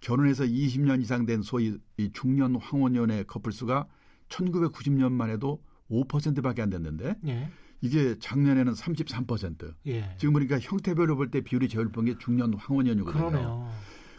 결혼해서 0.00 0.44
20년 0.44 1.00
이상 1.02 1.26
된 1.26 1.42
소위 1.42 1.76
이 1.96 2.10
중년 2.12 2.56
황혼연애 2.56 3.24
커플 3.24 3.52
수가 3.52 3.86
1990년만 4.28 5.30
해도 5.30 5.62
5%밖에 5.90 6.62
안 6.62 6.70
됐는데 6.70 7.16
예. 7.26 7.50
이게 7.80 8.16
작년에는 8.18 8.72
33%. 8.74 9.74
예. 9.86 10.14
지금 10.18 10.34
보니까 10.34 10.58
형태별로 10.58 11.16
볼 11.16 11.30
때 11.30 11.40
비율이 11.40 11.68
제일 11.68 11.84
높은 11.86 12.04
게 12.04 12.16
중년 12.18 12.52
황혼연이거든요. 12.54 13.30
그러네요. 13.30 13.70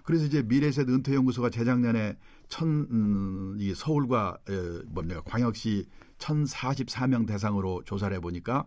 그래서 0.09 0.25
이제 0.25 0.41
미래세대 0.41 0.91
은퇴연구소가 0.91 1.51
재작년에 1.51 2.17
천, 2.47 2.67
음, 2.89 3.55
이 3.59 3.75
서울과 3.75 4.39
에, 4.49 4.81
뭡니까 4.87 5.21
광역시 5.23 5.85
1,044명 6.17 7.27
대상으로 7.27 7.83
조사를 7.85 8.17
해보니까 8.17 8.65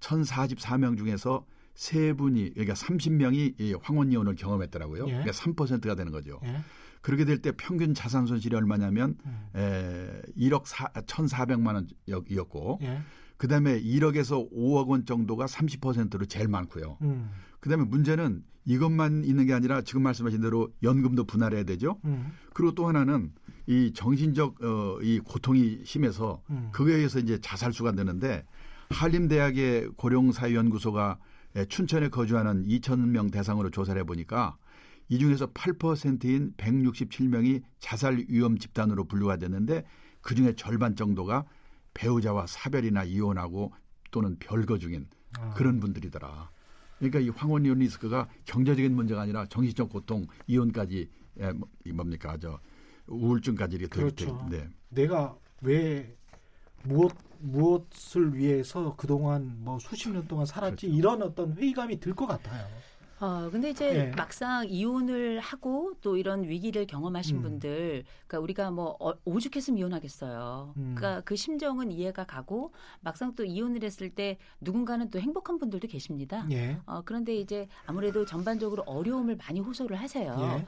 1,044명 0.00 0.98
중에서 0.98 1.46
세 1.74 2.12
분이 2.12 2.50
그러니까 2.50 2.74
30명이 2.74 3.58
이 3.58 3.74
황혼이혼을 3.80 4.34
경험했더라고요. 4.34 5.06
예. 5.06 5.10
그러니까 5.10 5.32
3%가 5.32 5.94
되는 5.94 6.12
거죠. 6.12 6.38
예. 6.44 6.58
그렇게 7.00 7.24
될 7.24 7.40
때 7.40 7.52
평균 7.52 7.94
자산 7.94 8.26
손실이 8.26 8.54
얼마냐면 8.54 9.16
음. 9.24 9.48
에, 9.56 10.20
1억 10.36 10.66
4, 10.66 10.88
1,400만 10.92 11.88
원이었고 12.12 12.80
예. 12.82 13.00
그다음에 13.38 13.80
1억에서 13.80 14.52
5억 14.52 14.88
원 14.88 15.06
정도가 15.06 15.46
30%로 15.46 16.26
제일 16.26 16.48
많고요. 16.48 16.98
음. 17.00 17.30
그다음에 17.60 17.84
문제는 17.84 18.44
이것만 18.64 19.24
있는 19.24 19.46
게 19.46 19.52
아니라 19.52 19.82
지금 19.82 20.02
말씀하신 20.02 20.40
대로 20.40 20.72
연금도 20.82 21.24
분할해야 21.24 21.64
되죠. 21.64 21.98
음. 22.04 22.32
그리고 22.52 22.74
또 22.74 22.88
하나는 22.88 23.32
이 23.66 23.92
정신적 23.94 24.62
어, 24.62 24.98
이 25.02 25.20
고통이 25.20 25.80
심해서 25.84 26.42
음. 26.50 26.70
그거에 26.72 26.94
의해서 26.94 27.18
이제 27.18 27.38
자살수가 27.40 27.92
되는데 27.92 28.44
한림대학의 28.90 29.90
고령사회연구소가 29.96 31.18
예, 31.56 31.64
춘천에 31.66 32.08
거주하는 32.08 32.64
2,000명 32.66 33.30
대상으로 33.32 33.70
조사를 33.70 34.00
해보니까 34.00 34.56
이 35.08 35.18
중에서 35.18 35.46
8%인 35.52 36.54
167명이 36.56 37.62
자살 37.78 38.24
위험 38.28 38.58
집단으로 38.58 39.04
분류가 39.04 39.36
됐는데 39.36 39.84
그 40.20 40.34
중에 40.34 40.54
절반 40.56 40.96
정도가 40.96 41.44
배우자와 41.92 42.46
사별이나 42.46 43.04
이혼하고 43.04 43.72
또는 44.10 44.36
별거 44.40 44.78
중인 44.78 45.06
아. 45.38 45.54
그런 45.54 45.78
분들이더라. 45.80 46.50
그러니까 47.10 47.20
이 47.20 47.28
황혼이혼 47.28 47.78
리스크가 47.78 48.28
경제적인 48.44 48.94
문제가 48.94 49.22
아니라 49.22 49.46
정신적 49.46 49.90
고통, 49.90 50.26
이혼까지 50.46 51.08
예, 51.40 51.52
뭐, 51.52 51.68
이 51.84 51.92
뭡니까 51.92 52.36
저 52.40 52.58
우울증까지 53.06 53.76
이렇게 53.76 54.00
그렇죠. 54.00 54.46
네. 54.50 54.68
내가 54.88 55.36
왜 55.60 56.16
무엇 56.84 57.12
무엇을 57.40 58.34
위해서 58.36 58.94
그동안 58.96 59.56
뭐 59.58 59.78
수십 59.78 60.08
년 60.10 60.26
동안 60.26 60.46
살았지 60.46 60.86
그렇죠. 60.86 60.96
이런 60.98 61.22
어떤 61.22 61.54
회의감이 61.54 62.00
들 62.00 62.14
것 62.14 62.26
같아요. 62.26 62.66
어, 63.20 63.48
근데 63.50 63.70
이제 63.70 63.94
예. 63.94 64.16
막상 64.16 64.66
이혼을 64.68 65.40
하고 65.40 65.94
또 66.00 66.16
이런 66.16 66.42
위기를 66.44 66.86
경험하신 66.86 67.36
음. 67.36 67.42
분들, 67.42 68.04
그러니까 68.26 68.40
우리가 68.40 68.70
뭐 68.70 68.96
어, 69.00 69.14
오죽했으면 69.24 69.78
이혼하겠어요. 69.78 70.74
음. 70.76 70.94
그러니까 70.96 71.22
그 71.22 71.36
심정은 71.36 71.92
이해가 71.92 72.24
가고 72.24 72.72
막상 73.00 73.34
또 73.34 73.44
이혼을 73.44 73.82
했을 73.82 74.10
때 74.10 74.38
누군가는 74.60 75.08
또 75.10 75.20
행복한 75.20 75.58
분들도 75.58 75.88
계십니다. 75.88 76.46
예. 76.50 76.78
어, 76.86 77.02
그런데 77.04 77.36
이제 77.36 77.68
아무래도 77.86 78.24
전반적으로 78.24 78.82
어려움을 78.86 79.36
많이 79.36 79.60
호소를 79.60 79.96
하세요. 79.96 80.36
예. 80.58 80.66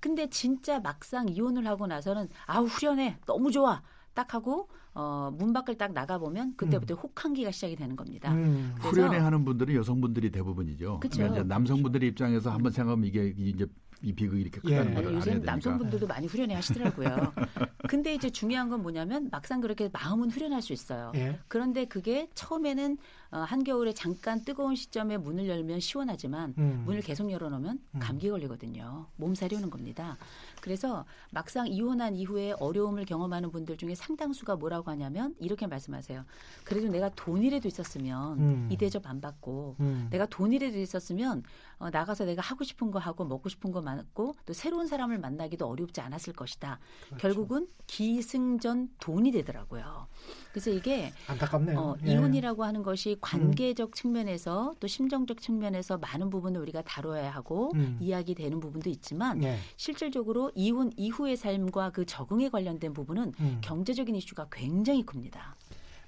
근데 0.00 0.28
진짜 0.30 0.78
막상 0.78 1.28
이혼을 1.28 1.66
하고 1.66 1.86
나서는 1.86 2.28
아우 2.46 2.66
후련해 2.66 3.18
너무 3.26 3.50
좋아 3.50 3.82
딱 4.18 4.34
하고 4.34 4.68
어, 4.94 5.30
문 5.38 5.52
밖을 5.52 5.78
딱 5.78 5.92
나가 5.92 6.18
보면 6.18 6.54
그때부터 6.56 6.94
혹한기가 6.94 7.52
시작이 7.52 7.76
되는 7.76 7.94
겁니다. 7.94 8.32
음. 8.32 8.74
그래서- 8.80 8.88
후련해 8.90 9.18
하는 9.18 9.44
분들은 9.44 9.72
여성분들이 9.76 10.32
대부분이죠. 10.32 10.98
그쵸. 10.98 11.18
그러니까 11.18 11.44
남성분들의 11.44 12.08
입장에서 12.08 12.50
한번 12.50 12.72
생각하면 12.72 13.06
이게 13.06 13.32
이제 13.38 13.64
이 14.02 14.12
비극이 14.12 14.40
이렇게 14.42 14.60
예. 14.64 14.78
크다는 14.78 14.94
네, 14.94 15.02
걸 15.02 15.14
아니, 15.16 15.22
알아야. 15.30 15.38
남성분들도 15.44 16.06
많이 16.08 16.26
후련해 16.26 16.54
하시더라고요. 16.56 17.32
근데 17.88 18.14
이제 18.14 18.28
중요한 18.30 18.68
건 18.68 18.82
뭐냐면 18.82 19.28
막상 19.30 19.60
그렇게 19.60 19.88
마음은 19.92 20.30
후련할 20.30 20.62
수 20.62 20.72
있어요. 20.72 21.12
예. 21.14 21.38
그런데 21.46 21.84
그게 21.84 22.28
처음에는 22.34 22.98
어, 23.30 23.38
한겨울에 23.38 23.92
잠깐 23.92 24.42
뜨거운 24.42 24.74
시점에 24.74 25.18
문을 25.18 25.48
열면 25.48 25.80
시원하지만 25.80 26.54
음. 26.56 26.82
문을 26.86 27.02
계속 27.02 27.30
열어놓으면 27.30 27.78
음. 27.94 28.00
감기 28.00 28.30
걸리거든요. 28.30 29.06
몸살이 29.16 29.54
오는 29.56 29.68
겁니다. 29.68 30.16
그래서 30.62 31.04
막상 31.30 31.66
이혼한 31.66 32.16
이후에 32.16 32.52
어려움을 32.58 33.04
경험하는 33.04 33.50
분들 33.50 33.76
중에 33.76 33.94
상당수가 33.94 34.56
뭐라고 34.56 34.90
하냐면 34.90 35.34
이렇게 35.40 35.66
말씀하세요. 35.66 36.24
그래도 36.64 36.88
내가 36.88 37.10
돈이라도 37.10 37.68
있었으면 37.68 38.38
음. 38.38 38.68
이 38.70 38.76
대접 38.76 39.06
안 39.06 39.20
받고 39.20 39.76
음. 39.80 40.08
내가 40.10 40.26
돈이라도 40.26 40.78
있었으면 40.78 41.42
어, 41.78 41.90
나가서 41.90 42.24
내가 42.24 42.42
하고 42.42 42.64
싶은 42.64 42.90
거 42.90 42.98
하고 42.98 43.24
먹고 43.24 43.48
싶은 43.48 43.72
거 43.72 43.82
많고 43.82 44.34
또 44.46 44.52
새로운 44.52 44.86
사람을 44.86 45.18
만나기도 45.18 45.66
어렵지 45.66 46.00
않았을 46.00 46.32
것이다. 46.32 46.80
그렇죠. 47.08 47.20
결국은 47.20 47.68
기승전 47.86 48.90
돈이 49.00 49.32
되더라고요. 49.32 50.06
그래서 50.52 50.70
이게 50.70 51.12
안타깝네요. 51.28 51.78
어, 51.78 51.96
예. 52.04 52.12
이혼이라고 52.12 52.64
하는 52.64 52.82
것이 52.82 53.17
관계적 53.20 53.94
측면에서 53.94 54.74
또 54.80 54.86
심정적 54.86 55.40
측면에서 55.40 55.98
많은 55.98 56.30
부분을 56.30 56.60
우리가 56.60 56.82
다뤄야 56.82 57.30
하고 57.30 57.70
음. 57.74 57.96
이야기되는 58.00 58.60
부분도 58.60 58.90
있지만 58.90 59.42
예. 59.42 59.58
실질적으로 59.76 60.50
이혼 60.54 60.92
이후의 60.96 61.36
삶과 61.36 61.90
그 61.90 62.04
적응에 62.06 62.48
관련된 62.48 62.92
부분은 62.92 63.32
음. 63.40 63.58
경제적인 63.60 64.14
이슈가 64.16 64.48
굉장히 64.50 65.04
큽니다. 65.04 65.56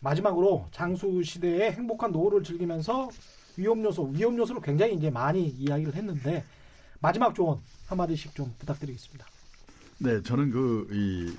마지막으로 0.01 0.67
장수 0.71 1.23
시대의 1.23 1.73
행복한 1.73 2.13
노후를 2.13 2.43
즐기면서 2.43 3.11
위험 3.57 3.85
요소, 3.85 4.05
위험 4.15 4.39
요소를 4.39 4.63
굉장히 4.63 4.95
이제 4.95 5.11
많이 5.11 5.47
이야기를 5.47 5.95
했는데 5.95 6.45
마지막 7.01 7.35
조언 7.35 7.61
한 7.87 7.99
마디씩 7.99 8.35
좀 8.35 8.55
부탁드리겠습니다. 8.59 9.27
네, 9.99 10.23
저는 10.23 10.51
그 10.51 10.89
이 10.93 11.37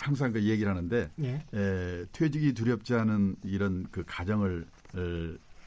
항상 0.00 0.32
그 0.32 0.42
얘기를 0.42 0.70
하는데 0.70 1.10
예. 1.20 1.44
에, 1.52 2.04
퇴직이 2.12 2.54
두렵지 2.54 2.94
않은 2.94 3.36
이런 3.44 3.86
그 3.90 4.02
가정을 4.06 4.66
어, 4.66 4.79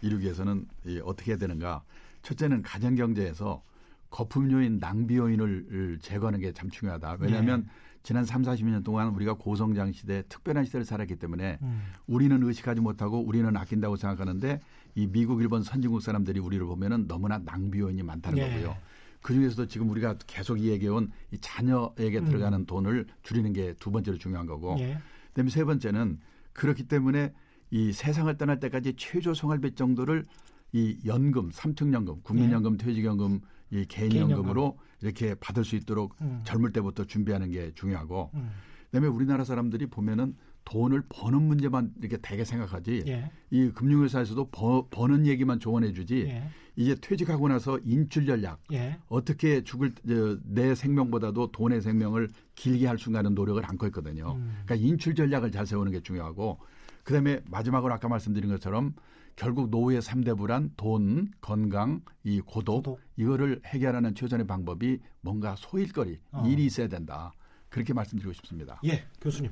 이루기 0.01 0.23
위해서는 0.23 0.65
이, 0.85 0.99
어떻게 1.03 1.31
해야 1.31 1.37
되는가? 1.37 1.83
첫째는 2.21 2.61
가정 2.61 2.95
경제에서 2.95 3.61
거품 4.09 4.51
요인, 4.51 4.79
낭비 4.79 5.17
요인을 5.17 5.99
제거하는 6.01 6.39
게 6.39 6.51
참 6.53 6.69
중요하다. 6.69 7.17
왜냐하면 7.19 7.67
지난 8.03 8.25
3, 8.25 8.41
40년 8.43 8.83
동안 8.83 9.09
우리가 9.09 9.33
고성장 9.35 9.91
시대, 9.93 10.23
특별한 10.27 10.65
시대를 10.65 10.85
살았기 10.85 11.15
때문에 11.15 11.57
음. 11.61 11.81
우리는 12.05 12.41
의식하지 12.43 12.81
못하고 12.81 13.19
우리는 13.19 13.55
아낀다고 13.55 13.95
생각하는데 13.95 14.59
이 14.95 15.07
미국, 15.07 15.41
일본 15.41 15.63
선진국 15.63 16.01
사람들이 16.01 16.39
우리를 16.39 16.63
보면은 16.65 17.07
너무나 17.07 17.37
낭비 17.39 17.79
요인이 17.79 18.03
많다는 18.03 18.37
예. 18.39 18.49
거고요. 18.49 18.77
그 19.21 19.33
중에서도 19.33 19.67
지금 19.67 19.89
우리가 19.89 20.15
계속 20.27 20.59
얘기해온 20.59 21.11
이 21.31 21.37
자녀에게 21.39 22.19
음. 22.19 22.25
들어가는 22.25 22.65
돈을 22.65 23.07
줄이는 23.23 23.53
게 23.53 23.73
두 23.79 23.89
번째로 23.89 24.17
중요한 24.17 24.45
거고 24.47 24.75
예. 24.79 24.97
그다음에 25.29 25.49
세 25.49 25.63
번째는 25.63 26.19
그렇기 26.51 26.83
때문에 26.89 27.33
이 27.73 27.91
세상을 27.91 28.37
떠날 28.37 28.59
때까지 28.59 28.93
최저 28.97 29.33
생활비 29.33 29.73
정도를 29.73 30.27
이 30.73 30.95
연금, 31.07 31.49
삼층연금, 31.51 32.21
국민연금, 32.21 32.77
퇴직연금, 32.77 33.41
이 33.71 33.85
개인연금으로 33.85 34.77
이렇게 35.01 35.33
받을 35.33 35.65
수 35.65 35.75
있도록 35.75 36.15
음. 36.21 36.41
젊을 36.43 36.71
때부터 36.71 37.05
준비하는 37.05 37.49
게 37.49 37.71
중요하고 37.73 38.29
음. 38.35 38.51
그다음에 38.91 39.07
우리나라 39.07 39.43
사람들이 39.43 39.87
보면은 39.87 40.35
돈을 40.65 41.01
버는 41.09 41.41
문제만 41.41 41.93
이렇게 41.99 42.17
대개 42.17 42.45
생각하지 42.45 43.05
예. 43.07 43.31
이 43.49 43.69
금융회사에서도 43.71 44.49
버, 44.51 44.87
버는 44.91 45.25
얘기만 45.25 45.59
조언해 45.59 45.93
주지 45.93 46.27
예. 46.27 46.43
이제 46.75 46.95
퇴직하고 47.01 47.47
나서 47.47 47.79
인출 47.83 48.27
전략 48.27 48.61
예. 48.71 48.99
어떻게 49.07 49.63
죽을 49.63 49.93
저, 50.07 50.37
내 50.43 50.75
생명보다도 50.75 51.51
돈의 51.51 51.81
생명을 51.81 52.29
길게 52.53 52.85
할 52.85 52.99
수 52.99 53.09
있는 53.09 53.33
노력을 53.33 53.61
안고 53.65 53.87
있거든요. 53.87 54.35
음. 54.35 54.61
그러니까 54.63 54.87
인출 54.87 55.15
전략을 55.15 55.51
잘 55.51 55.65
세우는 55.65 55.91
게 55.91 56.01
중요하고 56.01 56.59
그다음에 57.03 57.41
마지막으로 57.45 57.93
아까 57.93 58.07
말씀드린 58.07 58.49
것처럼 58.49 58.95
결국 59.35 59.69
노후의 59.69 60.01
삼대 60.01 60.33
불안, 60.35 60.71
돈, 60.77 61.31
건강, 61.41 62.01
이 62.23 62.39
고독, 62.39 62.83
고독. 62.83 62.99
이거를 63.17 63.61
해결하는 63.65 64.15
최선의 64.15 64.45
방법이 64.45 64.99
뭔가 65.21 65.55
소일거리, 65.55 66.19
어. 66.31 66.43
일이 66.45 66.65
있어야 66.65 66.87
된다. 66.87 67.33
그렇게 67.69 67.93
말씀드리고 67.93 68.33
싶습니다. 68.33 68.79
예. 68.85 69.03
교수님. 69.19 69.51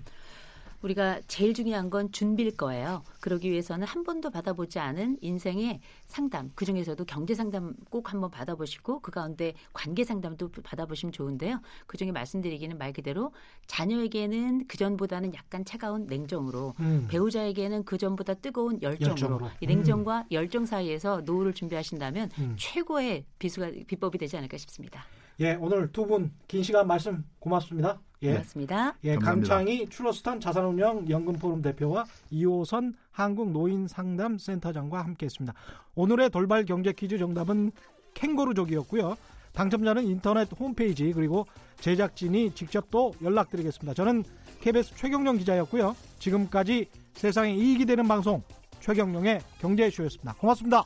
우리가 0.81 1.21
제일 1.27 1.53
중요한 1.53 1.89
건 1.89 2.11
준비일 2.11 2.57
거예요. 2.57 3.03
그러기 3.19 3.51
위해서는 3.51 3.85
한 3.85 4.03
번도 4.03 4.31
받아보지 4.31 4.79
않은 4.79 5.17
인생의 5.21 5.79
상담, 6.07 6.49
그 6.55 6.65
중에서도 6.65 7.03
경제 7.05 7.35
상담 7.35 7.75
꼭 7.89 8.11
한번 8.11 8.31
받아보시고 8.31 8.99
그 9.01 9.11
가운데 9.11 9.53
관계 9.73 10.03
상담도 10.03 10.49
받아보시면 10.63 11.13
좋은데요. 11.13 11.61
그 11.87 11.97
중에 11.97 12.11
말씀드리기는 12.11 12.77
말 12.77 12.93
그대로 12.93 13.31
자녀에게는 13.67 14.65
그 14.67 14.77
전보다는 14.77 15.33
약간 15.35 15.63
차가운 15.65 16.07
냉정으로 16.07 16.73
음. 16.79 17.07
배우자에게는 17.09 17.85
그 17.85 17.97
전보다 17.97 18.33
뜨거운 18.35 18.81
열정으로, 18.81 19.11
열정으로. 19.11 19.49
이 19.59 19.67
냉정과 19.67 20.25
열정 20.31 20.65
사이에서 20.65 21.21
노후를 21.21 21.53
준비하신다면 21.53 22.29
음. 22.39 22.55
최고의 22.57 23.25
비수가 23.39 23.71
비법이 23.87 24.17
되지 24.17 24.37
않을까 24.37 24.57
싶습니다. 24.57 25.05
예, 25.39 25.55
오늘 25.59 25.91
두 25.91 26.05
분 26.05 26.31
긴 26.47 26.61
시간 26.63 26.85
말씀 26.87 27.23
고맙습니다. 27.39 27.99
예. 28.23 28.31
고맙습니다. 28.31 28.93
예, 29.03 29.15
감사합니다. 29.15 29.55
강창희 29.55 29.89
출러스탄 29.89 30.39
자산운용 30.39 31.09
연금포럼 31.09 31.61
대표와 31.61 32.05
이호선 32.29 32.93
한국노인상담센터장과 33.11 35.01
함께했습니다. 35.01 35.53
오늘의 35.95 36.29
돌발 36.29 36.65
경제 36.65 36.91
퀴즈 36.91 37.17
정답은 37.17 37.71
캥거루족이었고요. 38.13 39.15
당첨자는 39.53 40.05
인터넷 40.05 40.47
홈페이지 40.57 41.11
그리고 41.13 41.45
제작진이 41.79 42.53
직접 42.55 42.89
또 42.89 43.13
연락드리겠습니다. 43.21 43.93
저는 43.93 44.23
KBS 44.61 44.95
최경영 44.95 45.37
기자였고요. 45.37 45.95
지금까지 46.19 46.87
세상에 47.13 47.53
이익이 47.53 47.85
되는 47.85 48.07
방송 48.07 48.41
최경영의 48.79 49.41
경제쇼였습니다. 49.59 50.33
고맙습니다. 50.33 50.85